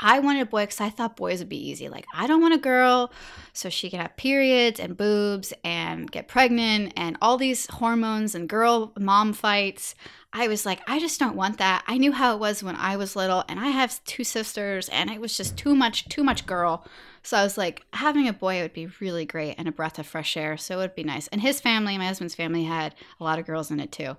I 0.00 0.18
wanted 0.18 0.42
a 0.42 0.46
boy 0.46 0.62
because 0.62 0.80
I 0.80 0.88
thought 0.88 1.16
boys 1.16 1.40
would 1.40 1.48
be 1.48 1.68
easy. 1.68 1.88
Like, 1.88 2.06
I 2.14 2.26
don't 2.26 2.40
want 2.40 2.54
a 2.54 2.58
girl 2.58 3.12
so 3.52 3.68
she 3.68 3.90
can 3.90 4.00
have 4.00 4.16
periods 4.16 4.80
and 4.80 4.96
boobs 4.96 5.52
and 5.62 6.10
get 6.10 6.26
pregnant 6.26 6.94
and 6.96 7.18
all 7.20 7.36
these 7.36 7.66
hormones 7.66 8.34
and 8.34 8.48
girl 8.48 8.92
mom 8.98 9.34
fights. 9.34 9.94
I 10.32 10.48
was 10.48 10.64
like, 10.64 10.80
I 10.86 11.00
just 11.00 11.20
don't 11.20 11.36
want 11.36 11.58
that. 11.58 11.84
I 11.86 11.98
knew 11.98 12.12
how 12.12 12.34
it 12.34 12.40
was 12.40 12.62
when 12.62 12.76
I 12.76 12.96
was 12.96 13.16
little, 13.16 13.44
and 13.48 13.58
I 13.58 13.68
have 13.68 14.02
two 14.04 14.22
sisters, 14.24 14.88
and 14.88 15.10
it 15.10 15.20
was 15.20 15.36
just 15.36 15.56
too 15.56 15.74
much, 15.74 16.08
too 16.08 16.22
much 16.22 16.46
girl. 16.46 16.86
So 17.22 17.36
I 17.36 17.42
was 17.42 17.58
like, 17.58 17.82
having 17.92 18.28
a 18.28 18.32
boy 18.32 18.62
would 18.62 18.72
be 18.72 18.88
really 19.00 19.26
great 19.26 19.56
and 19.58 19.66
a 19.66 19.72
breath 19.72 19.98
of 19.98 20.06
fresh 20.06 20.36
air. 20.36 20.56
So 20.56 20.76
it 20.76 20.82
would 20.82 20.94
be 20.94 21.02
nice. 21.02 21.26
And 21.28 21.40
his 21.40 21.60
family, 21.60 21.98
my 21.98 22.06
husband's 22.06 22.36
family, 22.36 22.62
had 22.64 22.94
a 23.18 23.24
lot 23.24 23.38
of 23.38 23.46
girls 23.46 23.70
in 23.70 23.80
it 23.80 23.90
too. 23.90 24.16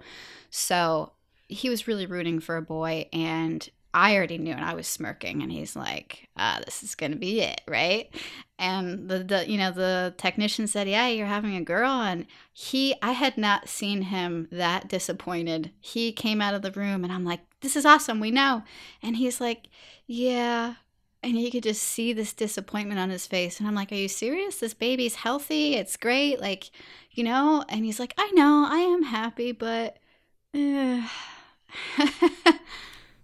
So 0.49 1.13
he 1.47 1.69
was 1.69 1.87
really 1.87 2.05
rooting 2.05 2.41
for 2.41 2.57
a 2.57 2.61
boy, 2.61 3.07
and 3.13 3.67
I 3.93 4.15
already 4.15 4.37
knew, 4.37 4.53
and 4.53 4.63
I 4.63 4.73
was 4.73 4.87
smirking, 4.87 5.41
and 5.43 5.51
he's 5.51 5.75
like, 5.75 6.29
ah, 6.37 6.59
"This 6.65 6.83
is 6.83 6.95
gonna 6.95 7.15
be 7.17 7.41
it, 7.41 7.61
right?" 7.67 8.13
And 8.59 9.09
the, 9.09 9.19
the 9.23 9.49
you 9.49 9.57
know 9.57 9.71
the 9.71 10.13
technician 10.17 10.67
said, 10.67 10.87
"Yeah, 10.87 11.07
you're 11.07 11.27
having 11.27 11.55
a 11.55 11.61
girl," 11.63 11.89
and 12.01 12.25
he, 12.53 12.95
I 13.01 13.11
had 13.11 13.37
not 13.37 13.69
seen 13.69 14.03
him 14.03 14.47
that 14.51 14.87
disappointed. 14.87 15.71
He 15.81 16.11
came 16.11 16.41
out 16.41 16.53
of 16.53 16.61
the 16.61 16.71
room, 16.71 17.03
and 17.03 17.11
I'm 17.13 17.25
like, 17.25 17.41
"This 17.61 17.75
is 17.75 17.85
awesome, 17.85 18.19
we 18.19 18.31
know," 18.31 18.63
and 19.01 19.15
he's 19.17 19.41
like, 19.41 19.67
"Yeah." 20.07 20.75
And 21.23 21.35
he 21.35 21.51
could 21.51 21.63
just 21.63 21.83
see 21.83 22.13
this 22.13 22.33
disappointment 22.33 22.99
on 22.99 23.11
his 23.11 23.27
face. 23.27 23.59
And 23.59 23.67
I'm 23.67 23.75
like, 23.75 23.91
Are 23.91 23.95
you 23.95 24.07
serious? 24.07 24.57
This 24.59 24.73
baby's 24.73 25.13
healthy. 25.15 25.75
It's 25.75 25.95
great. 25.95 26.39
Like, 26.41 26.71
you 27.11 27.23
know? 27.23 27.63
And 27.69 27.85
he's 27.85 27.99
like, 27.99 28.15
I 28.17 28.31
know, 28.31 28.65
I 28.67 28.77
am 28.79 29.03
happy, 29.03 29.51
but. 29.51 29.97
eh." 30.55 31.07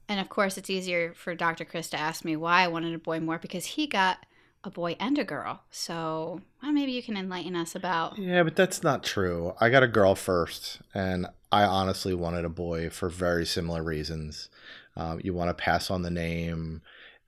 and 0.10 0.20
of 0.20 0.30
course, 0.30 0.58
it's 0.58 0.70
easier 0.70 1.14
for 1.14 1.36
Dr. 1.36 1.66
Chris 1.66 1.90
to 1.90 2.00
ask 2.00 2.24
me 2.24 2.36
why 2.36 2.64
I 2.64 2.68
wanted 2.68 2.94
a 2.94 3.00
boy 3.00 3.20
more 3.20 3.38
because 3.38 3.66
he 3.66 3.88
got 3.88 4.26
a 4.64 4.70
boy 4.70 4.96
and 5.00 5.18
a 5.18 5.24
girl. 5.24 5.62
So 5.70 6.42
well, 6.62 6.72
maybe 6.72 6.92
you 6.92 7.04
can 7.04 7.18
enlighten 7.18 7.56
us 7.56 7.76
about. 7.76 8.18
Yeah, 8.18 8.44
but 8.44 8.56
that's 8.56 8.84
not 8.84 9.04
true. 9.04 9.54
I 9.60 9.70
got 9.70 9.84
a 9.84 9.88
girl 9.88 10.16
first, 10.16 10.82
and 10.94 11.28
I 11.52 11.64
honestly 11.64 12.14
wanted 12.14 12.46
a 12.46 12.50
boy 12.50 12.90
for 12.90 13.10
very 13.10 13.46
similar 13.46 13.84
reasons. 13.84 14.50
Um, 14.96 15.22
you 15.24 15.34
want 15.34 15.50
to 15.50 15.54
pass 15.54 15.90
on 15.92 16.02
the 16.02 16.10
name. 16.10 16.82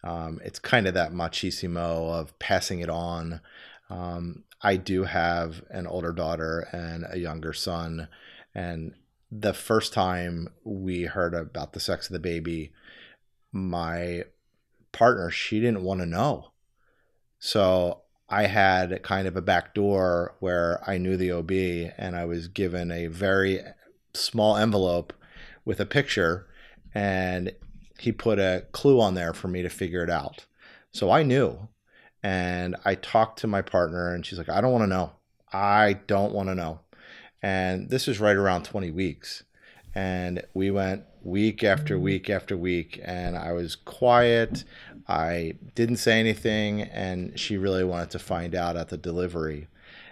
Um, 0.04 0.40
it's 0.44 0.60
kind 0.60 0.88
of 0.88 0.94
that 0.94 1.12
machismo 1.12 2.14
of 2.14 2.38
passing 2.40 2.80
it 2.80 2.90
on. 2.90 3.42
Um, 3.90 4.44
I 4.62 4.76
do 4.76 5.04
have 5.04 5.64
an 5.70 5.88
older 5.88 6.12
daughter 6.12 6.68
and 6.72 7.06
a 7.10 7.18
younger 7.18 7.54
son, 7.54 8.08
and 8.54 8.94
the 9.32 9.54
first 9.54 9.94
time 9.94 10.50
we 10.64 11.04
heard 11.04 11.34
about 11.34 11.74
the 11.74 11.80
sex 11.80 12.08
of 12.08 12.14
the 12.14 12.20
baby, 12.20 12.72
my 13.52 14.24
partner 14.92 15.30
she 15.30 15.60
didn't 15.60 15.84
want 15.84 16.00
to 16.00 16.06
know. 16.06 16.52
So 17.38 18.02
I 18.28 18.44
had 18.44 19.02
kind 19.04 19.28
of 19.28 19.36
a 19.36 19.42
back 19.42 19.74
door 19.74 20.36
where 20.40 20.82
I 20.88 20.98
knew 20.98 21.18
the 21.18 21.32
OB 21.32 21.52
and 21.98 22.16
I 22.16 22.26
was 22.26 22.48
given 22.48 22.92
a 22.92 23.08
very 23.08 23.62
small 24.14 24.58
envelope 24.58 25.14
with 25.66 25.80
a 25.80 25.86
picture 25.86 26.48
and 26.94 27.52
he 28.00 28.12
put 28.12 28.40
a 28.40 28.66
clue 28.72 29.00
on 29.00 29.14
there 29.14 29.34
for 29.34 29.48
me 29.48 29.62
to 29.62 29.70
figure 29.70 30.04
it 30.04 30.10
out. 30.10 30.46
So 30.92 31.12
I 31.12 31.24
knew 31.24 31.70
and 32.24 32.76
I 32.86 32.96
talked 32.96 33.40
to 33.40 33.48
my 33.48 33.62
partner 33.62 34.14
and 34.14 34.26
she's 34.26 34.38
like, 34.38 34.50
I 34.50 34.62
don't 34.62 34.72
want 34.72 34.84
to 34.84 34.88
know. 34.88 35.12
I 35.52 35.94
don't 36.08 36.34
want 36.34 36.50
to 36.50 36.56
know. 36.56 36.82
And 37.42 37.90
this 37.90 38.08
was 38.08 38.20
right 38.20 38.36
around 38.36 38.64
20 38.64 38.92
weeks. 38.92 39.44
And 39.96 40.44
we 40.54 40.72
went 40.72 41.04
week 41.24 41.64
after 41.64 42.00
week 42.00 42.30
after 42.30 42.56
week 42.56 43.00
and 43.04 43.38
I 43.38 43.52
was 43.54 43.76
quiet. 43.76 44.64
I 45.10 45.56
didn't 45.74 45.98
say 45.98 46.20
anything, 46.20 46.84
and 46.84 47.38
she 47.38 47.58
really 47.58 47.84
wanted 47.84 48.12
to 48.12 48.20
find 48.20 48.54
out 48.54 48.78
at 48.78 48.90
the 48.90 48.98
delivery. 48.98 49.68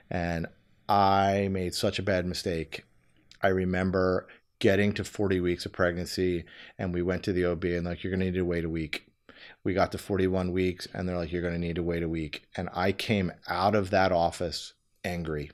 And 0.09 0.47
I 0.89 1.49
made 1.51 1.75
such 1.75 1.99
a 1.99 2.03
bad 2.03 2.25
mistake. 2.25 2.83
I 3.43 3.49
remember 3.49 4.27
getting 4.57 4.93
to 4.93 5.03
40 5.03 5.39
weeks 5.39 5.67
of 5.67 5.71
pregnancy, 5.71 6.45
and 6.79 6.95
we 6.95 7.03
went 7.03 7.21
to 7.23 7.33
the 7.33 7.45
OB, 7.45 7.65
and 7.65 7.85
like, 7.85 8.03
you're 8.03 8.09
going 8.09 8.21
to 8.21 8.25
need 8.25 8.33
to 8.33 8.41
wait 8.41 8.65
a 8.65 8.69
week. 8.69 9.07
We 9.63 9.75
got 9.75 9.91
to 9.91 9.99
41 9.99 10.51
weeks, 10.51 10.87
and 10.93 11.07
they're 11.07 11.15
like, 11.15 11.31
you're 11.31 11.43
going 11.43 11.53
to 11.53 11.59
need 11.59 11.75
to 11.75 11.83
wait 11.83 12.01
a 12.01 12.09
week. 12.09 12.47
And 12.55 12.67
I 12.73 12.91
came 12.91 13.31
out 13.47 13.75
of 13.75 13.91
that 13.91 14.11
office 14.11 14.73
angry. 15.03 15.51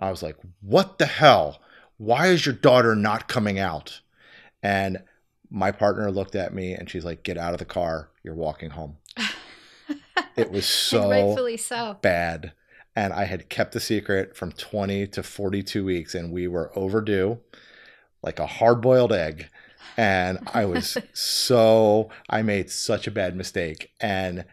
I 0.00 0.10
was 0.10 0.22
like, 0.22 0.36
what 0.60 0.98
the 0.98 1.06
hell? 1.06 1.60
Why 1.98 2.28
is 2.28 2.44
your 2.44 2.54
daughter 2.54 2.96
not 2.96 3.28
coming 3.28 3.58
out? 3.58 4.00
And 4.62 5.02
my 5.50 5.70
partner 5.70 6.10
looked 6.10 6.34
at 6.34 6.54
me 6.54 6.72
and 6.72 6.90
she's 6.90 7.04
like, 7.04 7.22
get 7.22 7.38
out 7.38 7.52
of 7.52 7.58
the 7.58 7.64
car. 7.64 8.08
You're 8.24 8.34
walking 8.34 8.70
home. 8.70 8.96
It 10.36 10.50
was 10.50 10.66
so 10.66 11.10
rightfully 11.10 11.56
so. 11.56 11.98
bad. 12.00 12.52
And 12.96 13.12
I 13.12 13.24
had 13.24 13.48
kept 13.48 13.72
the 13.72 13.80
secret 13.80 14.36
from 14.36 14.52
20 14.52 15.06
to 15.08 15.22
42 15.22 15.84
weeks, 15.84 16.14
and 16.14 16.32
we 16.32 16.48
were 16.48 16.76
overdue 16.76 17.38
like 18.22 18.38
a 18.38 18.46
hard 18.46 18.80
boiled 18.80 19.12
egg. 19.12 19.48
And 19.96 20.38
I 20.52 20.64
was 20.64 20.96
so, 21.12 22.10
I 22.28 22.42
made 22.42 22.70
such 22.70 23.06
a 23.06 23.10
bad 23.10 23.36
mistake. 23.36 23.92
And 24.00 24.44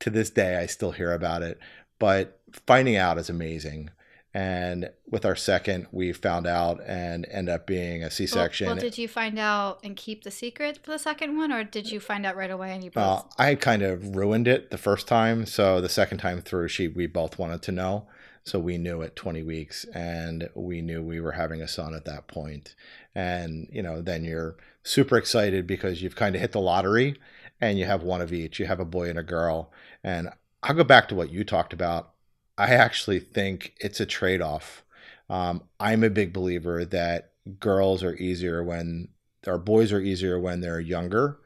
to 0.00 0.10
this 0.10 0.30
day, 0.30 0.56
I 0.56 0.66
still 0.66 0.92
hear 0.92 1.12
about 1.12 1.42
it. 1.42 1.58
But 1.98 2.40
finding 2.66 2.96
out 2.96 3.18
is 3.18 3.30
amazing. 3.30 3.90
And 4.36 4.90
with 5.08 5.24
our 5.24 5.36
second, 5.36 5.86
we 5.92 6.12
found 6.12 6.48
out 6.48 6.80
and 6.84 7.24
end 7.30 7.48
up 7.48 7.68
being 7.68 8.02
a 8.02 8.10
c-section 8.10 8.66
well, 8.66 8.74
did 8.74 8.98
you 8.98 9.06
find 9.06 9.38
out 9.38 9.78
and 9.84 9.94
keep 9.94 10.24
the 10.24 10.30
secret 10.32 10.80
for 10.82 10.90
the 10.90 10.98
second 10.98 11.36
one, 11.36 11.52
or 11.52 11.62
did 11.62 11.88
you 11.88 12.00
find 12.00 12.26
out 12.26 12.34
right 12.34 12.50
away 12.50 12.72
and 12.72 12.82
you 12.82 12.90
uh, 12.90 12.94
both? 12.94 13.24
Well, 13.24 13.32
I 13.38 13.46
had 13.46 13.60
kind 13.60 13.82
of 13.82 14.16
ruined 14.16 14.48
it 14.48 14.72
the 14.72 14.78
first 14.78 15.06
time, 15.06 15.46
so 15.46 15.80
the 15.80 15.88
second 15.88 16.18
time 16.18 16.40
through, 16.40 16.66
she 16.66 16.88
we 16.88 17.06
both 17.06 17.38
wanted 17.38 17.62
to 17.62 17.72
know. 17.72 18.08
So 18.42 18.58
we 18.58 18.76
knew 18.76 19.02
at 19.02 19.16
20 19.16 19.42
weeks, 19.44 19.84
and 19.94 20.50
we 20.54 20.82
knew 20.82 21.00
we 21.00 21.20
were 21.20 21.32
having 21.32 21.62
a 21.62 21.68
son 21.68 21.94
at 21.94 22.04
that 22.04 22.26
point. 22.26 22.74
And 23.14 23.68
you 23.70 23.82
know, 23.82 24.02
then 24.02 24.24
you're 24.24 24.56
super 24.82 25.16
excited 25.16 25.66
because 25.66 26.02
you've 26.02 26.16
kind 26.16 26.34
of 26.34 26.40
hit 26.40 26.50
the 26.50 26.60
lottery, 26.60 27.16
and 27.60 27.78
you 27.78 27.84
have 27.84 28.02
one 28.02 28.20
of 28.20 28.32
each. 28.32 28.58
You 28.58 28.66
have 28.66 28.80
a 28.80 28.84
boy 28.84 29.08
and 29.08 29.18
a 29.18 29.22
girl. 29.22 29.70
And 30.02 30.30
I'll 30.64 30.74
go 30.74 30.82
back 30.82 31.08
to 31.08 31.14
what 31.14 31.30
you 31.30 31.44
talked 31.44 31.72
about. 31.72 32.13
I 32.56 32.74
actually 32.74 33.20
think 33.20 33.74
it's 33.80 34.00
a 34.00 34.06
trade 34.06 34.40
off. 34.40 34.84
Um, 35.28 35.62
I'm 35.80 36.04
a 36.04 36.10
big 36.10 36.32
believer 36.32 36.84
that 36.84 37.32
girls 37.58 38.02
are 38.02 38.14
easier 38.16 38.62
when, 38.62 39.08
or 39.46 39.58
boys 39.58 39.92
are 39.92 40.00
easier 40.00 40.38
when 40.38 40.60
they're 40.60 40.80
younger 40.80 41.38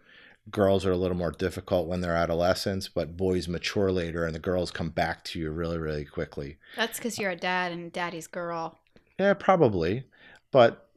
girls 0.51 0.87
are 0.87 0.93
a 0.93 0.97
little 0.97 1.17
more 1.17 1.33
difficult 1.33 1.87
when 1.87 2.01
they're 2.01 2.17
adolescents, 2.17 2.89
but 2.89 3.17
boys 3.17 3.49
mature 3.49 3.91
later 3.91 4.25
and 4.25 4.35
the 4.35 4.41
girls 4.41 4.71
come 4.71 4.91
back 4.91 5.25
to 5.25 5.39
you 5.39 5.51
really, 5.51 5.79
really 5.79 6.05
quickly. 6.05 6.59
That's 6.77 6.99
because 6.99 7.19
you're 7.19 7.31
a 7.31 7.37
dad 7.37 7.73
and 7.73 7.93
daddy's 7.93 8.27
girl. 8.27 8.79
Yeah, 9.19 9.35
probably. 9.35 10.05
But, 10.51 10.89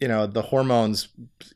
you 0.00 0.08
know, 0.08 0.26
the 0.26 0.42
hormones 0.42 1.08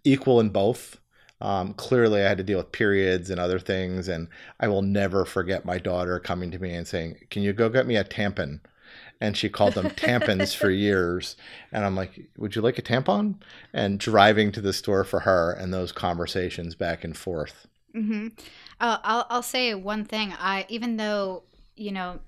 equal 0.04 0.40
in 0.40 0.50
both. 0.50 0.98
Um, 1.40 1.74
clearly, 1.74 2.22
I 2.24 2.28
had 2.28 2.38
to 2.38 2.44
deal 2.44 2.58
with 2.58 2.72
periods 2.72 3.30
and 3.30 3.40
other 3.40 3.58
things. 3.58 4.08
And 4.08 4.28
I 4.60 4.68
will 4.68 4.82
never 4.82 5.24
forget 5.24 5.64
my 5.64 5.78
daughter 5.78 6.18
coming 6.20 6.50
to 6.52 6.58
me 6.58 6.74
and 6.74 6.86
saying, 6.86 7.18
Can 7.30 7.42
you 7.42 7.52
go 7.52 7.68
get 7.68 7.86
me 7.86 7.96
a 7.96 8.04
tampon? 8.04 8.60
And 9.20 9.36
she 9.36 9.48
called 9.50 9.74
them 9.74 9.90
tampons 9.90 10.54
for 10.56 10.70
years. 10.70 11.36
And 11.72 11.84
I'm 11.84 11.96
like, 11.96 12.28
Would 12.38 12.56
you 12.56 12.62
like 12.62 12.78
a 12.78 12.82
tampon? 12.82 13.36
And 13.72 13.98
driving 14.00 14.52
to 14.52 14.60
the 14.60 14.72
store 14.72 15.04
for 15.04 15.20
her 15.20 15.52
and 15.52 15.72
those 15.74 15.92
conversations 15.92 16.74
back 16.74 17.04
and 17.04 17.16
forth. 17.16 17.66
hmm 17.94 18.28
Uh, 18.80 18.98
I'll 19.02 19.26
I'll 19.30 19.42
say 19.42 19.74
one 19.74 20.04
thing. 20.04 20.32
I 20.38 20.66
even 20.68 20.96
though 20.96 21.44
you 21.76 21.92
know 21.92 22.20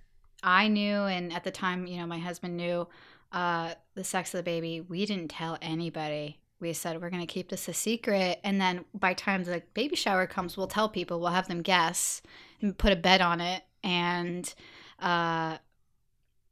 I 0.43 0.68
knew, 0.68 1.03
and 1.03 1.33
at 1.33 1.45
the 1.45 1.51
time 1.51 1.87
you 1.87 1.99
know 1.99 2.07
my 2.07 2.18
husband 2.18 2.57
knew 2.57 2.89
uh, 3.33 3.74
the 3.95 4.05
sex 4.05 4.33
of 4.35 4.39
the 4.39 4.43
baby, 4.45 4.80
we 4.80 5.05
didn't 5.07 5.28
tell 5.28 5.59
anybody. 5.61 6.39
We 6.61 6.73
said 6.73 7.01
we're 7.01 7.11
going 7.11 7.27
to 7.27 7.33
keep 7.33 7.49
this 7.51 7.69
a 7.69 7.73
secret, 7.73 8.41
and 8.43 8.61
then 8.61 8.85
by 8.93 9.15
time 9.15 9.45
the 9.45 9.63
baby 9.75 9.97
shower 9.97 10.27
comes, 10.27 10.57
we'll 10.57 10.67
tell 10.67 10.89
people. 10.89 11.21
We'll 11.21 11.31
have 11.31 11.49
them 11.49 11.63
guess 11.63 12.21
and 12.61 12.77
put 12.77 12.93
a 12.93 12.97
bet 12.97 13.21
on 13.21 13.41
it, 13.41 13.63
and 13.85 14.53
uh, 14.99 15.59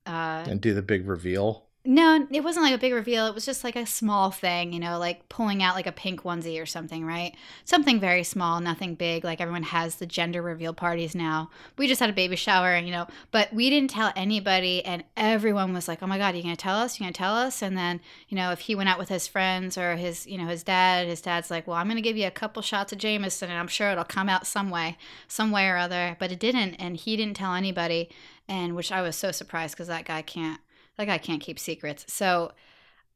uh, 0.07 0.45
and 0.47 0.61
do 0.61 0.75
the 0.75 0.83
big 0.83 1.09
reveal. 1.09 1.66
No, 1.89 2.27
it 2.33 2.43
wasn't 2.43 2.65
like 2.65 2.75
a 2.75 2.79
big 2.79 2.93
reveal. 2.93 3.27
It 3.27 3.35
was 3.35 3.47
just 3.47 3.63
like 3.63 3.77
a 3.77 3.87
small 3.87 4.33
thing, 4.33 4.73
you 4.73 4.81
know, 4.81 4.99
like 4.99 5.29
pulling 5.29 5.63
out 5.63 5.77
like 5.77 5.87
a 5.87 5.93
pink 5.93 6.23
onesie 6.23 6.61
or 6.61 6.67
something, 6.67 7.05
right? 7.05 7.35
Something 7.65 8.01
very 8.01 8.25
small, 8.25 8.61
nothing 8.61 8.97
big. 8.97 9.23
Like 9.25 9.41
everyone 9.41 9.63
has 9.63 9.97
the 9.97 10.07
gender 10.07 10.43
reveal 10.43 10.75
parties 10.75 11.15
now. 11.15 11.49
We 11.79 11.87
just 11.87 12.01
had 12.01 12.11
a 12.11 12.15
baby 12.15 12.35
shower, 12.35 12.77
you 12.77 12.91
know, 12.91 13.07
but 13.31 13.53
we 13.53 13.71
didn't 13.71 13.91
tell 13.91 14.13
anybody, 14.17 14.85
and 14.85 15.05
everyone 15.17 15.73
was 15.73 15.87
like, 15.87 16.03
"Oh 16.03 16.07
my 16.09 16.19
god, 16.19 16.35
you 16.35 16.43
gonna 16.43 16.57
tell 16.57 16.77
us? 16.77 16.99
You 16.99 17.05
gonna 17.05 17.13
tell 17.13 17.37
us?" 17.37 17.63
And 17.63 17.77
then, 17.79 18.01
you 18.29 18.37
know, 18.37 18.51
if 18.51 18.61
he 18.61 18.75
went 18.75 18.89
out 18.89 18.99
with 18.99 19.09
his 19.09 19.29
friends 19.29 19.79
or 19.79 19.95
his, 19.97 20.27
you 20.27 20.39
know, 20.39 20.47
his 20.47 20.65
dad, 20.65 21.07
his 21.07 21.21
dad's 21.21 21.51
like, 21.51 21.67
"Well, 21.67 21.77
I'm 21.77 21.89
gonna 21.89 22.01
give 22.01 22.17
you 22.17 22.27
a 22.27 22.31
couple 22.33 22.63
shots 22.63 22.93
of 22.93 22.99
Jameson, 22.99 23.49
and 23.49 23.59
I'm 23.59 23.69
sure 23.69 23.91
it'll 23.91 24.05
come 24.05 24.29
out 24.29 24.47
some 24.47 24.71
way, 24.71 24.99
some 25.29 25.53
way 25.53 25.69
or 25.69 25.77
other." 25.77 26.17
But 26.19 26.33
it 26.33 26.41
didn't, 26.41 26.75
and 26.75 26.97
he 26.97 27.17
didn't 27.17 27.37
tell 27.37 27.55
anybody, 27.55 28.09
and 28.49 28.75
which 28.75 28.91
I 28.91 29.03
was 29.03 29.17
so 29.17 29.31
surprised 29.31 29.75
because 29.75 29.89
that 29.89 30.05
guy 30.05 30.23
can't 30.23 30.61
that 30.97 31.07
guy 31.07 31.19
can't 31.19 31.43
keep 31.43 31.59
secrets. 31.59 32.05
So 32.13 32.53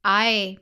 I 0.04 0.58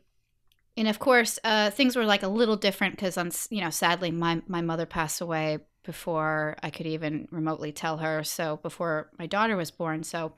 and 0.76 0.88
of 0.88 0.98
course 0.98 1.38
uh, 1.44 1.70
things 1.70 1.96
were 1.96 2.04
like 2.04 2.22
a 2.22 2.28
little 2.28 2.56
different 2.56 2.96
because 2.96 3.16
on 3.16 3.30
you 3.50 3.60
know 3.60 3.70
sadly 3.70 4.10
my 4.10 4.42
my 4.46 4.60
mother 4.60 4.86
passed 4.86 5.20
away 5.20 5.58
before 5.84 6.56
I 6.62 6.70
could 6.70 6.86
even 6.86 7.28
remotely 7.30 7.72
tell 7.72 7.98
her. 7.98 8.22
So 8.22 8.58
before 8.58 9.10
my 9.18 9.26
daughter 9.26 9.56
was 9.56 9.70
born. 9.70 10.02
So 10.02 10.34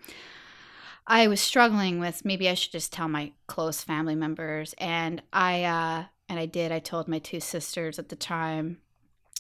I 1.07 1.27
was 1.27 1.41
struggling 1.41 1.99
with 1.99 2.25
maybe 2.25 2.49
I 2.49 2.55
should 2.55 2.71
just 2.71 2.93
tell 2.93 3.09
my 3.09 3.33
close 3.49 3.83
family 3.83 4.15
members, 4.15 4.75
and 4.79 5.21
I 5.33 5.65
uh, 5.65 6.05
and 6.29 6.39
I 6.39 6.47
did. 6.47 6.71
I 6.71 6.79
told 6.79 7.09
my 7.09 7.19
two 7.19 7.41
sisters 7.41 7.99
at 7.99 8.11
the 8.11 8.17
time 8.17 8.79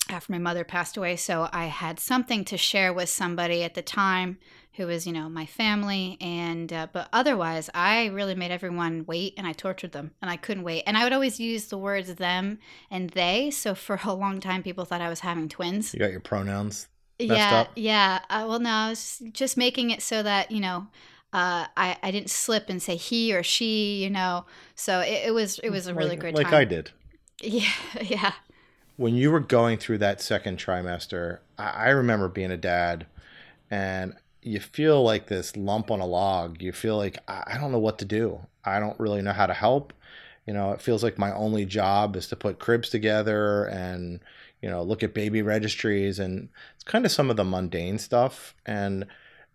after 0.08 0.32
my 0.32 0.38
mother 0.38 0.64
passed 0.64 0.96
away. 0.96 1.16
So 1.16 1.48
I 1.52 1.66
had 1.66 2.00
something 2.00 2.44
to 2.46 2.56
share 2.56 2.92
with 2.92 3.08
somebody 3.08 3.62
at 3.62 3.74
the 3.74 3.82
time 3.82 4.38
who 4.74 4.86
was, 4.86 5.06
you 5.06 5.12
know, 5.12 5.28
my 5.28 5.46
family. 5.46 6.16
And, 6.20 6.72
uh, 6.72 6.88
but 6.92 7.08
otherwise, 7.12 7.68
I 7.74 8.06
really 8.06 8.34
made 8.34 8.50
everyone 8.50 9.04
wait 9.06 9.34
and 9.36 9.46
I 9.46 9.52
tortured 9.52 9.92
them 9.92 10.12
and 10.22 10.30
I 10.30 10.36
couldn't 10.36 10.64
wait. 10.64 10.84
And 10.86 10.96
I 10.96 11.04
would 11.04 11.12
always 11.12 11.38
use 11.40 11.66
the 11.66 11.78
words 11.78 12.14
them 12.14 12.58
and 12.90 13.10
they. 13.10 13.50
So 13.50 13.74
for 13.74 14.00
a 14.04 14.14
long 14.14 14.40
time, 14.40 14.62
people 14.62 14.84
thought 14.84 15.00
I 15.00 15.08
was 15.08 15.20
having 15.20 15.48
twins. 15.48 15.92
You 15.92 16.00
got 16.00 16.12
your 16.12 16.20
pronouns? 16.20 16.88
yeah. 17.18 17.60
up? 17.60 17.70
Yeah. 17.76 18.20
Uh, 18.30 18.46
well, 18.48 18.60
no, 18.60 18.70
I 18.70 18.88
was 18.90 19.22
just 19.32 19.56
making 19.56 19.90
it 19.90 20.02
so 20.02 20.22
that, 20.22 20.50
you 20.50 20.60
know, 20.60 20.86
uh, 21.32 21.66
I, 21.76 21.96
I 22.02 22.10
didn't 22.10 22.30
slip 22.30 22.68
and 22.68 22.82
say 22.82 22.96
he 22.96 23.34
or 23.34 23.42
she, 23.42 24.02
you 24.02 24.10
know. 24.10 24.46
So 24.74 25.00
it, 25.00 25.26
it 25.26 25.34
was 25.34 25.58
it 25.60 25.70
was 25.70 25.86
a 25.86 25.94
really 25.94 26.10
like, 26.10 26.20
great 26.20 26.34
like 26.34 26.46
time. 26.46 26.54
I 26.54 26.64
did. 26.64 26.90
Yeah, 27.42 27.72
yeah. 28.02 28.32
When 29.00 29.14
you 29.14 29.30
were 29.30 29.40
going 29.40 29.78
through 29.78 29.96
that 29.98 30.20
second 30.20 30.58
trimester, 30.58 31.38
I, 31.56 31.70
I 31.70 31.88
remember 31.88 32.28
being 32.28 32.50
a 32.50 32.58
dad, 32.58 33.06
and 33.70 34.14
you 34.42 34.60
feel 34.60 35.02
like 35.02 35.26
this 35.26 35.56
lump 35.56 35.90
on 35.90 36.00
a 36.00 36.06
log. 36.06 36.60
You 36.60 36.72
feel 36.72 36.98
like 36.98 37.16
I, 37.26 37.44
I 37.46 37.58
don't 37.58 37.72
know 37.72 37.78
what 37.78 37.98
to 38.00 38.04
do. 38.04 38.40
I 38.62 38.78
don't 38.78 39.00
really 39.00 39.22
know 39.22 39.32
how 39.32 39.46
to 39.46 39.54
help. 39.54 39.94
You 40.46 40.52
know, 40.52 40.72
it 40.72 40.82
feels 40.82 41.02
like 41.02 41.16
my 41.16 41.32
only 41.32 41.64
job 41.64 42.14
is 42.14 42.26
to 42.26 42.36
put 42.36 42.58
cribs 42.58 42.90
together 42.90 43.64
and 43.64 44.20
you 44.60 44.68
know 44.68 44.82
look 44.82 45.02
at 45.02 45.14
baby 45.14 45.40
registries, 45.40 46.18
and 46.18 46.50
it's 46.74 46.84
kind 46.84 47.06
of 47.06 47.10
some 47.10 47.30
of 47.30 47.38
the 47.38 47.44
mundane 47.44 47.98
stuff 47.98 48.54
and 48.66 49.06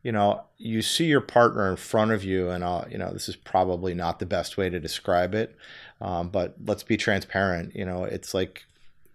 you 0.01 0.11
know, 0.11 0.43
you 0.57 0.81
see 0.81 1.05
your 1.05 1.21
partner 1.21 1.69
in 1.69 1.75
front 1.75 2.11
of 2.11 2.23
you, 2.23 2.49
and 2.49 2.63
uh, 2.63 2.85
you 2.89 2.97
know, 2.97 3.13
this 3.13 3.29
is 3.29 3.35
probably 3.35 3.93
not 3.93 4.17
the 4.17 4.25
best 4.25 4.57
way 4.57 4.71
to 4.71 4.79
describe 4.79 5.35
it, 5.35 5.55
um, 6.01 6.29
but 6.29 6.55
let's 6.65 6.83
be 6.83 6.97
transparent. 6.97 7.75
You 7.75 7.85
know, 7.85 8.05
it's 8.05 8.33
like 8.33 8.65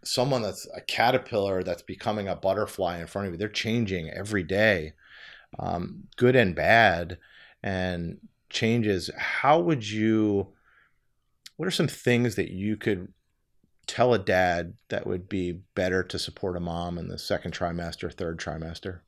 someone 0.03 0.43
that's 0.43 0.67
a 0.75 0.81
caterpillar 0.81 1.63
that's 1.63 1.83
becoming 1.83 2.29
a 2.29 2.37
butterfly 2.37 2.99
in 2.99 3.07
front 3.07 3.29
of 3.29 3.35
you. 3.35 3.39
They're 3.39 3.49
changing 3.49 4.11
every 4.11 4.43
day, 4.43 4.95
um, 5.59 6.05
good 6.17 6.37
and 6.37 6.55
bad, 6.55 7.19
and 7.63 8.19
changes. 8.49 9.11
How 9.17 9.61
would 9.61 9.89
you? 9.89 10.49
What 11.57 11.67
are 11.67 11.73
some 11.73 11.89
things 11.89 12.37
that 12.37 12.51
you 12.51 12.77
could 12.77 13.13
tell 13.87 14.15
a 14.15 14.19
dad 14.19 14.75
that 14.89 15.07
would 15.07 15.29
be 15.29 15.61
better 15.75 16.03
to 16.05 16.19
support 16.19 16.57
a 16.57 16.61
mom 16.61 16.97
in 16.97 17.09
the 17.09 17.19
second 17.19 17.53
trimester, 17.53 18.13
third 18.13 18.39
trimester? 18.39 19.01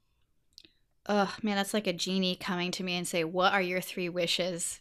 Oh 1.08 1.34
man, 1.42 1.56
that's 1.56 1.74
like 1.74 1.86
a 1.86 1.92
genie 1.92 2.36
coming 2.36 2.70
to 2.72 2.84
me 2.84 2.96
and 2.96 3.08
say, 3.08 3.24
"What 3.24 3.52
are 3.52 3.62
your 3.62 3.80
three 3.80 4.08
wishes?" 4.08 4.80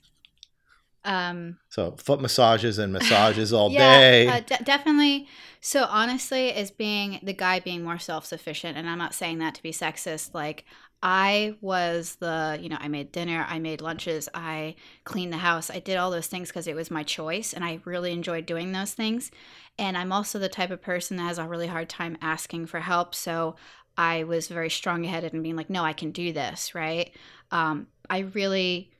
Um, 1.04 1.58
so 1.70 1.92
foot 1.98 2.22
massages 2.22 2.78
and 2.78 2.94
massages 2.94 3.54
all 3.54 3.72
yeah, 3.72 3.80
day. 3.80 4.28
Uh, 4.28 4.40
de- 4.42 4.64
definitely. 4.64 5.28
So 5.60 5.86
honestly, 5.90 6.52
as 6.54 6.72
being 6.72 7.20
the 7.24 7.34
guy 7.34 7.60
being 7.60 7.84
more 7.84 8.00
self 8.00 8.26
sufficient, 8.26 8.78
and 8.78 8.90
I'm 8.90 8.98
not 8.98 9.14
saying 9.14 9.40
that 9.40 9.56
to 9.56 9.64
be 9.64 9.72
sexist. 9.72 10.34
Like 10.34 10.66
I 11.04 11.56
was 11.62 12.16
the, 12.16 12.60
you 12.62 12.70
know, 12.70 12.78
I 12.80 12.88
made 12.88 13.12
dinner, 13.12 13.46
I 13.50 13.58
made 13.60 13.82
lunches, 13.82 14.30
I 14.34 14.76
cleaned 15.04 15.34
the 15.34 15.38
house, 15.38 15.72
I 15.72 15.80
did 15.80 15.98
all 15.98 16.12
those 16.12 16.28
things 16.28 16.50
because 16.50 16.68
it 16.68 16.76
was 16.76 16.92
my 16.92 17.04
choice, 17.04 17.54
and 17.54 17.66
I 17.66 17.80
really 17.86 18.12
enjoyed 18.12 18.46
doing 18.46 18.72
those 18.72 18.94
things. 18.94 19.32
And 19.80 19.98
I'm 19.98 20.12
also 20.12 20.38
the 20.38 20.50
type 20.50 20.70
of 20.70 20.82
person 20.82 21.18
that 21.18 21.24
has 21.24 21.40
a 21.40 21.48
really 21.48 21.68
hard 21.68 21.90
time 21.90 22.18
asking 22.22 22.68
for 22.68 22.82
help. 22.82 23.16
So 23.16 23.56
I 23.98 24.24
was 24.24 24.48
very 24.48 24.70
strong 24.70 25.04
headed 25.04 25.34
and 25.34 25.42
being 25.42 25.56
like, 25.56 25.70
no, 25.70 25.84
I 25.84 25.94
can 25.94 26.12
do 26.12 26.34
this, 26.34 26.76
right? 26.76 27.12
Um, 27.50 27.88
I 28.10 28.20
really 28.20 28.92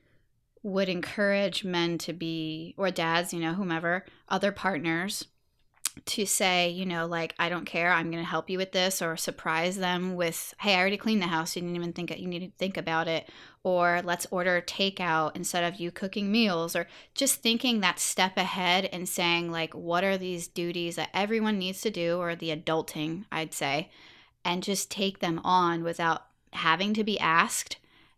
would 0.62 0.88
encourage 0.88 1.64
men 1.64 1.98
to 1.98 2.12
be, 2.12 2.74
or 2.76 2.90
dads, 2.90 3.32
you 3.32 3.40
know, 3.40 3.54
whomever, 3.54 4.04
other 4.28 4.52
partners, 4.52 5.26
to 6.06 6.24
say, 6.24 6.70
you 6.70 6.86
know, 6.86 7.04
like, 7.06 7.34
I 7.38 7.50
don't 7.50 7.66
care, 7.66 7.92
I'm 7.92 8.10
going 8.10 8.22
to 8.22 8.28
help 8.28 8.48
you 8.48 8.56
with 8.56 8.72
this, 8.72 9.02
or 9.02 9.16
surprise 9.16 9.76
them 9.76 10.14
with, 10.14 10.54
hey, 10.58 10.74
I 10.74 10.78
already 10.78 10.96
cleaned 10.96 11.20
the 11.20 11.26
house, 11.26 11.54
you 11.54 11.60
didn't 11.60 11.76
even 11.76 11.92
think 11.92 12.18
you 12.18 12.26
need 12.26 12.40
to 12.40 12.50
think 12.56 12.78
about 12.78 13.08
it, 13.08 13.28
or 13.62 14.00
let's 14.02 14.26
order 14.30 14.62
takeout 14.62 15.36
instead 15.36 15.64
of 15.64 15.78
you 15.78 15.90
cooking 15.90 16.32
meals, 16.32 16.74
or 16.74 16.88
just 17.14 17.42
thinking 17.42 17.80
that 17.80 17.98
step 17.98 18.38
ahead 18.38 18.86
and 18.86 19.06
saying, 19.06 19.50
like, 19.50 19.74
what 19.74 20.02
are 20.02 20.16
these 20.16 20.48
duties 20.48 20.96
that 20.96 21.10
everyone 21.12 21.58
needs 21.58 21.82
to 21.82 21.90
do, 21.90 22.16
or 22.18 22.34
the 22.34 22.56
adulting, 22.56 23.26
I'd 23.30 23.52
say, 23.52 23.90
and 24.44 24.62
just 24.62 24.90
take 24.90 25.18
them 25.18 25.40
on 25.44 25.84
without 25.84 26.22
having 26.54 26.94
to 26.94 27.04
be 27.04 27.18
asked 27.18 27.76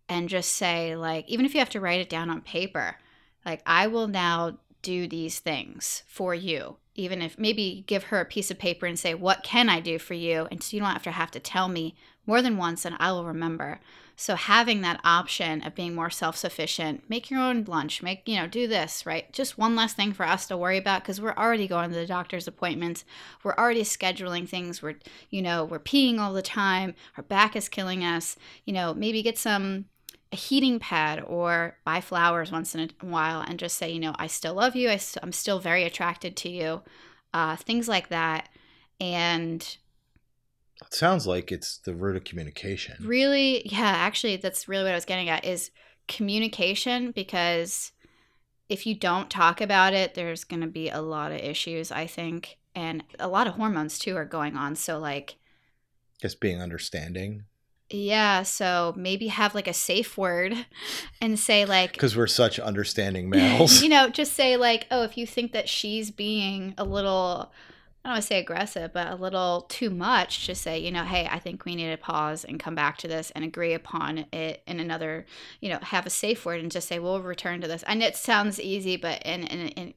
and 0.09 0.29
just 0.29 0.53
say 0.53 0.97
like 0.97 1.29
even 1.29 1.47
if 1.47 1.55
you 1.55 1.61
have 1.61 1.71
to 1.71 1.81
write 1.81 2.01
it 2.01 2.11
down 2.11 2.31
on 2.31 2.41
paper 2.41 2.97
like 3.45 3.63
i 3.67 3.87
will 3.87 4.07
now 4.09 4.59
do 4.85 5.09
these 5.09 5.41
things 5.41 6.05
for 6.07 6.35
you. 6.35 6.77
Even 6.95 7.21
if 7.23 7.37
maybe 7.37 7.83
give 7.89 8.05
her 8.05 8.21
a 8.21 8.25
piece 8.25 8.53
of 8.53 8.59
paper 8.59 8.87
and 8.87 8.97
say 8.97 9.15
what 9.15 9.43
can 9.43 9.69
i 9.69 9.81
do 9.81 9.99
for 9.99 10.15
you? 10.15 10.47
And 10.53 10.63
so 10.63 10.77
you 10.77 10.81
don't 10.81 10.93
have 10.93 11.03
to 11.05 11.11
have 11.11 11.33
to 11.33 11.41
tell 11.41 11.67
me 11.67 11.97
more 12.27 12.41
than 12.41 12.57
once 12.57 12.85
and 12.85 12.95
i 13.01 13.11
will 13.11 13.25
remember. 13.25 13.81
So 14.15 14.37
having 14.37 14.83
that 14.83 15.01
option 15.03 15.63
of 15.63 15.75
being 15.75 15.95
more 15.95 16.11
self-sufficient 16.11 17.09
make 17.09 17.31
your 17.31 17.41
own 17.41 17.65
lunch 17.65 18.03
make 18.03 18.29
you 18.29 18.37
know 18.37 18.47
do 18.47 18.69
this 18.69 19.07
right? 19.07 19.33
Just 19.33 19.59
one 19.59 19.75
less 19.75 19.95
thing 19.95 20.13
for 20.13 20.25
us 20.25 20.47
to 20.49 20.57
worry 20.57 20.77
about 20.79 21.03
because 21.03 21.21
we're 21.21 21.33
already 21.33 21.67
going 21.67 21.91
to 21.91 21.97
the 21.97 22.07
doctor's 22.07 22.47
appointments. 22.47 23.05
We're 23.43 23.57
already 23.57 23.83
scheduling 23.83 24.47
things. 24.47 24.83
We're 24.83 24.97
you 25.31 25.41
know 25.41 25.65
we're 25.65 25.81
peeing 25.81 26.21
all 26.21 26.35
the 26.35 26.43
time. 26.43 26.95
Our 27.17 27.25
back 27.25 27.57
is 27.57 27.71
killing 27.71 28.05
us. 28.05 28.37
You 28.67 28.75
know 28.75 28.93
maybe 28.93 29.23
get 29.23 29.39
some 29.39 29.87
a 30.35 30.37
heating 30.37 30.81
pad 30.81 31.23
or 31.25 31.79
buy 31.85 32.01
flowers 32.01 32.51
once 32.51 32.75
in 32.75 32.81
a 32.81 33.07
while 33.07 33.41
and 33.41 33.57
just 33.57 33.79
say, 33.79 33.89
you 33.89 34.01
know, 34.01 34.17
I 34.19 34.27
still 34.27 34.55
love 34.55 34.75
you. 34.75 34.91
I 34.91 34.97
st- 34.97 35.23
I'm 35.23 35.31
still 35.31 35.61
very 35.61 35.85
attracted 35.85 36.37
to 36.39 36.49
you. 36.49 36.83
Uh, 37.33 37.55
things 37.55 37.87
like 37.89 38.09
that. 38.09 38.49
And 39.01 39.61
it 40.83 40.93
sounds 40.93 41.25
like 41.25 41.53
it's 41.53 41.79
the 41.79 41.95
root 41.95 42.17
of 42.17 42.25
communication. 42.25 42.97
Really, 43.01 43.63
yeah, 43.65 43.85
actually, 43.85 44.37
that's 44.37 44.67
really 44.67 44.83
what 44.83 44.91
I 44.93 44.97
was 44.97 45.05
getting 45.05 45.29
at 45.29 45.45
is 45.45 45.71
communication 46.09 47.13
because 47.13 47.93
if 48.69 48.87
you 48.87 48.97
don't 48.97 49.31
talk 49.31 49.61
about 49.61 49.93
it, 49.93 50.15
there's 50.15 50.43
going 50.43 50.63
to 50.63 50.67
be 50.67 50.89
a 50.89 51.01
lot 51.01 51.31
of 51.31 51.39
issues, 51.39 51.93
I 51.93 52.09
think. 52.09 52.59
And 52.75 53.05
a 53.21 53.29
lot 53.29 53.47
of 53.47 53.55
hormones 53.55 54.01
too 54.01 54.17
are 54.17 54.25
going 54.25 54.57
on. 54.57 54.75
So, 54.75 54.99
like, 54.99 55.37
just 56.21 56.41
being 56.41 56.61
understanding. 56.61 57.45
Yeah, 57.91 58.43
so 58.43 58.95
maybe 58.97 59.29
have 59.29 59.55
like 59.55 59.69
a 59.69 59.75
safe 59.75 60.17
word 60.17 60.55
and 61.21 61.39
say 61.39 61.65
like 61.65 61.93
because 61.93 62.17
we're 62.17 62.27
such 62.27 62.59
understanding 62.59 63.29
males. 63.31 63.83
you 63.83 63.89
know, 63.89 64.09
just 64.09 64.33
say 64.33 64.57
like, 64.57 64.87
oh, 64.91 65.03
if 65.03 65.19
you 65.19 65.27
think 65.27 65.53
that 65.53 65.69
she's 65.69 66.11
being 66.11 66.75
a 66.79 66.85
little 66.85 67.53
I 68.05 68.09
don't 68.09 68.15
want 68.17 68.23
to 68.23 68.27
say 68.27 68.39
aggressive, 68.39 68.93
but 68.93 69.07
a 69.07 69.15
little 69.15 69.63
too 69.71 69.89
much, 69.89 70.47
just 70.47 70.61
say, 70.61 70.79
you 70.79 70.93
know, 70.93 71.05
hey, 71.05 71.27
I 71.31 71.39
think 71.39 71.65
we 71.65 71.75
need 71.75 71.91
to 71.91 71.97
pause 71.97 72.45
and 72.45 72.61
come 72.61 72.75
back 72.75 72.99
to 72.99 73.09
this 73.09 73.31
and 73.31 73.43
agree 73.43 73.73
upon 73.73 74.27
it 74.31 74.63
in 74.67 74.79
another, 74.79 75.25
you 75.61 75.71
know, 75.71 75.79
have 75.81 76.05
a 76.05 76.11
safe 76.11 76.45
word 76.45 76.61
and 76.61 76.71
just 76.71 76.87
say, 76.87 76.99
we'll 76.99 77.23
return 77.23 77.63
to 77.63 77.67
this. 77.67 77.83
And 77.85 78.03
it 78.03 78.15
sounds 78.15 78.61
easy, 78.61 78.99
but 78.99 79.23
and, 79.25 79.51
and, 79.51 79.95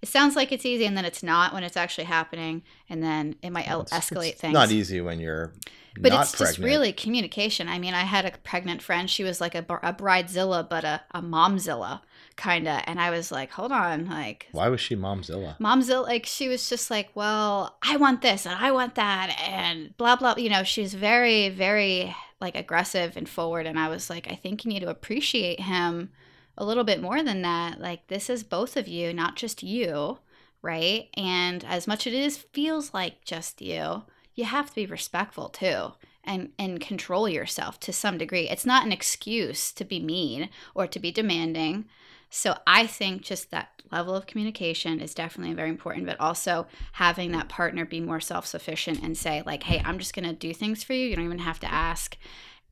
it 0.00 0.08
sounds 0.08 0.34
like 0.34 0.50
it's 0.50 0.66
easy 0.66 0.84
and 0.86 0.96
then 0.96 1.04
it's 1.04 1.22
not 1.22 1.52
when 1.52 1.62
it's 1.62 1.76
actually 1.76 2.04
happening. 2.04 2.62
And 2.88 3.02
then 3.02 3.36
it 3.42 3.50
might 3.50 3.68
well, 3.68 3.82
it's, 3.82 3.92
escalate 3.92 4.30
it's 4.30 4.40
things. 4.40 4.54
not 4.54 4.72
easy 4.72 5.00
when 5.00 5.20
you're 5.20 5.52
but 6.00 6.10
not 6.10 6.22
it's 6.22 6.34
pregnant. 6.34 6.56
just 6.56 6.64
really 6.64 6.92
communication. 6.92 7.68
I 7.68 7.78
mean, 7.78 7.94
I 7.94 8.02
had 8.02 8.24
a 8.24 8.32
pregnant 8.38 8.82
friend. 8.82 9.08
She 9.08 9.22
was 9.22 9.40
like 9.40 9.54
a, 9.54 9.58
a 9.58 9.92
bridezilla, 9.92 10.68
but 10.68 10.84
a, 10.84 11.02
a 11.12 11.22
momzilla 11.22 12.00
kind 12.36 12.68
of. 12.68 12.80
And 12.86 13.00
I 13.00 13.10
was 13.10 13.30
like, 13.30 13.50
hold 13.50 13.72
on, 13.72 14.08
like, 14.08 14.48
why 14.52 14.68
was 14.68 14.80
she 14.80 14.96
momzilla? 14.96 15.58
Momzilla, 15.58 16.04
like, 16.04 16.26
she 16.26 16.48
was 16.48 16.68
just 16.68 16.90
like, 16.90 17.10
well, 17.14 17.76
I 17.82 17.96
want 17.96 18.22
this 18.22 18.46
and 18.46 18.54
I 18.54 18.72
want 18.72 18.94
that 18.96 19.36
and 19.48 19.96
blah 19.96 20.16
blah. 20.16 20.36
You 20.36 20.50
know, 20.50 20.64
she's 20.64 20.94
very 20.94 21.48
very 21.48 22.14
like 22.40 22.56
aggressive 22.56 23.16
and 23.16 23.28
forward. 23.28 23.66
And 23.66 23.78
I 23.78 23.88
was 23.88 24.10
like, 24.10 24.30
I 24.30 24.34
think 24.34 24.64
you 24.64 24.68
need 24.68 24.80
to 24.80 24.90
appreciate 24.90 25.60
him 25.60 26.10
a 26.58 26.64
little 26.64 26.84
bit 26.84 27.00
more 27.00 27.22
than 27.22 27.42
that. 27.42 27.80
Like, 27.80 28.08
this 28.08 28.28
is 28.28 28.42
both 28.42 28.76
of 28.76 28.88
you, 28.88 29.14
not 29.14 29.36
just 29.36 29.62
you, 29.62 30.18
right? 30.60 31.08
And 31.14 31.64
as 31.64 31.86
much 31.86 32.06
as 32.06 32.12
it 32.12 32.18
is 32.18 32.36
feels 32.36 32.92
like 32.92 33.24
just 33.24 33.62
you, 33.62 34.02
you 34.34 34.44
have 34.44 34.70
to 34.70 34.74
be 34.74 34.86
respectful 34.86 35.48
too 35.48 35.92
and 36.24 36.50
and 36.58 36.80
control 36.80 37.28
yourself 37.28 37.80
to 37.80 37.92
some 37.92 38.18
degree. 38.18 38.48
It's 38.48 38.66
not 38.66 38.86
an 38.86 38.92
excuse 38.92 39.72
to 39.72 39.84
be 39.84 40.00
mean 40.00 40.48
or 40.74 40.86
to 40.86 40.98
be 40.98 41.10
demanding. 41.10 41.86
So 42.34 42.56
I 42.66 42.86
think 42.86 43.20
just 43.20 43.50
that 43.50 43.68
level 43.90 44.16
of 44.16 44.26
communication 44.26 45.00
is 45.00 45.12
definitely 45.12 45.54
very 45.54 45.68
important, 45.68 46.06
but 46.06 46.18
also 46.18 46.66
having 46.92 47.32
that 47.32 47.50
partner 47.50 47.84
be 47.84 48.00
more 48.00 48.20
self-sufficient 48.20 49.02
and 49.02 49.18
say 49.18 49.42
like, 49.44 49.64
"Hey, 49.64 49.82
I'm 49.84 49.98
just 49.98 50.14
going 50.14 50.26
to 50.26 50.32
do 50.32 50.54
things 50.54 50.82
for 50.82 50.94
you. 50.94 51.08
You 51.08 51.14
don't 51.14 51.26
even 51.26 51.40
have 51.40 51.60
to 51.60 51.70
ask." 51.70 52.16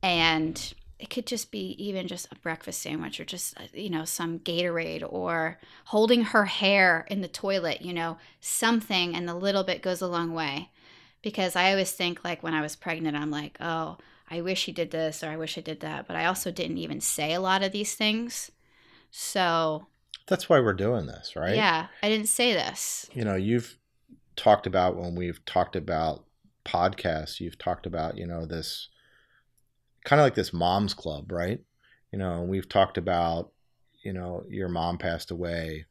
And 0.01 0.73
it 0.97 1.11
could 1.11 1.27
just 1.27 1.51
be 1.51 1.75
even 1.77 2.07
just 2.07 2.27
a 2.31 2.35
breakfast 2.37 2.81
sandwich 2.81 3.19
or 3.19 3.25
just 3.25 3.55
uh, 3.59 3.65
you 3.71 3.91
know 3.91 4.03
some 4.03 4.39
gatorade 4.39 5.05
or 5.07 5.59
holding 5.85 6.23
her 6.23 6.45
hair 6.45 7.05
in 7.09 7.21
the 7.21 7.27
toilet 7.27 7.81
you 7.81 7.93
know 7.93 8.17
something 8.39 9.15
and 9.15 9.27
the 9.27 9.35
little 9.35 9.63
bit 9.63 9.81
goes 9.81 10.01
a 10.01 10.07
long 10.07 10.33
way 10.33 10.69
because 11.23 11.55
i 11.55 11.71
always 11.71 11.91
think 11.91 12.23
like 12.23 12.43
when 12.43 12.53
i 12.53 12.61
was 12.61 12.75
pregnant 12.75 13.17
i'm 13.17 13.31
like 13.31 13.57
oh 13.59 13.97
i 14.29 14.39
wish 14.41 14.65
he 14.65 14.71
did 14.71 14.91
this 14.91 15.23
or 15.23 15.29
i 15.29 15.35
wish 15.37 15.57
i 15.57 15.61
did 15.61 15.79
that 15.79 16.05
but 16.05 16.15
i 16.15 16.25
also 16.25 16.51
didn't 16.51 16.77
even 16.77 17.01
say 17.01 17.33
a 17.33 17.41
lot 17.41 17.63
of 17.63 17.71
these 17.71 17.95
things 17.95 18.51
so 19.11 19.85
that's 20.27 20.49
why 20.49 20.59
we're 20.59 20.73
doing 20.73 21.05
this 21.05 21.35
right 21.35 21.55
yeah 21.55 21.87
i 22.01 22.09
didn't 22.09 22.29
say 22.29 22.53
this 22.53 23.09
you 23.13 23.23
know 23.23 23.35
you've 23.35 23.77
talked 24.35 24.65
about 24.65 24.95
when 24.95 25.13
we've 25.13 25.43
talked 25.45 25.75
about 25.75 26.23
podcasts 26.65 27.39
you've 27.39 27.57
talked 27.57 27.85
about 27.85 28.17
you 28.17 28.25
know 28.25 28.45
this 28.45 28.87
kind 30.03 30.19
of 30.19 30.25
like 30.25 30.35
this 30.35 30.53
mom's 30.53 30.93
club, 30.93 31.31
right? 31.31 31.59
You 32.11 32.19
know, 32.19 32.41
we've 32.41 32.67
talked 32.67 32.97
about, 32.97 33.51
you 34.03 34.13
know, 34.13 34.43
your 34.49 34.69
mom 34.69 34.97
passed 34.97 35.31
away. 35.31 35.85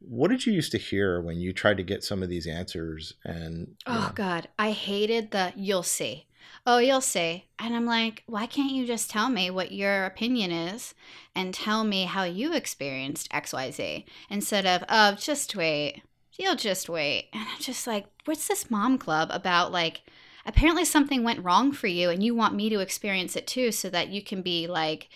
What 0.00 0.30
did 0.30 0.44
you 0.44 0.52
used 0.52 0.72
to 0.72 0.78
hear 0.78 1.20
when 1.20 1.40
you 1.40 1.52
tried 1.52 1.78
to 1.78 1.82
get 1.82 2.04
some 2.04 2.22
of 2.22 2.28
these 2.28 2.46
answers? 2.46 3.14
And 3.24 3.76
oh 3.86 3.94
know, 3.94 4.12
god, 4.14 4.48
I 4.58 4.72
hated 4.72 5.30
the 5.30 5.52
"you'll 5.56 5.82
see." 5.82 6.26
Oh, 6.66 6.78
you'll 6.78 7.00
see. 7.00 7.44
And 7.58 7.74
I'm 7.74 7.86
like, 7.86 8.22
why 8.26 8.46
can't 8.46 8.72
you 8.72 8.86
just 8.86 9.10
tell 9.10 9.28
me 9.28 9.50
what 9.50 9.72
your 9.72 10.04
opinion 10.04 10.50
is 10.50 10.94
and 11.34 11.52
tell 11.52 11.84
me 11.84 12.04
how 12.04 12.24
you 12.24 12.54
experienced 12.54 13.30
XYZ 13.30 14.04
instead 14.30 14.66
of, 14.66 14.84
oh, 14.88 15.12
just 15.12 15.54
wait. 15.54 16.02
You'll 16.38 16.56
just 16.56 16.88
wait. 16.88 17.28
And 17.32 17.42
I'm 17.48 17.60
just 17.60 17.86
like, 17.86 18.06
what's 18.24 18.48
this 18.48 18.70
mom 18.70 18.98
club 18.98 19.28
about? 19.30 19.72
Like, 19.72 20.02
apparently 20.46 20.84
something 20.84 21.22
went 21.22 21.44
wrong 21.44 21.72
for 21.72 21.86
you 21.86 22.10
and 22.10 22.22
you 22.22 22.34
want 22.34 22.54
me 22.54 22.68
to 22.68 22.80
experience 22.80 23.36
it 23.36 23.46
too 23.46 23.72
so 23.72 23.88
that 23.90 24.08
you 24.08 24.22
can 24.22 24.42
be 24.42 24.66
like 24.66 25.08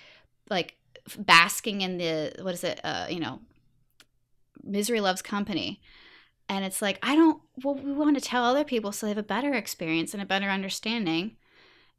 like 0.51 0.77
basking 1.19 1.81
in 1.81 1.99
the 1.99 2.33
what 2.43 2.55
is 2.55 2.65
it 2.65 2.81
uh 2.85 3.07
you 3.09 3.21
know 3.21 3.41
misery 4.63 5.01
loves 5.01 5.23
company 5.23 5.81
and 6.49 6.65
it's 6.65 6.83
like 6.83 6.99
i 7.03 7.15
don't 7.15 7.41
well 7.63 7.75
we 7.75 7.93
want 7.93 8.17
to 8.17 8.25
tell 8.25 8.45
other 8.45 8.65
people 8.65 8.93
so 8.93 9.07
they 9.07 9.11
have 9.11 9.19
a 9.19 9.23
better 9.23 9.55
experience 9.55 10.13
and 10.13 10.23
a 10.23 10.27
better 10.27 10.49
understanding 10.49 11.37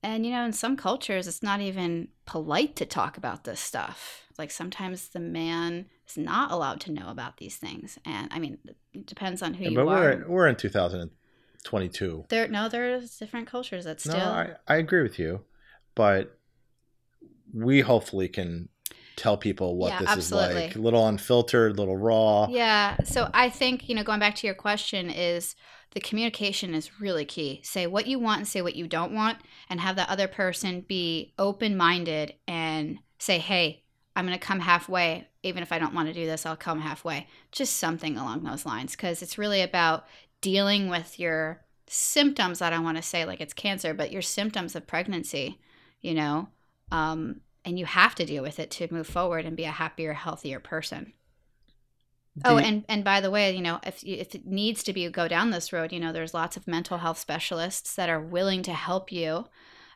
and 0.02 0.26
you 0.26 0.32
know 0.32 0.46
in 0.46 0.54
some 0.54 0.76
cultures 0.76 1.28
it's 1.28 1.44
not 1.44 1.62
even 1.62 2.08
polite 2.26 2.76
to 2.76 2.86
talk 2.86 3.18
about 3.18 3.44
this 3.44 3.60
stuff 3.60 4.24
like 4.38 4.52
sometimes 4.52 5.10
the 5.10 5.20
man 5.20 5.86
is 6.08 6.18
not 6.18 6.52
allowed 6.52 6.80
to 6.80 6.92
know 6.92 7.10
about 7.10 7.38
these 7.38 7.58
things 7.58 7.98
and 8.06 8.28
i 8.32 8.40
mean 8.40 8.58
it 8.94 9.06
depends 9.06 9.42
on 9.42 9.54
who 9.54 9.64
yeah, 9.66 9.70
you 9.70 9.76
but 9.76 9.88
are 9.88 9.88
we're 9.88 10.28
we're 10.28 10.48
in 10.48 10.56
2022. 10.56 12.26
There, 12.30 12.48
no, 12.48 12.70
there's 12.70 13.18
different 13.18 13.48
cultures 13.48 13.86
that 13.86 14.02
still. 14.02 14.18
No, 14.18 14.24
I, 14.26 14.56
I 14.68 14.78
agree 14.78 15.04
with 15.04 15.20
you, 15.20 15.42
but 15.96 16.38
we 17.54 17.82
hopefully 17.82 18.28
can 18.28 18.70
tell 19.20 19.38
people 19.38 19.76
what 19.76 19.90
Yeah, 19.90 20.00
this 20.00 20.10
absolutely. 20.10 20.50
is 20.50 20.68
like. 20.70 20.76
A 20.76 20.80
little 20.80 21.08
unfiltered, 21.08 21.74
a 21.74 21.76
little 21.80 21.98
raw. 21.98 22.48
Yeah. 22.50 22.98
So 23.04 23.30
I 23.34 23.50
think, 23.50 23.88
you 23.90 23.96
know, 23.96 24.04
going 24.04 24.20
back 24.20 24.36
to 24.36 24.48
your 24.48 24.56
question 24.56 25.10
is 25.10 25.56
the 25.92 26.00
communication 26.00 26.74
is 26.74 27.00
really 27.00 27.26
key. 27.26 27.62
Say 27.64 27.88
what 27.88 28.08
you 28.08 28.20
want 28.20 28.40
and 28.40 28.48
say 28.48 28.62
what 28.62 28.76
you 28.76 28.88
don't 28.88 29.14
want 29.14 29.40
and 29.70 29.80
have 29.80 29.96
the 29.96 30.10
other 30.10 30.28
person 30.28 30.82
be 30.82 31.34
open-minded 31.38 32.36
and 32.48 33.00
say, 33.18 33.40
"Hey, 33.40 33.84
I'm 34.16 34.26
going 34.26 34.38
to 34.38 34.46
come 34.46 34.60
halfway. 34.60 35.28
Even 35.44 35.64
if 35.64 35.72
I 35.72 35.80
don't 35.80 35.94
want 35.94 36.08
to 36.08 36.14
do 36.14 36.26
this, 36.26 36.46
I'll 36.46 36.56
come 36.56 36.82
halfway." 36.82 37.28
Just 37.52 37.78
something 37.78 38.18
along 38.18 38.44
those 38.44 38.66
lines 38.66 38.92
because 38.92 39.22
it's 39.22 39.38
really 39.38 39.62
about 39.62 40.06
dealing 40.42 40.90
with 40.90 41.20
your 41.20 41.66
symptoms. 41.88 42.62
I 42.62 42.70
don't 42.70 42.84
want 42.84 42.98
to 42.98 43.04
say 43.04 43.26
like 43.26 43.42
it's 43.42 43.54
cancer, 43.54 43.94
but 43.94 44.12
your 44.12 44.22
symptoms 44.22 44.76
of 44.76 44.86
pregnancy, 44.86 45.60
you 46.02 46.14
know, 46.14 46.50
um, 46.92 47.42
and 47.70 47.78
you 47.78 47.86
have 47.86 48.16
to 48.16 48.26
deal 48.26 48.42
with 48.42 48.60
it 48.60 48.72
to 48.72 48.92
move 48.92 49.08
forward 49.08 49.46
and 49.46 49.56
be 49.56 49.64
a 49.64 49.72
happier, 49.72 50.14
healthier 50.14 50.60
person. 50.60 51.14
Oh, 52.44 52.58
and 52.58 52.84
and 52.90 53.04
by 53.04 53.22
the 53.22 53.32
way, 53.32 53.56
you 53.56 53.62
know, 53.62 53.80
if 53.86 54.04
if 54.04 54.34
it 54.34 54.46
needs 54.46 54.82
to 54.84 54.94
be 54.94 55.08
go 55.10 55.28
down 55.28 55.52
this 55.52 55.72
road, 55.72 55.92
you 55.92 56.00
know, 56.00 56.12
there's 56.12 56.34
lots 56.34 56.58
of 56.58 56.68
mental 56.68 56.98
health 56.98 57.20
specialists 57.20 57.96
that 57.96 58.10
are 58.10 58.22
willing 58.22 58.64
to 58.64 58.74
help 58.74 59.12
you, 59.12 59.46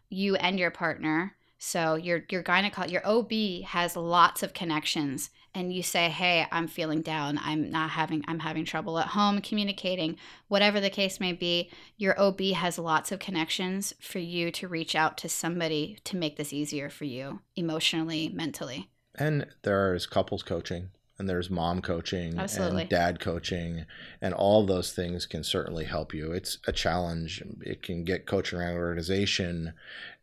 you 0.09 0.35
and 0.35 0.59
your 0.59 0.71
partner. 0.71 1.35
So 1.65 1.95
your 1.95 2.25
your 2.29 2.43
gynecologist, 2.43 2.91
your 2.91 3.07
OB 3.07 3.63
has 3.67 3.95
lots 3.95 4.43
of 4.43 4.53
connections, 4.53 5.29
and 5.55 5.71
you 5.71 5.81
say, 5.81 6.09
"Hey, 6.09 6.45
I'm 6.51 6.67
feeling 6.67 7.01
down. 7.01 7.39
I'm 7.41 7.71
not 7.71 7.91
having. 7.91 8.21
I'm 8.27 8.39
having 8.39 8.65
trouble 8.65 8.99
at 8.99 9.07
home 9.07 9.39
communicating. 9.39 10.17
Whatever 10.49 10.81
the 10.81 10.89
case 10.89 11.21
may 11.21 11.31
be, 11.31 11.71
your 11.95 12.19
OB 12.19 12.51
has 12.51 12.77
lots 12.77 13.13
of 13.13 13.19
connections 13.19 13.93
for 14.01 14.19
you 14.19 14.51
to 14.51 14.67
reach 14.67 14.93
out 14.93 15.17
to 15.19 15.29
somebody 15.29 15.99
to 16.03 16.17
make 16.17 16.35
this 16.35 16.51
easier 16.51 16.89
for 16.89 17.05
you 17.05 17.39
emotionally, 17.55 18.27
mentally. 18.27 18.89
and 19.15 19.47
there's 19.61 20.05
couples 20.05 20.43
coaching 20.43 20.89
and 21.17 21.29
there's 21.29 21.49
mom 21.49 21.81
coaching 21.81 22.37
Absolutely. 22.37 22.81
and 22.81 22.89
dad 22.89 23.19
coaching 23.21 23.85
and 24.19 24.33
all 24.33 24.65
those 24.65 24.91
things 24.91 25.27
can 25.27 25.43
certainly 25.43 25.85
help 25.85 26.11
you 26.11 26.31
it's 26.31 26.57
a 26.65 26.71
challenge 26.71 27.43
it 27.61 27.83
can 27.83 28.03
get 28.03 28.25
coaching 28.25 28.57
around 28.57 28.73
organization 28.75 29.73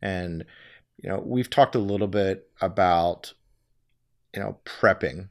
and 0.02 0.44
you 1.02 1.08
know 1.08 1.22
we've 1.24 1.50
talked 1.50 1.74
a 1.74 1.78
little 1.80 2.06
bit 2.08 2.48
about 2.60 3.32
you 4.34 4.40
know 4.40 4.56
prepping 4.64 5.28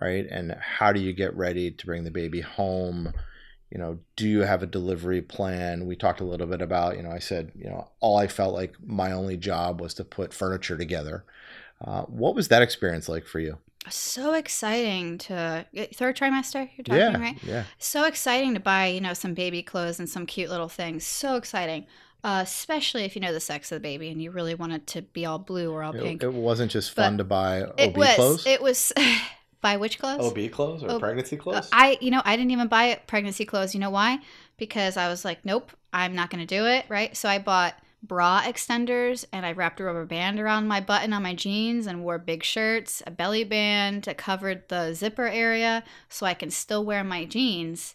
right 0.00 0.26
and 0.30 0.52
how 0.60 0.92
do 0.92 1.00
you 1.00 1.12
get 1.12 1.34
ready 1.36 1.70
to 1.70 1.86
bring 1.86 2.04
the 2.04 2.10
baby 2.10 2.40
home 2.40 3.12
you 3.70 3.78
know 3.78 3.98
do 4.16 4.28
you 4.28 4.40
have 4.40 4.62
a 4.62 4.66
delivery 4.66 5.22
plan 5.22 5.86
we 5.86 5.96
talked 5.96 6.20
a 6.20 6.24
little 6.24 6.46
bit 6.46 6.62
about 6.62 6.96
you 6.96 7.02
know 7.02 7.10
i 7.10 7.18
said 7.18 7.52
you 7.54 7.68
know 7.68 7.88
all 8.00 8.16
i 8.16 8.26
felt 8.26 8.54
like 8.54 8.74
my 8.84 9.12
only 9.12 9.36
job 9.36 9.80
was 9.80 9.94
to 9.94 10.04
put 10.04 10.32
furniture 10.32 10.76
together 10.76 11.24
uh, 11.84 12.02
what 12.02 12.34
was 12.34 12.48
that 12.48 12.62
experience 12.62 13.08
like 13.08 13.26
for 13.26 13.40
you 13.40 13.58
So 13.90 14.32
exciting 14.32 15.18
to 15.18 15.66
third 15.92 16.16
trimester. 16.16 16.70
You're 16.76 16.84
talking 16.84 16.98
yeah 16.98 17.18
right. 17.20 17.38
yeah 17.44 17.64
So 17.78 18.04
exciting 18.04 18.54
to 18.54 18.60
buy, 18.60 18.86
you 18.86 19.00
know, 19.02 19.12
some 19.12 19.34
baby 19.34 19.62
clothes 19.62 19.98
and 19.98 20.08
some 20.08 20.24
cute 20.24 20.48
little 20.48 20.70
things. 20.70 21.04
So 21.04 21.36
exciting, 21.36 21.84
uh, 22.24 22.40
especially 22.42 23.04
if 23.04 23.14
you 23.14 23.20
know 23.20 23.32
the 23.32 23.38
sex 23.40 23.70
of 23.70 23.76
the 23.76 23.80
baby 23.80 24.08
and 24.10 24.20
you 24.20 24.30
really 24.32 24.54
want 24.54 24.72
it 24.72 24.86
to 24.88 25.02
be 25.02 25.26
all 25.26 25.38
blue 25.38 25.70
or 25.70 25.82
all 25.84 25.92
pink. 25.92 26.22
it, 26.22 26.26
it 26.26 26.32
wasn't 26.32 26.72
just 26.72 26.96
But 26.96 27.02
fun 27.04 27.18
to 27.18 27.24
buy 27.24 27.62
ob 27.62 27.78
It 27.78 27.96
was. 27.96 28.14
clothes 28.16 28.46
It 28.46 28.62
was. 28.62 28.92
buy 29.60 29.76
which 29.76 29.98
clothes? 29.98 30.20
ob 30.20 30.50
clothes 30.50 30.82
or 30.82 30.90
Oh, 30.90 30.98
pregnancy 30.98 31.36
Uh, 31.36 31.40
clothes 31.42 31.68
I, 31.72 31.96
you 32.00 32.10
know, 32.10 32.20
I 32.24 32.36
didn't 32.36 32.50
even 32.50 32.68
buy 32.68 33.00
pregnancy 33.06 33.44
clothes. 33.44 33.74
You 33.74 33.80
know 33.80 33.90
why? 33.90 34.18
Because 34.56 34.96
I 34.96 35.08
was 35.08 35.24
like, 35.24 35.44
nope, 35.44 35.70
I'm 35.92 36.14
not 36.14 36.30
going 36.30 36.46
to 36.46 36.54
do 36.58 36.66
it. 36.66 36.84
Right. 36.88 37.16
So 37.16 37.28
I 37.28 37.38
bought 37.38 37.74
bra 38.02 38.42
extenders 38.42 39.24
and 39.32 39.46
I 39.46 39.52
wrapped 39.52 39.80
a 39.80 39.84
rubber 39.84 40.04
band 40.04 40.38
around 40.38 40.68
my 40.68 40.80
button 40.80 41.12
on 41.14 41.22
my 41.22 41.34
jeans 41.34 41.86
and 41.86 42.04
wore 42.04 42.18
big 42.18 42.42
shirts, 42.44 43.02
a 43.06 43.10
belly 43.10 43.44
band 43.44 44.02
that 44.02 44.18
covered 44.18 44.68
the 44.68 44.92
zipper 44.92 45.26
area 45.26 45.82
so 46.10 46.26
I 46.26 46.34
can 46.34 46.50
still 46.50 46.84
wear 46.84 47.02
my 47.02 47.24
jeans. 47.24 47.94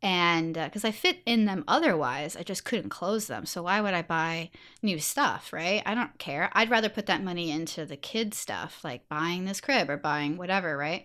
And 0.00 0.54
because 0.54 0.84
I 0.84 0.92
fit 0.92 1.18
in 1.26 1.44
them 1.44 1.64
otherwise, 1.66 2.36
I 2.36 2.42
just 2.42 2.64
couldn't 2.64 2.90
close 2.90 3.26
them. 3.26 3.46
So 3.46 3.64
why 3.64 3.80
would 3.80 3.94
I 3.94 4.02
buy 4.02 4.50
new 4.80 5.00
stuff, 5.00 5.52
right? 5.52 5.82
I 5.84 5.94
don't 5.94 6.16
care. 6.18 6.50
I'd 6.52 6.70
rather 6.70 6.88
put 6.88 7.06
that 7.06 7.24
money 7.24 7.50
into 7.50 7.84
the 7.84 7.96
kid 7.96 8.32
stuff, 8.32 8.84
like 8.84 9.08
buying 9.08 9.44
this 9.44 9.60
crib 9.60 9.90
or 9.90 9.96
buying 9.96 10.36
whatever, 10.36 10.76
right? 10.76 11.04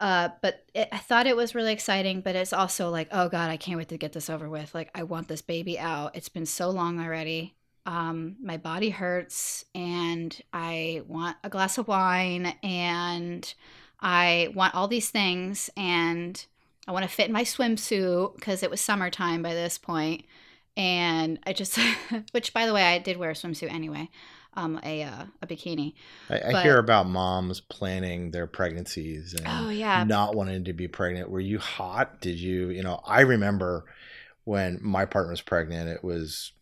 Uh, 0.00 0.30
but 0.40 0.64
it, 0.74 0.88
I 0.90 0.98
thought 0.98 1.28
it 1.28 1.36
was 1.36 1.54
really 1.54 1.72
exciting, 1.72 2.22
but 2.22 2.34
it's 2.34 2.52
also 2.52 2.90
like, 2.90 3.06
oh 3.12 3.28
God, 3.28 3.50
I 3.50 3.56
can't 3.56 3.78
wait 3.78 3.90
to 3.90 3.98
get 3.98 4.12
this 4.12 4.28
over 4.28 4.48
with. 4.48 4.74
Like, 4.74 4.90
I 4.96 5.04
want 5.04 5.28
this 5.28 5.42
baby 5.42 5.78
out. 5.78 6.16
It's 6.16 6.28
been 6.28 6.46
so 6.46 6.70
long 6.70 6.98
already. 6.98 7.54
Um, 7.86 8.34
my 8.42 8.56
body 8.56 8.90
hurts, 8.90 9.64
and 9.76 10.36
I 10.52 11.02
want 11.06 11.36
a 11.44 11.48
glass 11.48 11.78
of 11.78 11.86
wine, 11.86 12.54
and 12.64 13.54
I 14.00 14.50
want 14.54 14.74
all 14.74 14.88
these 14.88 15.10
things, 15.10 15.70
and 15.76 16.44
I 16.86 16.92
want 16.92 17.04
to 17.04 17.08
fit 17.08 17.26
in 17.26 17.32
my 17.32 17.44
swimsuit 17.44 18.34
because 18.34 18.62
it 18.62 18.70
was 18.70 18.80
summertime 18.80 19.42
by 19.42 19.54
this 19.54 19.78
point, 19.78 20.24
and 20.76 21.38
I 21.46 21.52
just, 21.52 21.78
which 22.32 22.52
by 22.52 22.66
the 22.66 22.74
way, 22.74 22.82
I 22.82 22.98
did 22.98 23.16
wear 23.16 23.30
a 23.30 23.34
swimsuit 23.34 23.72
anyway, 23.72 24.08
um, 24.54 24.80
a 24.82 25.02
uh, 25.02 25.24
a 25.40 25.46
bikini. 25.46 25.94
I, 26.28 26.36
I 26.36 26.52
but- 26.52 26.64
hear 26.64 26.78
about 26.78 27.06
moms 27.08 27.60
planning 27.60 28.30
their 28.30 28.46
pregnancies 28.46 29.34
and 29.34 29.46
Oh 29.48 29.68
yeah, 29.70 30.04
not 30.04 30.34
wanting 30.34 30.64
to 30.64 30.72
be 30.72 30.88
pregnant. 30.88 31.30
Were 31.30 31.40
you 31.40 31.58
hot? 31.58 32.20
Did 32.20 32.38
you, 32.38 32.70
you 32.70 32.82
know, 32.82 33.00
I 33.06 33.20
remember 33.20 33.84
when 34.44 34.78
my 34.82 35.04
partner 35.04 35.30
was 35.30 35.40
pregnant, 35.40 35.88
it 35.88 36.02
was 36.02 36.52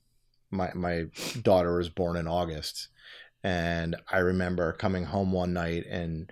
my 0.51 0.71
my 0.75 1.07
daughter 1.43 1.77
was 1.77 1.89
born 1.89 2.17
in 2.17 2.27
August. 2.27 2.89
And 3.43 3.97
I 4.11 4.19
remember 4.19 4.73
coming 4.73 5.05
home 5.05 5.33
one 5.33 5.55
night 5.55 5.87
and 5.89 6.31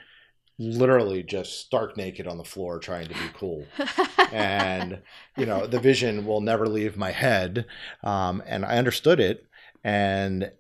literally 0.59 1.23
just 1.23 1.61
stark 1.61 1.97
naked 1.97 2.27
on 2.27 2.37
the 2.39 2.45
floor 2.45 2.79
trying 2.79 3.07
to 3.09 3.15
be 3.15 3.31
cool. 3.35 3.65
and, 4.33 5.01
you 5.37 5.47
know, 5.47 5.67
the 5.67 5.79
vision 5.81 6.27
will 6.27 6.41
never 6.41 6.67
leave 6.67 6.97
my 6.97 7.11
head. 7.13 7.67
Um, 8.03 8.43
and 8.47 8.65
I 8.65 8.79
understood 8.79 9.21
it. 9.21 9.47
And 9.85 10.51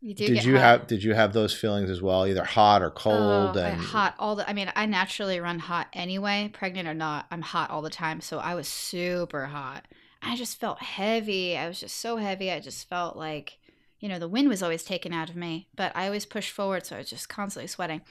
You 0.00 0.14
did 0.14 0.44
you 0.44 0.54
hot. 0.54 0.60
have 0.62 0.86
did 0.86 1.02
you 1.02 1.14
have 1.14 1.32
those 1.32 1.54
feelings 1.54 1.88
as 1.90 2.02
well, 2.02 2.26
either 2.26 2.44
hot 2.44 2.82
or 2.82 2.90
cold? 2.90 3.56
Oh, 3.56 3.60
and 3.60 3.80
hot 3.80 4.14
all 4.18 4.36
the. 4.36 4.48
I 4.48 4.52
mean, 4.52 4.70
I 4.76 4.84
naturally 4.86 5.40
run 5.40 5.58
hot 5.58 5.88
anyway, 5.94 6.50
pregnant 6.52 6.86
or 6.86 6.94
not. 6.94 7.26
I'm 7.30 7.42
hot 7.42 7.70
all 7.70 7.80
the 7.82 7.90
time, 7.90 8.20
so 8.20 8.38
I 8.38 8.54
was 8.54 8.68
super 8.68 9.46
hot. 9.46 9.86
I 10.22 10.36
just 10.36 10.60
felt 10.60 10.80
heavy. 10.82 11.56
I 11.56 11.68
was 11.68 11.80
just 11.80 11.96
so 11.96 12.16
heavy. 12.18 12.50
I 12.50 12.60
just 12.60 12.88
felt 12.88 13.16
like, 13.16 13.58
you 14.00 14.08
know, 14.08 14.18
the 14.18 14.28
wind 14.28 14.48
was 14.48 14.62
always 14.62 14.84
taken 14.84 15.12
out 15.12 15.30
of 15.30 15.36
me, 15.36 15.68
but 15.74 15.92
I 15.96 16.06
always 16.06 16.26
pushed 16.26 16.50
forward, 16.52 16.84
so 16.84 16.96
I 16.96 16.98
was 16.98 17.10
just 17.10 17.28
constantly 17.28 17.66
sweating. 17.68 18.02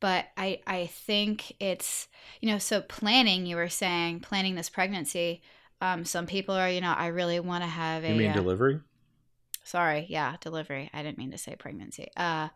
But 0.00 0.26
I, 0.36 0.60
I 0.66 0.86
think 0.86 1.54
it's, 1.60 2.08
you 2.40 2.48
know, 2.50 2.58
so 2.58 2.80
planning. 2.82 3.46
You 3.46 3.56
were 3.56 3.68
saying 3.68 4.20
planning 4.20 4.54
this 4.54 4.68
pregnancy. 4.68 5.42
Um, 5.80 6.04
some 6.04 6.26
people 6.26 6.54
are, 6.54 6.70
you 6.70 6.80
know, 6.80 6.92
I 6.96 7.08
really 7.08 7.40
want 7.40 7.64
to 7.64 7.68
have 7.68 8.04
a. 8.04 8.08
you 8.08 8.14
mean 8.14 8.30
uh, 8.30 8.34
delivery? 8.34 8.80
sorry 9.68 10.06
yeah 10.08 10.34
delivery 10.40 10.88
i 10.94 11.02
didn't 11.02 11.18
mean 11.18 11.30
to 11.30 11.36
say 11.36 11.54
pregnancy 11.54 12.08
uh 12.16 12.48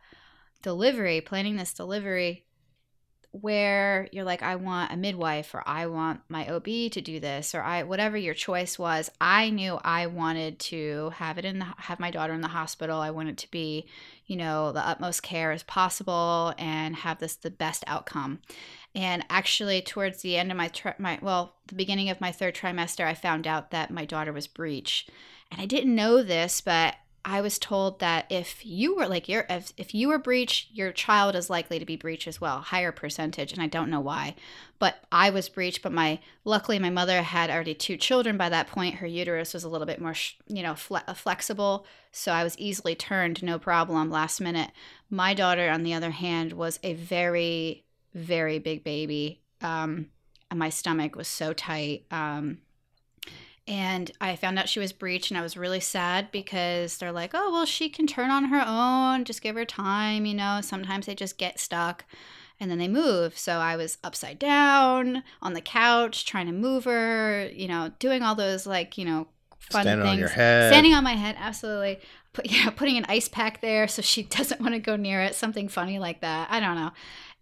delivery 0.63 1.21
planning 1.21 1.57
this 1.57 1.75
delivery 1.75 2.47
where 3.33 4.09
you're 4.13 4.25
like 4.25 4.43
i 4.43 4.55
want 4.55 4.93
a 4.93 4.97
midwife 4.97 5.55
or 5.55 5.63
i 5.67 5.87
want 5.87 6.21
my 6.29 6.47
ob 6.49 6.67
to 6.67 7.01
do 7.01 7.19
this 7.19 7.55
or 7.55 7.63
i 7.63 7.83
whatever 7.83 8.17
your 8.17 8.35
choice 8.35 8.79
was 8.79 9.11
i 9.21 9.49
knew 9.49 9.79
i 9.83 10.07
wanted 10.07 10.59
to 10.59 11.11
have 11.17 11.39
it 11.39 11.45
in 11.45 11.59
the 11.59 11.67
have 11.79 12.01
my 12.01 12.11
daughter 12.11 12.33
in 12.33 12.41
the 12.41 12.49
hospital. 12.49 13.01
I 13.01 13.11
wanted 13.11 13.39
to 13.39 13.51
be 13.51 13.87
you 14.27 14.37
know 14.37 14.73
the 14.73 14.87
utmost 14.87 15.23
care 15.23 15.53
as 15.53 15.63
possible 15.63 16.55
and 16.59 16.97
have 16.97 17.19
this 17.19 17.35
the 17.35 17.51
best 17.51 17.85
outcome. 17.87 18.41
And 18.95 19.25
actually 19.31 19.81
towards 19.83 20.23
the 20.23 20.37
end 20.37 20.51
of 20.51 20.57
my 20.57 20.69
tri- 20.69 20.95
my 20.99 21.19
well 21.23 21.57
the 21.67 21.75
beginning 21.75 22.11
of 22.11 22.21
my 22.21 22.33
third 22.33 22.55
trimester 22.55 23.05
i 23.05 23.15
found 23.15 23.47
out 23.47 23.71
that 23.71 23.91
my 23.91 24.05
daughter 24.05 24.33
was 24.33 24.47
breech. 24.47 25.07
And 25.51 25.61
I 25.61 25.67
didn't 25.67 25.95
know 25.95 26.23
this, 26.23 26.61
but 26.63 26.95
I 27.25 27.41
was 27.41 27.59
told 27.59 28.01
that 28.01 28.27
if 28.31 28.67
you 28.67 28.97
were 28.97 29.07
like 29.07 29.29
your 29.29 29.47
if, 29.49 29.73
if 29.77 29.95
you 29.95 30.09
were 30.09 30.19
breech, 30.19 30.69
your 30.73 30.93
child 30.93 31.37
is 31.37 31.49
likely 31.49 31.79
to 31.79 31.85
be 31.85 31.97
breech 31.97 32.27
as 32.27 32.41
well, 32.41 32.61
higher 32.61 32.93
percentage, 32.93 33.53
and 33.53 33.63
I 33.63 33.67
don't 33.67 33.91
know 33.91 34.01
why. 34.01 34.35
But 34.79 34.97
I 35.13 35.31
was 35.31 35.49
breech, 35.49 35.83
but 35.83 35.93
my 35.93 36.21
luckily 36.45 36.79
my 36.79 36.91
mother 36.91 37.23
had 37.23 37.51
already 37.51 37.75
two 37.75 37.97
children 37.97 38.37
by 38.37 38.49
that 38.49 38.67
point. 38.67 38.97
Her 38.97 39.07
uterus 39.07 39.55
was 39.55 39.65
a 39.65 39.69
little 39.69 39.87
bit 39.87 40.01
more, 40.01 40.15
you 40.49 40.63
know, 40.63 40.75
fle- 40.75 41.15
flexible, 41.15 41.87
so 42.11 42.33
I 42.33 42.45
was 42.45 42.59
easily 42.59 42.95
turned, 42.95 43.43
no 43.43 43.59
problem, 43.59 44.11
last 44.11 44.41
minute. 44.41 44.71
My 45.09 45.35
daughter, 45.35 45.71
on 45.71 45.85
the 45.85 45.95
other 45.95 46.11
hand, 46.11 46.53
was 46.53 46.81
a 46.83 46.95
very 46.95 47.85
very 48.15 48.59
big 48.59 48.85
baby. 48.85 49.41
Um, 49.61 50.11
and 50.51 50.59
my 50.59 50.69
stomach 50.69 51.17
was 51.17 51.29
so 51.29 51.53
tight. 51.53 52.05
Um, 52.11 52.59
and 53.67 54.11
I 54.21 54.37
found 54.37 54.59
out 54.59 54.69
she 54.69 54.81
was 54.81 54.93
breech, 54.93 55.31
and 55.31 55.39
I 55.39 55.43
was 55.43 55.57
really 55.57 55.81
sad 55.81 56.31
because 56.33 56.99
they're 56.99 57.13
like, 57.13 57.31
oh, 57.35 57.53
well, 57.53 57.67
she 57.67 57.89
can 57.89 58.07
turn 58.07 58.31
on 58.31 58.47
her 58.47 58.65
own, 58.67 59.25
just 59.25 59.43
give 59.43 59.57
her 59.57 59.65
time, 59.65 60.27
you 60.27 60.35
know. 60.35 60.61
Sometimes 60.63 61.07
they 61.07 61.15
just 61.15 61.39
get 61.39 61.61
stuck 61.61 62.05
and 62.59 62.71
then 62.71 62.79
they 62.79 62.89
move. 62.89 63.37
So 63.37 63.55
I 63.55 63.77
was 63.77 63.99
upside 64.05 64.39
down 64.39 65.23
on 65.41 65.53
the 65.53 65.61
couch 65.61 66.25
trying 66.25 66.47
to 66.47 66.53
move 66.53 66.85
her, 66.85 67.49
you 67.53 67.69
know, 67.69 67.91
doing 67.99 68.23
all 68.23 68.35
those 68.35 68.67
like, 68.67 68.97
you 68.97 69.05
know, 69.05 69.27
fun 69.59 69.83
Standing 69.83 70.07
things. 70.07 70.13
on 70.13 70.19
your 70.19 70.29
head. 70.29 70.73
Standing 70.73 70.95
on 70.95 71.05
my 71.05 71.15
head, 71.15 71.37
absolutely. 71.39 71.99
Put, 72.33 72.47
yeah, 72.51 72.71
putting 72.71 72.97
an 72.97 73.07
ice 73.09 73.29
pack 73.29 73.61
there 73.61 73.89
so 73.89 74.03
she 74.03 74.23
doesn't 74.39 74.61
want 74.61 74.75
to 74.75 74.81
go 74.81 74.97
near 74.97 75.21
it, 75.23 75.35
something 75.35 75.69
funny 75.69 75.99
like 75.99 76.21
that. 76.21 76.49
I 76.51 76.61
don't 76.61 76.77
know 76.77 76.93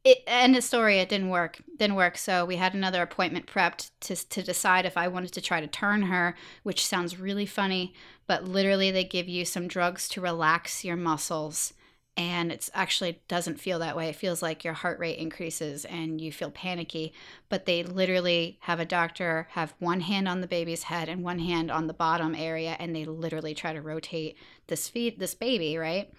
it 0.04 0.22
end 0.26 0.56
of 0.56 0.64
story 0.64 0.98
it 0.98 1.08
didn't 1.08 1.28
work 1.28 1.60
didn't 1.76 1.96
work 1.96 2.16
so 2.16 2.44
we 2.44 2.56
had 2.56 2.74
another 2.74 3.02
appointment 3.02 3.46
prepped 3.46 3.90
to, 4.00 4.16
to 4.28 4.42
decide 4.42 4.86
if 4.86 4.96
i 4.96 5.06
wanted 5.06 5.32
to 5.32 5.40
try 5.40 5.60
to 5.60 5.66
turn 5.66 6.02
her 6.02 6.34
which 6.62 6.86
sounds 6.86 7.20
really 7.20 7.46
funny 7.46 7.92
but 8.26 8.44
literally 8.44 8.90
they 8.90 9.04
give 9.04 9.28
you 9.28 9.44
some 9.44 9.68
drugs 9.68 10.08
to 10.08 10.20
relax 10.20 10.84
your 10.84 10.96
muscles 10.96 11.74
and 12.16 12.50
it's 12.52 12.70
actually 12.74 13.20
doesn't 13.28 13.60
feel 13.60 13.78
that 13.78 13.96
way 13.96 14.08
it 14.08 14.16
feels 14.16 14.42
like 14.42 14.64
your 14.64 14.74
heart 14.74 14.98
rate 14.98 15.18
increases 15.18 15.84
and 15.84 16.20
you 16.20 16.32
feel 16.32 16.50
panicky 16.50 17.12
but 17.48 17.66
they 17.66 17.82
literally 17.82 18.58
have 18.62 18.80
a 18.80 18.84
doctor 18.84 19.48
have 19.52 19.74
one 19.78 20.00
hand 20.00 20.28
on 20.28 20.40
the 20.40 20.46
baby's 20.46 20.84
head 20.84 21.08
and 21.08 21.22
one 21.22 21.38
hand 21.38 21.70
on 21.70 21.86
the 21.86 21.94
bottom 21.94 22.34
area 22.34 22.76
and 22.78 22.94
they 22.94 23.04
literally 23.04 23.54
try 23.54 23.72
to 23.72 23.80
rotate 23.80 24.36
this 24.66 24.88
feed 24.88 25.18
this 25.18 25.34
baby 25.34 25.76
right 25.76 26.12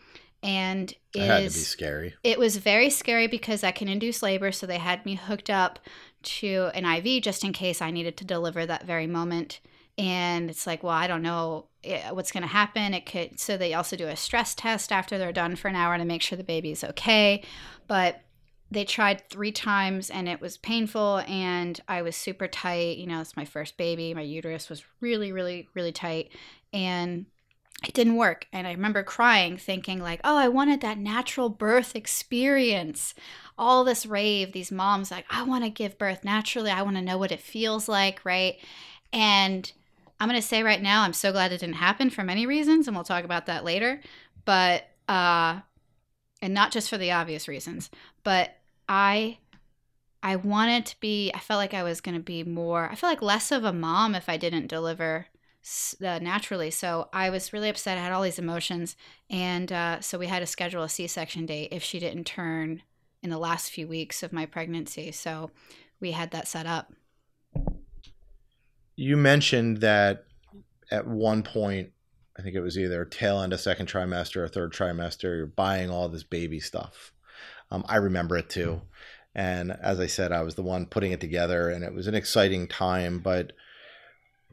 and 0.44 0.94
it 1.14 1.22
had 1.22 1.36
to 1.36 1.42
be 1.42 1.46
is- 1.46 1.68
scary. 1.68 2.14
it 2.24 2.40
was 2.40 2.58
very 2.58 2.90
scary 2.90 3.28
because 3.28 3.62
that 3.62 3.76
can 3.76 3.88
induce 3.88 4.24
labor. 4.24 4.52
So 4.52 4.66
they 4.66 4.80
had 4.80 5.06
me 5.06 5.16
hooked 5.16 5.50
up 5.50 5.80
to 6.24 6.72
an 6.74 6.86
IV 6.86 7.24
just 7.24 7.44
in 7.44 7.54
case 7.54 7.82
I 7.82 7.92
needed 7.92 8.18
to 8.18 8.26
deliver 8.26 8.66
that 8.66 8.86
very 8.86 9.08
moment. 9.08 9.60
And 9.98 10.50
it's 10.50 10.66
like, 10.66 10.84
well, 10.84 10.94
I 10.94 11.08
don't 11.08 11.22
know 11.22 11.68
eh, 11.84 12.10
what's 12.12 12.32
going 12.32 12.44
to 12.44 12.48
happen. 12.48 12.94
It 12.94 13.06
could. 13.06 13.40
So 13.40 13.58
they 13.58 13.74
also 13.74 13.96
do 13.96 14.08
a 14.08 14.16
stress 14.16 14.56
test 14.56 14.92
after 14.92 15.18
they're 15.18 15.32
done 15.32 15.56
for 15.56 15.68
an 15.68 15.76
hour 15.76 15.98
to 15.98 16.06
make 16.06 16.22
sure 16.22 16.38
the 16.38 16.44
baby's 16.44 16.84
okay. 16.84 17.44
But 17.88 18.22
they 18.72 18.86
tried 18.86 19.30
three 19.30 19.52
times 19.52 20.10
and 20.10 20.30
it 20.30 20.40
was 20.40 20.58
painful 20.58 21.20
and 21.28 21.80
I 21.88 22.02
was 22.02 22.16
super 22.16 22.48
tight. 22.48 22.98
You 22.98 23.08
know, 23.08 23.20
it's 23.20 23.36
my 23.36 23.46
first 23.46 23.78
baby. 23.78 24.14
My 24.14 24.22
uterus 24.22 24.70
was 24.70 24.84
really, 25.02 25.32
really, 25.32 25.68
really 25.76 25.92
tight. 25.92 26.32
And 26.72 27.26
it 27.84 27.94
didn't 27.94 28.16
work 28.16 28.48
and 28.54 28.68
i 28.68 28.72
remember 28.72 29.02
crying 29.04 29.58
thinking 29.58 30.00
like 30.00 30.22
oh 30.24 30.38
i 30.38 30.48
wanted 30.48 30.82
that 30.82 30.98
natural 30.98 31.50
birth 31.50 31.96
experience 31.96 33.16
all 33.58 33.84
this 33.84 34.06
rave 34.06 34.52
these 34.52 34.72
moms 34.72 35.10
like 35.10 35.26
i 35.30 35.42
want 35.42 35.64
to 35.64 35.70
give 35.70 35.98
birth 35.98 36.24
naturally 36.24 36.70
i 36.70 36.82
want 36.82 36.96
to 36.96 37.02
know 37.02 37.18
what 37.18 37.32
it 37.32 37.40
feels 37.40 37.90
like 37.90 38.24
right 38.24 38.58
and 39.12 39.72
i'm 40.22 40.30
going 40.30 40.40
to 40.40 40.48
say 40.48 40.64
right 40.64 40.82
now 40.82 41.04
i'm 41.04 41.14
so 41.14 41.32
glad 41.32 41.52
it 41.52 41.60
didn't 41.60 41.76
happen 41.76 42.10
for 42.10 42.24
many 42.24 42.46
reasons 42.46 42.88
and 42.88 42.96
we'll 42.96 43.04
talk 43.04 43.26
about 43.26 43.48
that 43.48 43.66
later 43.66 44.00
but 44.46 44.84
uh 45.10 45.60
and 46.42 46.54
not 46.54 46.72
just 46.72 46.90
for 46.90 46.98
the 46.98 47.12
obvious 47.12 47.48
reasons 47.48 47.90
but 48.24 48.56
i 48.88 49.38
i 50.24 50.36
wanted 50.36 50.86
to 50.86 50.98
be 51.00 51.32
i 51.34 51.40
felt 51.40 51.58
like 51.58 51.74
i 51.74 51.84
was 51.84 52.00
going 52.00 52.16
to 52.16 52.24
be 52.24 52.44
more 52.44 52.90
i 52.90 52.96
felt 52.96 53.12
like 53.12 53.22
less 53.22 53.52
of 53.52 53.66
a 53.66 53.74
mom 53.74 54.16
if 54.16 54.30
i 54.30 54.38
didn't 54.38 54.68
deliver 54.68 55.28
uh, 56.04 56.20
naturally. 56.20 56.72
So 56.72 57.10
I 57.14 57.30
was 57.30 57.54
really 57.54 57.70
upset. 57.70 57.98
I 57.98 58.02
had 58.02 58.12
all 58.12 58.24
these 58.24 58.40
emotions, 58.40 58.96
and 59.30 59.72
uh, 59.72 60.02
so 60.02 60.18
we 60.18 60.28
had 60.28 60.40
to 60.40 60.48
schedule 60.48 60.84
a 60.84 60.90
C-section 60.90 61.46
date 61.46 61.70
if 61.72 61.84
she 61.84 62.00
didn't 62.00 62.26
turn 62.26 62.82
in 63.22 63.30
the 63.30 63.38
last 63.38 63.72
few 63.72 63.88
weeks 63.88 64.24
of 64.24 64.34
my 64.34 64.46
pregnancy. 64.46 65.12
So 65.12 65.52
we 66.00 66.12
had 66.12 66.32
that 66.32 66.48
set 66.48 66.66
up. 66.66 66.94
You 68.96 69.18
mentioned 69.18 69.78
that 69.78 70.26
at 70.92 71.08
one 71.08 71.44
point, 71.44 71.92
I 72.38 72.42
think 72.42 72.56
it 72.56 72.62
was 72.62 72.78
either 72.78 73.06
tail 73.06 73.42
end 73.42 73.54
of 73.54 73.60
second 73.60 73.88
trimester 73.88 74.38
or 74.38 74.48
third 74.48 74.74
trimester, 74.74 75.24
you're 75.24 75.46
buying 75.46 75.90
all 75.90 76.10
this 76.10 76.24
baby 76.24 76.60
stuff. 76.60 77.14
Um, 77.70 77.86
I 77.88 77.98
remember 77.98 78.38
it 78.38 78.50
too. 78.50 78.82
And 79.34 79.72
as 79.72 80.00
I 80.00 80.08
said, 80.08 80.32
I 80.32 80.42
was 80.42 80.56
the 80.56 80.64
one 80.64 80.86
putting 80.86 81.14
it 81.14 81.22
together, 81.22 81.70
and 81.70 81.84
it 81.84 81.94
was 81.94 82.08
an 82.08 82.16
exciting 82.16 82.68
time. 82.68 83.20
But 83.20 83.54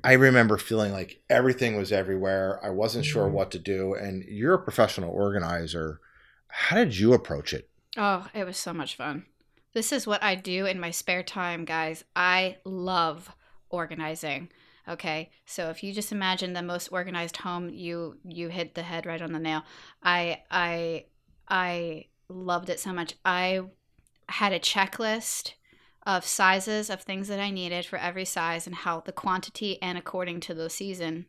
I 0.05 0.13
remember 0.13 0.57
feeling 0.57 0.93
like 0.93 1.21
everything 1.29 1.77
was 1.77 1.91
everywhere. 1.91 2.61
I 2.65 2.71
wasn't 2.71 3.05
sure 3.05 3.29
what 3.29 3.51
to 3.53 3.59
do. 3.59 3.95
And 3.95 4.25
you're 4.25 4.55
a 4.55 4.63
professional 4.63 5.11
organizer. 5.11 6.01
How 6.47 6.77
did 6.77 6.97
you 6.97 7.13
approach 7.13 7.53
it? 7.53 7.69
Oh, 7.97 8.29
it 8.33 8.45
was 8.45 8.57
so 8.57 8.73
much 8.73 8.97
fun. 8.97 9.27
This 9.73 9.93
is 9.93 10.07
what 10.07 10.23
I 10.23 10.37
do 10.37 10.67
in 10.67 10.79
my 10.79 10.93
spare 10.93 11.25
time, 11.25 11.65
guys. 11.65 12.05
I 12.15 12.59
love 12.65 13.31
organizing. 13.71 14.51
Okay, 14.89 15.31
so 15.45 15.69
if 15.69 15.83
you 15.83 15.93
just 15.93 16.13
imagine 16.13 16.55
the 16.55 16.63
most 16.63 16.89
organized 16.89 17.37
home, 17.39 17.69
you 17.69 18.17
you 18.25 18.49
hit 18.49 18.75
the 18.75 18.83
head 18.83 19.05
right 19.05 19.21
on 19.21 19.33
the 19.33 19.39
nail. 19.39 19.63
I 20.03 20.43
I 20.51 21.07
I 21.49 22.07
loved 22.29 22.71
it 22.71 22.81
so 22.81 22.93
much. 22.93 23.15
I 23.25 23.63
had 24.29 24.53
a 24.53 24.61
checklist 24.61 25.53
of 26.05 26.25
sizes 26.25 26.89
of 26.89 27.03
things 27.03 27.29
that 27.29 27.41
I 27.41 27.51
needed 27.51 27.85
for 27.85 27.99
every 27.99 28.25
size 28.25 28.67
and 28.67 28.75
how 28.75 29.01
the 29.01 29.13
quantity 29.13 29.81
and 29.83 29.99
according 29.99 30.41
to 30.41 30.55
the 30.55 30.71
season 30.71 31.27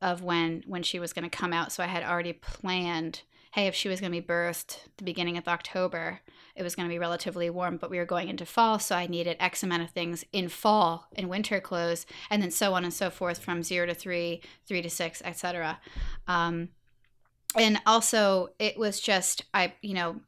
of 0.00 0.22
when 0.22 0.62
when 0.66 0.84
she 0.84 1.00
was 1.00 1.12
going 1.12 1.28
to 1.28 1.36
come 1.36 1.52
out. 1.52 1.72
So 1.72 1.82
I 1.82 1.88
had 1.88 2.04
already 2.04 2.32
planned 2.32 3.22
hey, 3.54 3.68
if 3.68 3.74
she 3.74 3.88
was 3.88 4.00
going 4.00 4.10
to 4.10 4.20
be 4.20 4.26
birthed 4.26 4.80
the 4.96 5.04
beginning 5.04 5.38
of 5.38 5.46
October, 5.46 6.20
it 6.56 6.62
was 6.62 6.74
going 6.76 6.88
to 6.88 6.92
be 6.92 6.98
relatively 6.98 7.50
warm, 7.50 7.76
but 7.76 7.90
we 7.90 7.98
were 7.98 8.04
going 8.04 8.28
into 8.28 8.46
fall, 8.46 8.78
so 8.78 8.94
I 8.94 9.06
needed 9.06 9.36
X 9.40 9.62
amount 9.62 9.82
of 9.82 9.90
things 9.90 10.24
in 10.32 10.48
fall 10.48 11.08
and 11.16 11.28
winter 11.28 11.60
clothes, 11.60 12.06
and 12.30 12.42
then 12.42 12.50
so 12.50 12.74
on 12.74 12.84
and 12.84 12.92
so 12.92 13.10
forth 13.10 13.38
from 13.38 13.62
zero 13.62 13.86
to 13.86 13.94
three, 13.94 14.40
three 14.66 14.82
to 14.82 14.90
six, 14.90 15.20
etc. 15.24 15.80
Um, 16.28 16.68
and 17.56 17.80
also, 17.86 18.48
it 18.58 18.78
was 18.78 19.00
just 19.00 19.44
I, 19.52 19.74
you 19.82 19.94
know, 19.94 20.20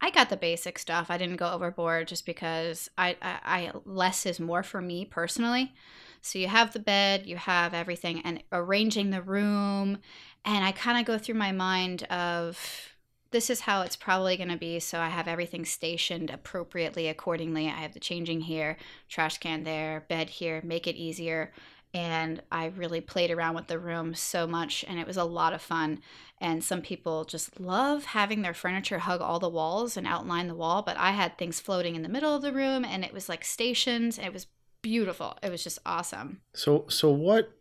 I 0.00 0.10
got 0.10 0.30
the 0.30 0.36
basic 0.36 0.78
stuff. 0.78 1.10
I 1.10 1.18
didn't 1.18 1.36
go 1.36 1.50
overboard 1.50 2.08
just 2.08 2.24
because 2.24 2.88
I, 2.96 3.16
I, 3.20 3.38
I 3.44 3.72
less 3.84 4.26
is 4.26 4.38
more 4.38 4.62
for 4.62 4.80
me 4.80 5.04
personally. 5.04 5.72
So 6.20 6.38
you 6.38 6.48
have 6.48 6.72
the 6.72 6.78
bed, 6.78 7.26
you 7.26 7.36
have 7.36 7.74
everything, 7.74 8.20
and 8.24 8.42
arranging 8.52 9.10
the 9.10 9.22
room. 9.22 9.98
And 10.44 10.64
I 10.64 10.72
kind 10.72 10.98
of 10.98 11.04
go 11.04 11.18
through 11.18 11.36
my 11.36 11.52
mind 11.52 12.04
of 12.04 12.90
this 13.30 13.50
is 13.50 13.60
how 13.60 13.82
it's 13.82 13.96
probably 13.96 14.36
going 14.36 14.48
to 14.48 14.56
be. 14.56 14.80
So 14.80 15.00
I 15.00 15.08
have 15.08 15.28
everything 15.28 15.64
stationed 15.64 16.30
appropriately 16.30 17.08
accordingly. 17.08 17.66
I 17.66 17.80
have 17.80 17.92
the 17.92 18.00
changing 18.00 18.42
here, 18.42 18.76
trash 19.08 19.38
can 19.38 19.64
there, 19.64 20.04
bed 20.08 20.30
here, 20.30 20.60
make 20.64 20.86
it 20.86 20.96
easier. 20.96 21.52
And 21.94 22.42
I 22.52 22.66
really 22.66 23.00
played 23.00 23.30
around 23.30 23.54
with 23.54 23.66
the 23.66 23.78
room 23.78 24.14
so 24.14 24.46
much, 24.46 24.84
and 24.86 24.98
it 24.98 25.06
was 25.06 25.16
a 25.16 25.24
lot 25.24 25.54
of 25.54 25.62
fun. 25.62 26.00
And 26.38 26.62
some 26.62 26.82
people 26.82 27.24
just 27.24 27.58
love 27.58 28.04
having 28.04 28.42
their 28.42 28.52
furniture 28.52 28.98
hug 28.98 29.22
all 29.22 29.38
the 29.38 29.48
walls 29.48 29.96
and 29.96 30.06
outline 30.06 30.48
the 30.48 30.54
wall, 30.54 30.82
but 30.82 30.98
I 30.98 31.12
had 31.12 31.38
things 31.38 31.60
floating 31.60 31.96
in 31.96 32.02
the 32.02 32.08
middle 32.08 32.34
of 32.34 32.42
the 32.42 32.52
room, 32.52 32.84
and 32.84 33.04
it 33.04 33.14
was 33.14 33.28
like 33.28 33.42
stations. 33.42 34.18
and 34.18 34.26
It 34.26 34.34
was 34.34 34.46
beautiful. 34.82 35.38
It 35.42 35.50
was 35.50 35.64
just 35.64 35.78
awesome. 35.86 36.40
So, 36.52 36.84
so 36.88 37.10
what? 37.10 37.52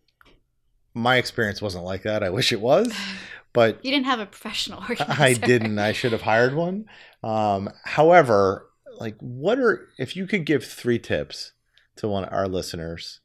My 0.94 1.16
experience 1.18 1.62
wasn't 1.62 1.86
like 1.86 2.04
that. 2.04 2.22
I 2.22 2.30
wish 2.30 2.52
it 2.52 2.60
was, 2.60 2.94
but 3.58 3.84
you 3.84 3.90
didn't 3.90 4.06
have 4.06 4.20
a 4.20 4.28
professional 4.28 4.82
organizer. 4.88 5.20
I 5.20 5.34
didn't. 5.34 5.80
I 5.80 5.92
should 5.92 6.12
have 6.12 6.22
hired 6.22 6.54
one. 6.54 6.86
Um, 7.24 7.72
however, 7.86 8.70
like, 9.00 9.16
what 9.20 9.58
are 9.58 9.90
if 9.98 10.16
you 10.16 10.28
could 10.28 10.46
give 10.46 10.64
three 10.64 11.00
tips 11.00 11.54
to 11.96 12.08
one 12.08 12.24
of 12.24 12.32
our 12.32 12.48
listeners? 12.48 13.20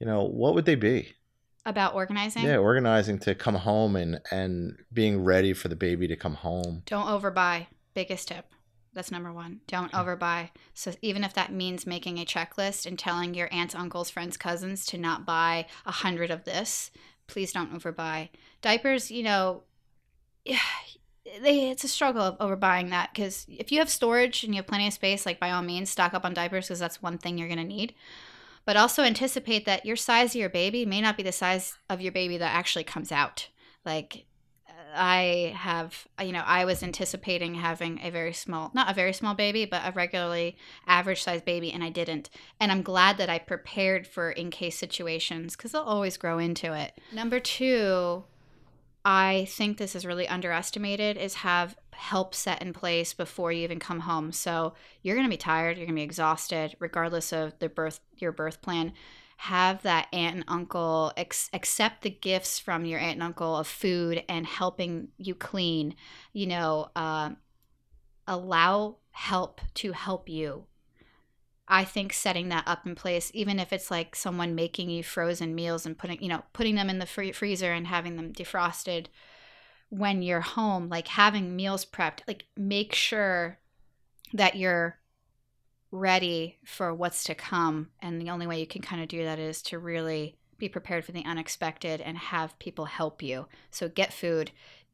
You 0.00 0.06
know, 0.08 0.24
what 0.24 0.54
would 0.54 0.64
they 0.64 0.74
be? 0.74 1.14
About 1.64 1.94
organizing? 1.94 2.44
Yeah, 2.44 2.56
organizing 2.56 3.20
to 3.20 3.36
come 3.36 3.54
home 3.54 3.94
and 3.94 4.20
and 4.32 4.78
being 4.92 5.22
ready 5.22 5.52
for 5.52 5.68
the 5.68 5.76
baby 5.76 6.08
to 6.08 6.16
come 6.16 6.34
home. 6.34 6.82
Don't 6.84 7.06
overbuy. 7.06 7.68
Biggest 7.94 8.26
tip. 8.26 8.46
That's 8.94 9.12
number 9.12 9.32
one. 9.32 9.60
Don't 9.68 9.92
overbuy. 9.92 10.50
So 10.74 10.92
even 11.02 11.22
if 11.22 11.34
that 11.34 11.52
means 11.52 11.86
making 11.86 12.18
a 12.18 12.24
checklist 12.24 12.84
and 12.84 12.98
telling 12.98 13.32
your 13.32 13.48
aunts, 13.52 13.76
uncles, 13.76 14.10
friends, 14.10 14.36
cousins 14.36 14.84
to 14.86 14.98
not 14.98 15.24
buy 15.24 15.66
a 15.86 15.92
hundred 15.92 16.32
of 16.32 16.42
this, 16.42 16.90
please 17.28 17.52
don't 17.52 17.72
overbuy. 17.72 18.30
Diapers, 18.60 19.12
you 19.12 19.22
know, 19.22 19.62
they 21.42 21.70
it's 21.70 21.84
a 21.84 21.88
struggle 21.88 22.22
of 22.22 22.38
overbuying 22.38 22.90
that 22.90 23.10
because 23.12 23.46
if 23.48 23.70
you 23.70 23.78
have 23.78 23.90
storage 23.90 24.44
and 24.44 24.54
you 24.54 24.58
have 24.58 24.66
plenty 24.66 24.86
of 24.86 24.92
space, 24.92 25.26
like 25.26 25.40
by 25.40 25.50
all 25.50 25.62
means, 25.62 25.90
stock 25.90 26.14
up 26.14 26.24
on 26.24 26.34
diapers 26.34 26.66
because 26.66 26.78
that's 26.78 27.02
one 27.02 27.18
thing 27.18 27.38
you're 27.38 27.48
gonna 27.48 27.64
need. 27.64 27.94
But 28.64 28.76
also 28.76 29.02
anticipate 29.02 29.64
that 29.64 29.86
your 29.86 29.96
size 29.96 30.34
of 30.34 30.40
your 30.40 30.50
baby 30.50 30.84
may 30.84 31.00
not 31.00 31.16
be 31.16 31.22
the 31.22 31.32
size 31.32 31.78
of 31.88 32.00
your 32.00 32.12
baby 32.12 32.36
that 32.38 32.54
actually 32.54 32.84
comes 32.84 33.10
out. 33.10 33.48
Like 33.84 34.26
I 34.94 35.54
have, 35.56 36.06
you 36.22 36.32
know, 36.32 36.42
I 36.44 36.64
was 36.64 36.82
anticipating 36.82 37.54
having 37.54 38.00
a 38.02 38.10
very 38.10 38.32
small, 38.32 38.70
not 38.74 38.90
a 38.90 38.94
very 38.94 39.12
small 39.12 39.34
baby, 39.34 39.64
but 39.64 39.82
a 39.84 39.92
regularly 39.92 40.56
average 40.86 41.22
sized 41.22 41.44
baby, 41.44 41.72
and 41.72 41.82
I 41.84 41.90
didn't. 41.90 42.30
And 42.60 42.72
I'm 42.72 42.82
glad 42.82 43.18
that 43.18 43.30
I 43.30 43.38
prepared 43.38 44.06
for 44.06 44.30
in 44.30 44.50
case 44.50 44.76
situations 44.76 45.56
because 45.56 45.72
they'll 45.72 45.82
always 45.82 46.16
grow 46.16 46.38
into 46.38 46.72
it. 46.74 46.98
Number 47.12 47.40
two, 47.40 48.24
I 49.04 49.46
think 49.48 49.78
this 49.78 49.94
is 49.94 50.04
really 50.04 50.28
underestimated 50.28 51.16
is 51.16 51.34
have 51.34 51.76
help 51.92 52.34
set 52.34 52.62
in 52.62 52.72
place 52.72 53.14
before 53.14 53.52
you 53.52 53.64
even 53.64 53.78
come 53.78 54.00
home. 54.00 54.32
So 54.32 54.74
you're 55.02 55.16
going 55.16 55.26
to 55.26 55.30
be 55.30 55.36
tired, 55.36 55.76
you're 55.76 55.86
going 55.86 55.96
to 55.96 56.00
be 56.00 56.04
exhausted 56.04 56.76
regardless 56.78 57.32
of 57.32 57.58
the 57.58 57.68
birth 57.68 58.00
your 58.18 58.32
birth 58.32 58.60
plan 58.62 58.92
have 59.38 59.82
that 59.82 60.08
aunt 60.12 60.34
and 60.34 60.44
uncle 60.48 61.12
ex- 61.16 61.48
accept 61.52 62.02
the 62.02 62.10
gifts 62.10 62.58
from 62.58 62.84
your 62.84 62.98
aunt 62.98 63.14
and 63.14 63.22
uncle 63.22 63.56
of 63.56 63.68
food 63.68 64.24
and 64.28 64.44
helping 64.44 65.08
you 65.16 65.32
clean 65.32 65.94
you 66.32 66.44
know 66.44 66.90
uh, 66.96 67.30
allow 68.26 68.96
help 69.12 69.60
to 69.74 69.92
help 69.92 70.28
you 70.28 70.64
i 71.68 71.84
think 71.84 72.12
setting 72.12 72.48
that 72.48 72.66
up 72.66 72.86
in 72.86 72.94
place 72.94 73.30
even 73.34 73.58
if 73.58 73.72
it's 73.72 73.90
like 73.90 74.16
someone 74.16 74.54
making 74.54 74.90
you 74.90 75.02
frozen 75.02 75.54
meals 75.54 75.86
and 75.86 75.98
putting 75.98 76.20
you 76.22 76.28
know 76.28 76.42
putting 76.52 76.74
them 76.74 76.90
in 76.90 76.98
the 76.98 77.06
free- 77.06 77.32
freezer 77.32 77.72
and 77.72 77.86
having 77.86 78.16
them 78.16 78.32
defrosted 78.32 79.06
when 79.90 80.22
you're 80.22 80.40
home 80.40 80.88
like 80.88 81.08
having 81.08 81.56
meals 81.56 81.84
prepped 81.84 82.20
like 82.26 82.46
make 82.56 82.94
sure 82.94 83.58
that 84.32 84.56
you're 84.56 84.98
ready 85.90 86.58
for 86.64 86.94
what's 86.94 87.24
to 87.24 87.34
come. 87.34 87.88
And 88.00 88.20
the 88.20 88.30
only 88.30 88.46
way 88.46 88.60
you 88.60 88.66
can 88.66 88.82
kind 88.82 89.02
of 89.02 89.08
do 89.08 89.24
that 89.24 89.38
is 89.38 89.62
to 89.62 89.78
really 89.78 90.36
be 90.58 90.68
prepared 90.68 91.04
for 91.04 91.12
the 91.12 91.24
unexpected 91.24 92.00
and 92.00 92.18
have 92.18 92.58
people 92.58 92.86
help 92.86 93.22
you. 93.22 93.46
So 93.70 93.88
get 93.88 94.12
food, 94.12 94.50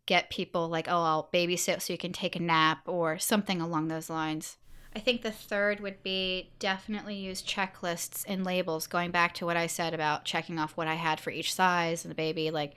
get 0.06 0.30
people 0.30 0.68
like, 0.68 0.88
oh, 0.88 1.02
I'll 1.02 1.30
babysit 1.32 1.80
so 1.80 1.92
you 1.92 1.98
can 1.98 2.12
take 2.12 2.36
a 2.36 2.42
nap 2.42 2.82
or 2.86 3.18
something 3.18 3.60
along 3.60 3.88
those 3.88 4.10
lines. 4.10 4.58
I 4.96 5.00
think 5.00 5.22
the 5.22 5.32
third 5.32 5.80
would 5.80 6.02
be 6.02 6.50
definitely 6.58 7.16
use 7.16 7.42
checklists 7.42 8.24
and 8.28 8.44
labels, 8.44 8.86
going 8.86 9.10
back 9.10 9.34
to 9.34 9.46
what 9.46 9.56
I 9.56 9.66
said 9.66 9.92
about 9.92 10.24
checking 10.24 10.58
off 10.58 10.76
what 10.76 10.86
I 10.86 10.94
had 10.94 11.18
for 11.18 11.30
each 11.30 11.52
size 11.52 12.04
and 12.04 12.10
the 12.10 12.16
baby. 12.16 12.50
Like, 12.50 12.74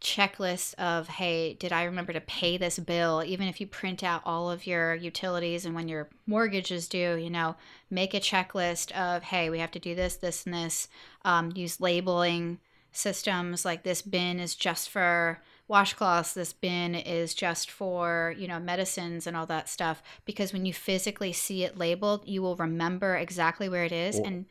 checklist 0.00 0.72
of 0.74 1.08
hey 1.08 1.52
did 1.54 1.72
i 1.72 1.84
remember 1.84 2.12
to 2.12 2.22
pay 2.22 2.56
this 2.56 2.78
bill 2.78 3.22
even 3.24 3.46
if 3.46 3.60
you 3.60 3.66
print 3.66 4.02
out 4.02 4.22
all 4.24 4.50
of 4.50 4.66
your 4.66 4.94
utilities 4.94 5.66
and 5.66 5.74
when 5.74 5.88
your 5.88 6.08
mortgage 6.26 6.72
is 6.72 6.88
due 6.88 7.16
you 7.16 7.28
know 7.28 7.54
make 7.90 8.14
a 8.14 8.20
checklist 8.20 8.90
of 8.92 9.22
hey 9.24 9.50
we 9.50 9.58
have 9.58 9.70
to 9.70 9.78
do 9.78 9.94
this 9.94 10.16
this 10.16 10.46
and 10.46 10.54
this 10.54 10.88
um, 11.26 11.52
use 11.54 11.82
labeling 11.82 12.58
systems 12.92 13.64
like 13.66 13.82
this 13.82 14.00
bin 14.00 14.40
is 14.40 14.54
just 14.54 14.88
for 14.88 15.38
washcloths 15.70 16.34
this 16.34 16.52
bin 16.52 16.94
is 16.94 17.32
just 17.32 17.70
for 17.70 18.34
you 18.36 18.48
know 18.48 18.58
medicines 18.58 19.26
and 19.26 19.36
all 19.36 19.46
that 19.46 19.68
stuff 19.68 20.02
because 20.24 20.52
when 20.52 20.66
you 20.66 20.72
physically 20.72 21.32
see 21.32 21.64
it 21.64 21.78
labeled 21.78 22.26
you 22.26 22.42
will 22.42 22.56
remember 22.56 23.16
exactly 23.16 23.68
where 23.68 23.84
it 23.84 23.92
is 23.92 24.18
or, 24.18 24.26
and 24.26 24.46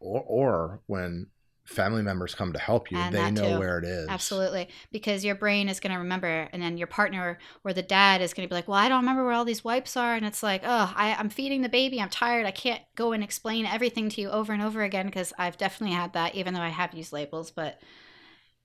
or, 0.00 0.20
or 0.22 0.80
when 0.86 1.28
family 1.64 2.02
members 2.02 2.34
come 2.34 2.52
to 2.52 2.58
help 2.58 2.90
you, 2.90 2.98
they 3.10 3.30
know 3.30 3.54
too. 3.54 3.58
where 3.58 3.78
it 3.78 3.84
is. 3.84 4.08
Absolutely. 4.08 4.68
Because 4.92 5.24
your 5.24 5.34
brain 5.34 5.68
is 5.68 5.80
going 5.80 5.92
to 5.92 5.98
remember, 5.98 6.48
and 6.52 6.62
then 6.62 6.76
your 6.76 6.86
partner 6.86 7.38
or 7.64 7.72
the 7.72 7.82
dad 7.82 8.20
is 8.20 8.34
going 8.34 8.46
to 8.46 8.52
be 8.52 8.54
like, 8.54 8.68
Well, 8.68 8.78
I 8.78 8.88
don't 8.88 9.00
remember 9.00 9.24
where 9.24 9.32
all 9.32 9.44
these 9.44 9.64
wipes 9.64 9.96
are. 9.96 10.14
And 10.14 10.26
it's 10.26 10.42
like, 10.42 10.62
Oh, 10.64 10.92
I, 10.94 11.14
I'm 11.14 11.30
feeding 11.30 11.62
the 11.62 11.68
baby. 11.68 12.00
I'm 12.00 12.10
tired. 12.10 12.46
I 12.46 12.50
can't 12.50 12.82
go 12.94 13.12
and 13.12 13.24
explain 13.24 13.66
everything 13.66 14.08
to 14.10 14.20
you 14.20 14.30
over 14.30 14.52
and 14.52 14.62
over 14.62 14.82
again 14.82 15.06
because 15.06 15.32
I've 15.38 15.56
definitely 15.56 15.96
had 15.96 16.12
that, 16.12 16.34
even 16.34 16.54
though 16.54 16.60
I 16.60 16.68
have 16.68 16.94
used 16.94 17.12
labels. 17.12 17.50
But 17.50 17.80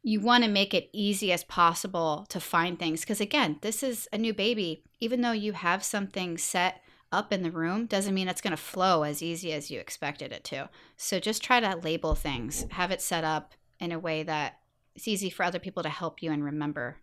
you 0.02 0.20
want 0.20 0.43
to 0.43 0.50
make 0.50 0.74
it 0.74 0.89
easy 0.93 1.32
as 1.32 1.43
possible 1.43 2.26
to 2.30 2.39
find 2.39 2.80
things. 2.80 3.02
Because 3.02 3.20
again, 3.20 3.58
this 3.62 3.84
is 3.84 4.08
a 4.14 4.18
new 4.18 4.34
baby. 4.34 4.84
Even 5.00 5.22
though 5.22 5.32
you 5.32 5.54
have 5.54 5.84
something 5.84 6.38
set 6.38 6.82
up 7.12 7.34
in 7.34 7.43
the 7.43 7.52
room 7.52 7.86
doesn't 7.86 8.14
mean 8.14 8.28
it's 8.28 8.41
going 8.41 8.52
to 8.52 8.58
flow 8.58 9.04
as 9.04 9.22
easy 9.22 9.52
as 9.52 9.72
you 9.72 9.80
expected 9.80 10.32
it 10.32 10.43
to. 10.45 10.70
So 10.95 11.20
just 11.20 11.43
try 11.43 11.60
to 11.60 11.76
label 11.76 12.16
things, 12.16 12.66
have 12.72 12.91
it 12.91 13.02
set 13.02 13.24
up 13.24 13.54
in 13.80 13.91
a 13.91 14.00
way 14.00 14.24
that 14.24 14.60
it's 14.95 15.08
easy 15.08 15.30
for 15.30 15.43
other 15.43 15.60
people 15.60 15.84
to 15.84 15.89
help 15.89 16.22
you 16.22 16.32
and 16.32 16.43
remember. 16.43 16.97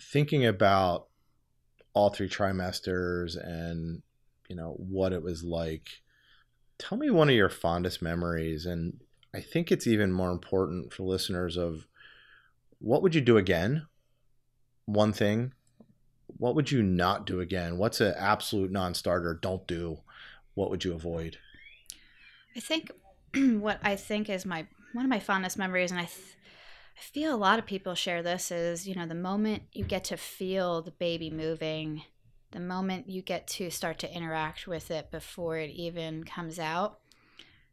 Thinking 0.00 0.44
about 0.44 1.08
all 1.92 2.10
three 2.10 2.28
trimesters 2.28 3.36
and 3.36 4.02
you 4.48 4.56
know 4.56 4.74
what 4.78 5.12
it 5.12 5.22
was 5.22 5.42
like. 5.42 5.88
Tell 6.78 6.98
me 6.98 7.10
one 7.10 7.28
of 7.28 7.34
your 7.34 7.48
fondest 7.48 8.02
memories, 8.02 8.66
and 8.66 9.00
I 9.34 9.40
think 9.40 9.72
it's 9.72 9.86
even 9.86 10.12
more 10.12 10.30
important 10.30 10.92
for 10.92 11.02
listeners 11.02 11.56
of 11.56 11.88
what 12.78 13.02
would 13.02 13.14
you 13.14 13.20
do 13.20 13.36
again? 13.36 13.86
One 14.86 15.12
thing, 15.12 15.52
what 16.26 16.54
would 16.54 16.70
you 16.70 16.82
not 16.82 17.26
do 17.26 17.40
again? 17.40 17.76
What's 17.76 18.00
an 18.00 18.14
absolute 18.16 18.70
non-starter? 18.70 19.38
Don't 19.40 19.66
do. 19.66 19.98
What 20.54 20.70
would 20.70 20.84
you 20.84 20.94
avoid? 20.94 21.38
I 22.56 22.60
think 22.60 22.92
what 23.34 23.80
I 23.82 23.96
think 23.96 24.30
is 24.30 24.46
my 24.46 24.66
one 24.92 25.04
of 25.04 25.10
my 25.10 25.18
fondest 25.18 25.58
memories, 25.58 25.90
and 25.90 25.98
I, 25.98 26.04
th- 26.04 26.36
I 26.96 27.00
feel 27.00 27.34
a 27.34 27.36
lot 27.36 27.58
of 27.58 27.66
people 27.66 27.96
share 27.96 28.22
this 28.22 28.52
is 28.52 28.86
you 28.86 28.94
know 28.94 29.06
the 29.06 29.14
moment 29.14 29.64
you 29.72 29.84
get 29.84 30.04
to 30.04 30.16
feel 30.16 30.80
the 30.80 30.92
baby 30.92 31.30
moving, 31.30 32.02
the 32.52 32.60
moment 32.60 33.08
you 33.08 33.22
get 33.22 33.48
to 33.48 33.70
start 33.70 33.98
to 34.00 34.14
interact 34.14 34.68
with 34.68 34.92
it 34.92 35.10
before 35.10 35.58
it 35.58 35.70
even 35.70 36.22
comes 36.22 36.60
out. 36.60 37.00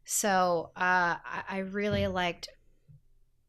So 0.04 0.70
uh, 0.76 1.16
I, 1.24 1.42
I 1.48 1.58
really 1.58 2.06
liked 2.06 2.48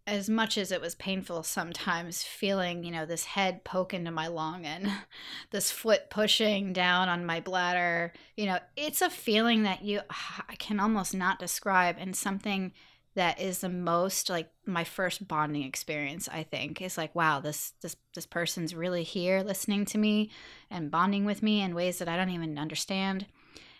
as 0.06 0.30
much 0.30 0.58
as 0.58 0.72
it 0.72 0.82
was 0.82 0.96
painful 0.96 1.44
sometimes 1.44 2.24
feeling 2.24 2.84
you 2.84 2.92
know 2.92 3.06
this 3.06 3.24
head 3.24 3.64
poke 3.64 3.94
into 3.94 4.12
my 4.12 4.28
lung 4.28 4.66
and 4.66 4.92
this 5.52 5.72
foot 5.72 6.10
pushing 6.10 6.74
down 6.74 7.08
on 7.08 7.26
my 7.26 7.40
bladder. 7.40 8.12
You 8.36 8.48
know 8.48 8.60
it's 8.76 9.02
a 9.02 9.10
feeling 9.10 9.64
that 9.64 9.84
you 9.84 10.02
i 10.50 10.56
can 10.56 10.80
almost 10.80 11.14
not 11.16 11.40
describe 11.40 11.96
and 12.00 12.16
something 12.16 12.74
that 13.16 13.40
is 13.40 13.60
the 13.60 13.70
most 13.70 14.30
like 14.30 14.50
my 14.66 14.84
first 14.84 15.28
bonding 15.28 15.62
experience 15.62 16.28
i 16.30 16.42
think 16.42 16.82
is 16.82 16.98
like 16.98 17.14
wow 17.14 17.40
this 17.40 17.74
this 17.84 17.96
this 18.16 18.26
person's 18.26 18.74
really 18.74 19.04
here 19.04 19.42
listening 19.42 19.86
to 19.86 20.00
me 20.00 20.32
and 20.72 20.90
bonding 20.90 21.24
with 21.24 21.44
me 21.44 21.62
in 21.62 21.76
ways 21.76 22.00
that 22.00 22.10
i 22.10 22.18
don't 22.18 22.32
even 22.32 22.58
understand. 22.58 23.26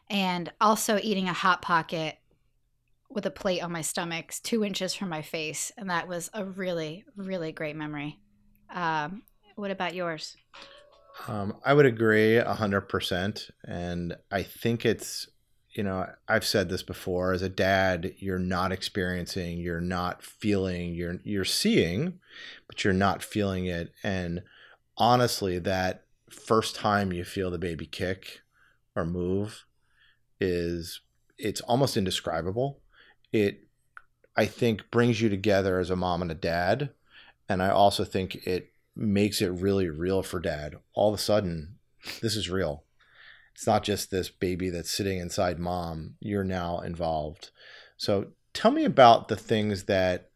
And 0.10 0.52
also 0.60 1.00
eating 1.02 1.30
a 1.30 1.34
hot 1.34 1.62
pocket 1.62 2.18
with 3.14 3.26
a 3.26 3.32
plate 3.32 3.62
on 3.62 3.72
my 3.72 3.82
stomach, 3.82 4.34
two 4.44 4.64
inches 4.64 4.94
from 4.94 5.10
my 5.10 5.22
face, 5.22 5.72
and 5.78 5.90
that 5.90 6.08
was 6.08 6.30
a 6.34 6.44
really, 6.44 7.06
really 7.16 7.52
great 7.52 7.76
memory. 7.76 8.20
Um, 8.74 9.24
what 9.56 9.72
about 9.72 9.94
yours? 9.94 10.36
Um, 11.28 11.56
I 11.64 11.74
would 11.74 11.86
agree 11.86 12.38
hundred 12.40 12.82
percent, 12.82 13.50
and 13.66 14.16
I 14.32 14.44
think 14.44 14.86
it's 14.86 15.28
you 15.76 15.84
know 15.84 16.08
I've 16.28 16.46
said 16.46 16.70
this 16.70 16.84
before. 16.84 17.34
As 17.34 17.42
a 17.44 17.50
dad, 17.50 18.14
you're 18.18 18.40
not 18.40 18.72
experiencing, 18.72 19.60
you're 19.60 19.82
not 19.82 20.24
feeling, 20.24 20.96
you're 20.96 21.20
you're 21.24 21.46
seeing, 21.46 22.20
but 22.68 22.84
you're 22.84 22.94
not 22.94 23.24
feeling 23.24 23.68
it. 23.68 23.92
And 24.04 24.42
honestly, 24.98 25.60
that 25.60 26.06
first 26.32 26.76
time 26.76 27.14
you 27.14 27.24
feel 27.24 27.52
the 27.52 27.60
baby 27.60 27.86
kick 27.86 28.42
or 28.96 29.06
move 29.06 29.66
is 30.40 31.02
it's 31.38 31.62
almost 31.62 31.96
indescribable. 31.96 32.80
It 33.34 33.68
I 34.36 34.46
think 34.46 34.90
brings 34.90 35.20
you 35.22 35.28
together 35.28 35.80
as 35.80 35.90
a 35.90 35.96
mom 35.96 36.22
and 36.22 36.32
a 36.32 36.36
dad, 36.36 36.92
and 37.50 37.62
I 37.62 37.70
also 37.70 38.06
think 38.06 38.36
it 38.48 38.72
makes 38.96 39.42
it 39.42 39.50
really 39.50 39.90
real 39.90 40.24
for 40.24 40.40
dad. 40.40 40.78
All 40.94 41.14
of 41.14 41.20
a 41.20 41.22
sudden, 41.22 41.76
this 42.22 42.36
is 42.36 42.50
real. 42.50 42.84
It's 43.54 43.68
not 43.68 43.84
just 43.84 44.10
this 44.10 44.30
baby 44.30 44.70
that's 44.70 44.92
sitting 44.92 45.20
inside 45.20 45.60
mom. 45.60 46.16
You're 46.20 46.44
now 46.44 46.80
involved. 46.80 47.52
So 47.98 48.28
tell 48.54 48.72
me 48.72 48.86
about 48.86 49.28
the 49.28 49.36
things 49.36 49.84
that 49.84 50.30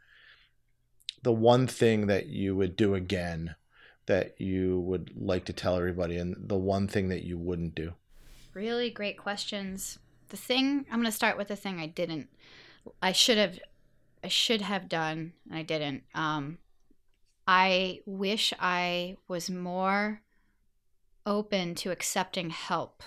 the 1.23 1.33
one 1.33 1.65
thing 1.67 2.07
that 2.07 2.27
you 2.27 2.55
would 2.55 2.75
do 2.75 2.93
again 2.93 3.55
that 4.05 4.39
you 4.39 4.79
would 4.79 5.11
like 5.15 5.45
to 5.45 5.53
tell 5.53 5.75
everybody 5.75 6.17
and 6.17 6.35
the 6.39 6.57
one 6.57 6.87
thing 6.87 7.09
that 7.09 7.23
you 7.23 7.37
wouldn't 7.37 7.75
do? 7.75 7.93
Really 8.53 8.89
great 8.89 9.17
questions. 9.17 9.99
The 10.29 10.37
thing 10.37 10.85
I'm 10.89 10.99
going 10.99 11.05
to 11.05 11.11
start 11.11 11.37
with 11.37 11.49
the 11.49 11.55
thing 11.55 11.79
I 11.79 11.87
didn't 11.87 12.29
I 13.01 13.11
should 13.11 13.37
have 13.37 13.59
I 14.23 14.27
should 14.27 14.61
have 14.61 14.89
done 14.89 15.33
and 15.49 15.57
I 15.57 15.63
didn't. 15.63 16.03
Um 16.13 16.57
I 17.47 18.01
wish 18.05 18.53
I 18.59 19.15
was 19.27 19.49
more 19.49 20.21
open 21.25 21.75
to 21.75 21.91
accepting 21.91 22.49
help 22.49 23.03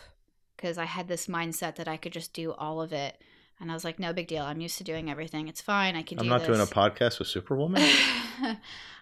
because 0.56 0.78
I 0.78 0.84
had 0.84 1.08
this 1.08 1.26
mindset 1.26 1.76
that 1.76 1.88
I 1.88 1.96
could 1.96 2.12
just 2.12 2.32
do 2.32 2.52
all 2.52 2.80
of 2.80 2.92
it. 2.92 3.22
And 3.60 3.70
I 3.70 3.74
was 3.74 3.84
like, 3.84 3.98
no 3.98 4.14
big 4.14 4.28
deal. 4.28 4.42
I'm 4.42 4.60
used 4.62 4.78
to 4.78 4.84
doing 4.84 5.10
everything. 5.10 5.48
It's 5.48 5.60
fine. 5.60 5.94
I 5.94 6.02
can 6.02 6.18
I'm 6.18 6.24
do 6.24 6.30
not 6.30 6.40
this. 6.40 6.48
doing 6.48 6.60
a 6.60 6.66
podcast 6.66 7.18
with 7.18 7.28
Superwoman. 7.28 7.82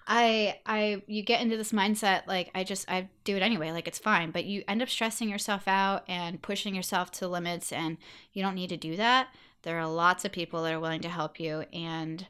I 0.08 0.58
I 0.64 1.02
you 1.06 1.22
get 1.22 1.42
into 1.42 1.56
this 1.58 1.70
mindset 1.70 2.26
like 2.26 2.50
I 2.54 2.64
just 2.64 2.90
I 2.90 3.10
do 3.24 3.36
it 3.36 3.42
anyway 3.42 3.72
like 3.72 3.86
it's 3.86 3.98
fine 3.98 4.30
but 4.30 4.46
you 4.46 4.64
end 4.66 4.80
up 4.80 4.88
stressing 4.88 5.28
yourself 5.28 5.68
out 5.68 6.04
and 6.08 6.40
pushing 6.40 6.74
yourself 6.74 7.10
to 7.12 7.28
limits 7.28 7.72
and 7.72 7.98
you 8.32 8.42
don't 8.42 8.54
need 8.54 8.70
to 8.70 8.78
do 8.78 8.96
that 8.96 9.28
there 9.68 9.78
are 9.78 9.86
lots 9.86 10.24
of 10.24 10.32
people 10.32 10.62
that 10.62 10.72
are 10.72 10.80
willing 10.80 11.02
to 11.02 11.10
help 11.10 11.38
you 11.38 11.62
and 11.74 12.26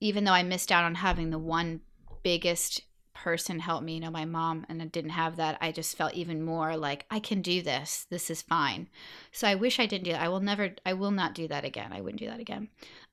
even 0.00 0.24
though 0.24 0.32
I 0.32 0.42
missed 0.42 0.72
out 0.72 0.84
on 0.84 0.94
having 0.94 1.28
the 1.28 1.38
one 1.38 1.82
biggest 2.22 2.80
person 3.12 3.58
help 3.58 3.82
me 3.82 3.96
you 3.96 4.00
know 4.00 4.10
my 4.10 4.24
mom 4.24 4.64
and 4.70 4.80
I 4.80 4.86
didn't 4.86 5.10
have 5.10 5.36
that 5.36 5.58
I 5.60 5.70
just 5.70 5.98
felt 5.98 6.14
even 6.14 6.42
more 6.42 6.74
like 6.78 7.04
I 7.10 7.20
can 7.20 7.42
do 7.42 7.60
this. 7.60 8.06
This 8.08 8.30
is 8.30 8.40
fine. 8.40 8.88
So 9.32 9.46
I 9.46 9.54
wish 9.54 9.78
I 9.78 9.84
didn't 9.84 10.04
do 10.04 10.12
that. 10.12 10.22
I 10.22 10.30
will 10.30 10.40
never 10.40 10.74
I 10.86 10.94
will 10.94 11.10
not 11.10 11.34
do 11.34 11.46
that 11.48 11.66
again. 11.66 11.92
I 11.92 12.00
wouldn't 12.00 12.20
do 12.20 12.28
that 12.30 12.40
again. 12.40 12.70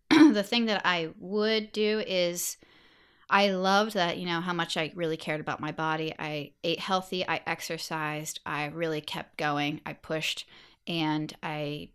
The 0.33 0.41
thing 0.41 0.67
that 0.67 0.83
I 0.85 1.09
would 1.19 1.73
do 1.73 2.01
is 2.07 2.55
I 3.29 3.49
loved 3.51 3.93
that, 3.95 4.17
you 4.17 4.25
know, 4.25 4.39
how 4.39 4.53
much 4.53 4.77
I 4.77 4.93
really 4.95 5.17
cared 5.17 5.41
about 5.41 5.59
my 5.59 5.73
body. 5.73 6.15
I 6.17 6.53
ate 6.63 6.79
healthy, 6.79 7.27
I 7.27 7.41
exercised, 7.45 8.39
I 8.45 8.67
really 8.67 9.01
kept 9.01 9.37
going, 9.37 9.81
I 9.85 9.93
pushed, 9.93 10.47
and 10.87 11.35
I 11.43 11.89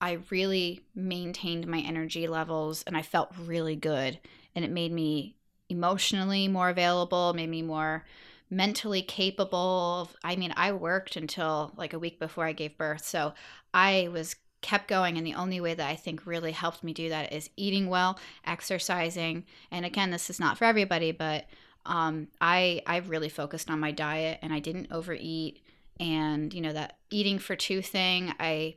I 0.00 0.18
really 0.30 0.80
maintained 0.94 1.66
my 1.66 1.80
energy 1.80 2.26
levels 2.26 2.82
and 2.86 2.96
I 2.96 3.02
felt 3.02 3.32
really 3.38 3.76
good 3.76 4.18
and 4.54 4.64
it 4.64 4.70
made 4.70 4.92
me 4.92 5.36
emotionally 5.68 6.48
more 6.48 6.68
available, 6.68 7.32
made 7.34 7.50
me 7.50 7.62
more 7.62 8.04
mentally 8.50 9.02
capable. 9.02 10.10
I 10.24 10.36
mean, 10.36 10.52
I 10.56 10.72
worked 10.72 11.16
until 11.16 11.72
like 11.76 11.92
a 11.92 11.98
week 11.98 12.18
before 12.18 12.44
I 12.46 12.52
gave 12.52 12.76
birth. 12.76 13.04
So 13.04 13.34
I 13.72 14.08
was 14.12 14.36
kept 14.62 14.88
going 14.88 15.16
and 15.16 15.26
the 15.26 15.34
only 15.34 15.60
way 15.60 15.72
that 15.74 15.88
i 15.88 15.96
think 15.96 16.26
really 16.26 16.52
helped 16.52 16.84
me 16.84 16.92
do 16.92 17.08
that 17.08 17.32
is 17.32 17.48
eating 17.56 17.88
well 17.88 18.18
exercising 18.44 19.44
and 19.70 19.86
again 19.86 20.10
this 20.10 20.28
is 20.28 20.38
not 20.38 20.58
for 20.58 20.64
everybody 20.64 21.12
but 21.12 21.46
um, 21.86 22.28
i 22.40 22.82
i 22.86 22.98
really 22.98 23.28
focused 23.28 23.70
on 23.70 23.80
my 23.80 23.90
diet 23.90 24.38
and 24.42 24.52
i 24.52 24.58
didn't 24.58 24.92
overeat 24.92 25.62
and 25.98 26.52
you 26.52 26.60
know 26.60 26.72
that 26.72 26.98
eating 27.10 27.38
for 27.38 27.56
two 27.56 27.80
thing 27.80 28.34
i 28.38 28.74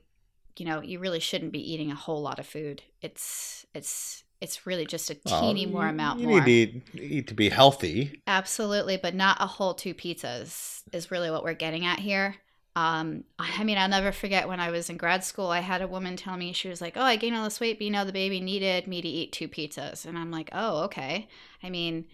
you 0.57 0.65
know 0.65 0.81
you 0.81 0.99
really 0.99 1.19
shouldn't 1.19 1.51
be 1.51 1.73
eating 1.73 1.91
a 1.91 1.95
whole 1.95 2.21
lot 2.21 2.39
of 2.39 2.45
food 2.45 2.81
it's 3.01 3.65
it's 3.73 4.23
it's 4.41 4.65
really 4.67 4.85
just 4.85 5.09
a 5.09 5.15
teeny 5.15 5.65
Well, 5.65 5.71
more 5.71 5.87
amount 5.87 6.19
you 6.19 6.27
more 6.27 6.41
need 6.41 6.45
to 6.45 6.51
eat, 6.51 7.11
eat 7.11 7.27
to 7.27 7.33
be 7.33 7.49
healthy. 7.49 8.21
absolutely 8.27 8.97
but 8.97 9.15
not 9.15 9.37
a 9.39 9.45
whole 9.47 9.73
two 9.73 9.93
pizzas 9.93 10.81
is 10.91 11.11
really 11.11 11.29
what 11.31 11.43
we're 11.43 11.53
getting 11.53 11.85
at 11.85 11.99
here 11.99 12.35
um, 12.75 13.23
I 13.37 13.63
mean, 13.63 13.77
I'll 13.77 13.87
never 13.87 14.11
forget 14.11 14.47
when 14.47 14.59
I 14.59 14.71
was 14.71 14.89
in 14.89 14.97
grad 14.97 15.23
school, 15.23 15.49
I 15.49 15.59
had 15.59 15.83
a 15.83 15.87
woman 15.87 16.15
tell 16.15 16.35
me, 16.37 16.53
she 16.53 16.69
was 16.69 16.81
like, 16.81 16.97
Oh, 16.97 17.03
I 17.03 17.17
gained 17.17 17.35
all 17.35 17.43
this 17.43 17.59
weight, 17.59 17.77
but 17.77 17.83
you 17.85 17.91
know, 17.91 18.03
the 18.03 18.11
baby 18.11 18.39
needed 18.41 18.87
me 18.87 18.99
to 18.99 19.07
eat 19.07 19.31
two 19.31 19.47
pizzas. 19.47 20.07
And 20.07 20.17
I'm 20.17 20.31
like, 20.31 20.49
Oh, 20.53 20.81
okay. 20.85 21.27
I 21.61 21.69
mean, 21.69 22.05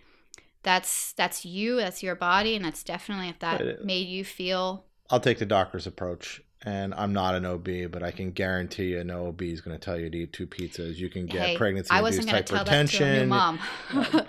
that's 0.64 1.14
that's 1.14 1.46
you, 1.46 1.78
that's 1.78 2.04
your 2.04 2.16
body, 2.16 2.56
and 2.56 2.66
that's 2.66 2.84
definitely 2.84 3.30
if 3.30 3.40
that 3.40 3.62
it- 3.62 3.86
made 3.86 4.08
you 4.08 4.26
feel 4.26 4.86
I'll 5.10 5.20
take 5.20 5.40
the 5.40 5.46
doctor's 5.46 5.88
approach. 5.88 6.42
And 6.66 6.94
I'm 6.94 7.14
not 7.14 7.36
an 7.36 7.46
OB, 7.46 7.90
but 7.90 8.04
I 8.04 8.12
can 8.12 8.32
guarantee 8.32 8.90
you 8.90 9.04
no 9.06 9.28
OB 9.28 9.44
is 9.44 9.62
going 9.62 9.78
to 9.78 9.84
tell 9.84 9.98
you 9.98 10.10
to 10.10 10.18
eat 10.18 10.34
two 10.34 10.46
pizzas. 10.46 10.98
You 10.98 11.10
can 11.10 11.26
get 11.26 11.42
hey, 11.42 11.58
pregnancy 11.58 11.90
I 11.90 12.00
induced 12.00 12.18
wasn't 12.18 12.32
going 12.32 12.44
to 12.44 12.54
tell 12.54 12.66
that 12.66 12.88
to 12.90 13.04
a 13.04 13.10
new 13.14 13.20
hypertension. 13.24 13.28
mom. 13.30 13.60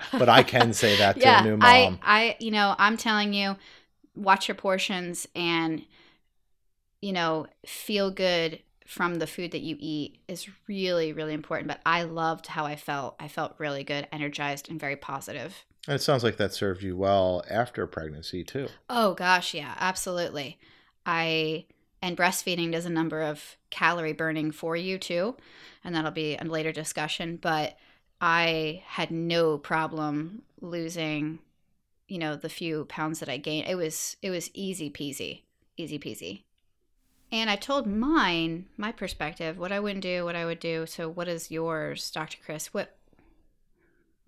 but 0.13 0.29
I 0.29 0.45
can 0.45 0.73
say 0.73 0.97
that 0.99 1.17
to 1.17 1.23
yeah, 1.23 1.43
a 1.43 1.45
new 1.45 1.57
mom. 1.57 1.61
I, 1.61 1.99
I, 2.03 2.37
you 2.39 2.53
know, 2.53 2.77
I'm 2.79 2.97
telling 2.97 3.33
you, 3.33 3.57
watch 4.15 4.47
your 4.47 4.55
portions 4.55 5.27
and, 5.35 5.85
you 7.01 7.13
know, 7.13 7.47
feel 7.67 8.13
good 8.13 8.61
from 8.87 9.17
the 9.17 9.27
food 9.27 9.53
that 9.53 9.63
you 9.63 9.77
eat 9.79 10.19
is 10.29 10.49
really, 10.69 11.13
really 11.13 11.35
important. 11.35 11.67
But 11.67 11.81
I 11.85 12.03
loved 12.03 12.49
how 12.49 12.65
I 12.65 12.77
felt. 12.77 13.17
I 13.19 13.27
felt 13.27 13.55
really 13.59 13.83
good, 13.83 14.07
energized, 14.13 14.69
and 14.69 14.79
very 14.79 14.97
positive. 14.97 15.65
And 15.89 15.97
it 15.97 16.03
sounds 16.03 16.23
like 16.23 16.37
that 16.37 16.53
served 16.53 16.83
you 16.83 16.97
well 16.97 17.43
after 17.49 17.87
pregnancy 17.87 18.45
too. 18.45 18.69
Oh 18.89 19.15
gosh, 19.15 19.55
yeah, 19.55 19.75
absolutely. 19.79 20.59
I 21.07 21.67
and 22.03 22.17
breastfeeding 22.17 22.73
does 22.73 22.87
a 22.87 22.91
number 22.91 23.23
of 23.23 23.57
calorie 23.71 24.13
burning 24.13 24.51
for 24.51 24.77
you 24.77 24.99
too, 24.99 25.37
and 25.85 25.95
that'll 25.95 26.11
be 26.11 26.37
a 26.37 26.45
later 26.45 26.73
discussion. 26.73 27.37
But 27.37 27.77
I 28.21 28.83
had 28.87 29.11
no 29.11 29.59
problem 29.59 30.43
losing, 30.61 31.41
you 32.09 32.19
know, 32.19 32.37
the 32.37 32.49
few 32.49 32.85
pounds 32.87 33.21
that 33.21 33.29
I 33.29 33.37
gained. 33.37 33.69
It 33.69 33.77
was 33.77 34.17
it 34.23 34.31
was 34.31 34.51
easy 34.55 34.91
peasy, 34.91 35.43
easy 35.77 35.99
peasy. 35.99 36.43
And 37.33 37.49
I 37.49 37.57
told 37.57 37.87
mine, 37.87 38.67
my 38.77 38.91
perspective, 38.91 39.57
what 39.57 39.71
I 39.71 39.79
wouldn't 39.79 40.03
do, 40.03 40.25
what 40.25 40.35
I 40.35 40.45
would 40.45 40.59
do. 40.59 40.85
So, 40.87 41.09
what 41.09 41.29
is 41.29 41.51
yours, 41.51 42.11
Dr. 42.11 42.39
Chris? 42.45 42.75
What 42.75 42.97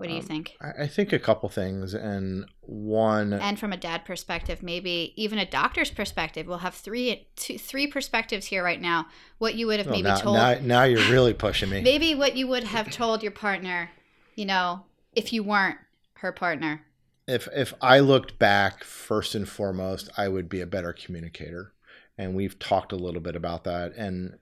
what 0.03 0.09
do 0.09 0.15
you 0.15 0.21
Um, 0.21 0.27
think? 0.27 0.57
I 0.61 0.83
I 0.83 0.87
think 0.87 1.13
a 1.13 1.19
couple 1.19 1.49
things, 1.49 1.95
and 1.95 2.45
one, 2.61 3.33
and 3.33 3.59
from 3.59 3.73
a 3.73 3.77
dad 3.77 4.05
perspective 4.05 4.63
maybe 4.63 5.13
even 5.17 5.39
a 5.39 5.47
doctor's 5.47 5.91
perspective 5.91 6.47
we'll 6.47 6.59
have 6.59 6.75
three 6.75 7.27
two, 7.37 7.59
three 7.59 7.87
perspectives 7.87 8.47
here 8.47 8.63
right 8.63 8.81
now 8.81 9.07
what 9.39 9.55
you 9.55 9.67
would 9.67 9.79
have 9.79 9.87
well, 9.87 9.97
maybe 9.97 10.09
now, 10.09 10.17
told 10.17 10.37
now, 10.37 10.59
now 10.63 10.83
you're 10.85 11.11
really 11.17 11.35
pushing 11.35 11.71
me. 11.71 11.81
maybe 11.81 12.15
what 12.15 12.37
you 12.37 12.47
would 12.47 12.65
have 12.65 12.91
told 12.91 13.23
your 13.23 13.33
partner 13.33 13.91
you 14.37 14.45
know 14.45 14.85
if 15.15 15.33
you 15.33 15.43
weren't 15.43 15.79
her 16.15 16.33
partner 16.33 16.83
if 17.27 17.49
if 17.55 17.73
I 17.81 18.01
looked 18.01 18.39
back 18.39 18.85
first 18.85 19.35
and 19.35 19.49
foremost, 19.49 20.11
I 20.17 20.29
would 20.29 20.49
be 20.49 20.61
a 20.61 20.67
better 20.67 20.93
communicator. 20.93 21.73
And 22.19 22.35
we've 22.35 22.59
talked 22.59 22.93
a 22.93 22.97
little 22.97 23.21
bit 23.21 23.37
about 23.37 23.65
that. 23.65 23.93
And 23.97 24.39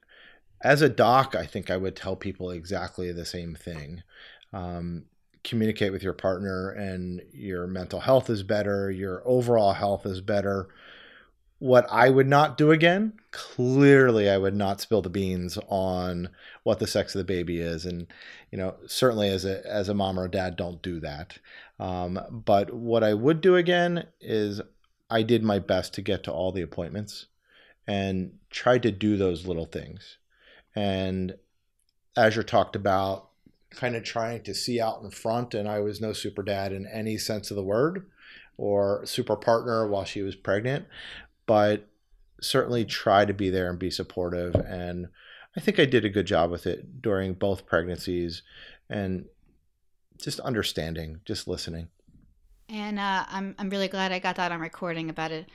as 0.63 0.83
a 0.83 0.89
doc, 0.89 1.35
I 1.35 1.47
think 1.47 1.71
I 1.71 1.77
would 1.77 1.95
tell 1.95 2.17
people 2.17 2.51
exactly 2.51 3.13
the 3.13 3.25
same 3.25 3.55
thing. 3.55 4.03
Um, 4.53 5.05
communicate 5.45 5.93
with 5.93 6.03
your 6.03 6.13
partner, 6.13 6.71
and 6.71 7.23
your 7.33 7.67
mental 7.67 8.01
health 8.01 8.31
is 8.31 8.43
better. 8.43 8.91
Your 8.91 9.23
overall 9.25 9.73
health 9.73 10.07
is 10.07 10.21
better. 10.21 10.69
What 11.59 11.87
I 11.91 12.09
would 12.09 12.27
not 12.27 12.57
do 12.57 12.71
again, 12.71 13.13
clearly, 13.33 14.31
I 14.31 14.39
would 14.39 14.55
not 14.55 14.81
spill 14.81 15.03
the 15.03 15.11
beans 15.11 15.59
on 15.69 16.31
what 16.63 16.79
the 16.79 16.87
sex 16.87 17.15
of 17.15 17.19
the 17.19 17.25
baby 17.25 17.61
is, 17.61 17.85
and 17.85 18.07
you 18.51 18.59
know, 18.59 18.77
certainly 18.87 19.29
as 19.29 19.45
a 19.45 19.67
as 19.67 19.89
a 19.89 19.95
mom 19.95 20.19
or 20.19 20.25
a 20.25 20.31
dad, 20.31 20.57
don't 20.57 20.81
do 20.83 21.01
that. 21.01 21.39
Um, 21.79 22.21
but 22.31 22.73
what 22.73 23.05
I 23.05 23.15
would 23.15 23.41
do 23.41 23.57
again 23.57 24.07
is 24.21 24.61
I 25.11 25.23
did 25.23 25.43
my 25.43 25.59
best 25.59 25.95
to 25.95 26.03
get 26.03 26.25
to 26.25 26.33
all 26.33 26.53
the 26.53 26.63
appointments 26.63 27.27
and 27.87 28.39
tried 28.51 28.83
to 28.85 28.93
do 28.93 29.17
those 29.17 29.47
little 29.47 29.67
things. 29.67 30.19
And 30.77 31.35
Azure 32.17 32.43
talked 32.43 32.77
about 32.77 33.30
kind 33.71 33.97
of 33.97 34.03
trying 34.05 34.43
to 34.43 34.55
see 34.55 34.81
out 34.81 35.03
in 35.03 35.11
front, 35.11 35.55
and 35.55 35.69
I 35.69 35.81
was 35.81 36.01
no 36.01 36.13
super 36.13 36.43
dad 36.43 36.73
in 36.73 36.87
any 36.87 37.17
sense 37.19 37.51
of 37.51 37.57
the 37.57 37.63
word 37.63 38.07
or 38.57 39.05
super 39.07 39.37
partner 39.37 39.87
while 39.87 40.05
she 40.05 40.23
was 40.23 40.37
pregnant, 40.37 40.87
but 41.47 41.87
certainly 42.41 42.85
try 42.85 43.25
to 43.25 43.33
be 43.33 43.51
there 43.51 43.71
and 43.71 43.79
be 43.79 43.91
supportive. 43.91 44.55
And 44.55 45.09
I 45.57 45.61
think 45.61 45.79
I 45.79 45.85
did 45.85 46.05
a 46.05 46.11
good 46.11 46.27
job 46.27 46.51
with 46.51 46.67
it 46.67 47.01
during 47.01 47.35
both 47.35 47.67
pregnancies 47.67 48.43
and 48.89 49.25
just 50.19 50.41
understanding, 50.41 51.21
just 51.25 51.49
listening. 51.49 51.89
and 52.69 52.99
uh, 52.99 53.25
I'm, 53.29 53.55
I'm 53.59 53.69
really 53.71 53.89
glad 53.89 54.13
i 54.13 54.19
got 54.19 54.37
that 54.37 54.53
on 54.53 54.61
recording 54.61 55.11
about 55.11 55.33
it 55.33 55.49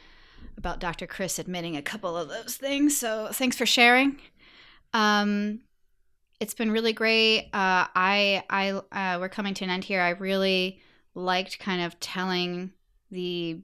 about 0.58 0.80
dr 0.80 1.08
chris 1.08 1.40
admitting 1.40 1.76
a 1.78 1.82
couple 1.82 2.16
of 2.18 2.30
those 2.30 2.58
things 2.58 2.98
so 2.98 3.30
thanks 3.32 3.58
for 3.58 3.66
sharing 3.66 4.20
um, 4.94 5.62
it's 6.40 6.54
been 6.54 6.72
really 6.72 6.94
great 6.94 7.50
uh, 7.54 7.88
i 7.96 8.44
i 8.50 8.70
uh, 8.70 9.20
we're 9.20 9.30
coming 9.30 9.54
to 9.54 9.64
an 9.64 9.70
end 9.70 9.84
here 9.84 10.02
i 10.02 10.10
really 10.10 10.80
liked 11.14 11.60
kind 11.60 11.82
of 11.82 12.00
telling 12.00 12.72
the 13.12 13.60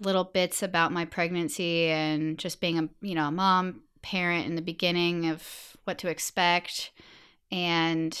little 0.00 0.24
bits 0.24 0.62
about 0.62 0.92
my 0.92 1.04
pregnancy 1.04 1.86
and 1.86 2.38
just 2.38 2.60
being 2.60 2.78
a 2.78 2.88
you 3.00 3.14
know 3.14 3.28
a 3.28 3.32
mom 3.32 3.82
parent 4.02 4.46
in 4.46 4.54
the 4.54 4.62
beginning 4.62 5.28
of 5.28 5.76
what 5.84 5.98
to 5.98 6.08
expect 6.08 6.92
and 7.50 8.18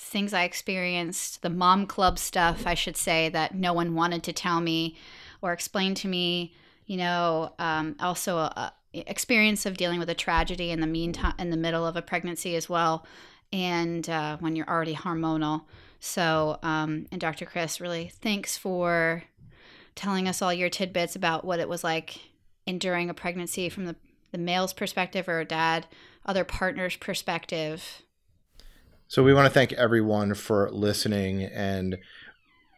things 0.00 0.32
I 0.32 0.44
experienced, 0.44 1.42
the 1.42 1.50
mom 1.50 1.86
club 1.86 2.18
stuff, 2.18 2.66
I 2.66 2.74
should 2.74 2.96
say, 2.96 3.28
that 3.28 3.54
no 3.54 3.72
one 3.72 3.94
wanted 3.94 4.22
to 4.24 4.32
tell 4.32 4.60
me 4.60 4.96
or 5.42 5.52
explain 5.52 5.94
to 5.96 6.08
me. 6.08 6.54
You 6.86 6.96
know, 6.96 7.54
um, 7.58 7.94
also 8.00 8.38
a, 8.38 8.52
a 8.56 8.72
experience 8.92 9.66
of 9.66 9.76
dealing 9.76 9.98
with 9.98 10.10
a 10.10 10.14
tragedy 10.14 10.70
in 10.70 10.80
the 10.80 10.86
meantime, 10.86 11.34
in 11.38 11.50
the 11.50 11.56
middle 11.56 11.86
of 11.86 11.96
a 11.96 12.02
pregnancy 12.02 12.56
as 12.56 12.68
well, 12.68 13.06
and 13.52 14.08
uh, 14.08 14.36
when 14.38 14.56
you're 14.56 14.68
already 14.68 14.94
hormonal. 14.94 15.62
So, 16.00 16.58
um, 16.62 17.06
and 17.12 17.20
Dr. 17.20 17.44
Chris, 17.44 17.80
really 17.80 18.10
thanks 18.20 18.56
for 18.56 19.24
telling 19.94 20.28
us 20.28 20.40
all 20.40 20.52
your 20.52 20.70
tidbits 20.70 21.14
about 21.14 21.44
what 21.44 21.60
it 21.60 21.68
was 21.68 21.84
like 21.84 22.20
enduring 22.66 23.10
a 23.10 23.14
pregnancy 23.14 23.68
from 23.68 23.84
the, 23.84 23.96
the 24.32 24.38
male's 24.38 24.72
perspective 24.72 25.28
or 25.28 25.40
a 25.40 25.44
dad, 25.44 25.86
other 26.24 26.44
partner's 26.44 26.96
perspective. 26.96 28.02
So 29.08 29.22
we 29.22 29.34
want 29.34 29.46
to 29.46 29.52
thank 29.52 29.72
everyone 29.72 30.34
for 30.34 30.70
listening. 30.70 31.42
And, 31.42 31.98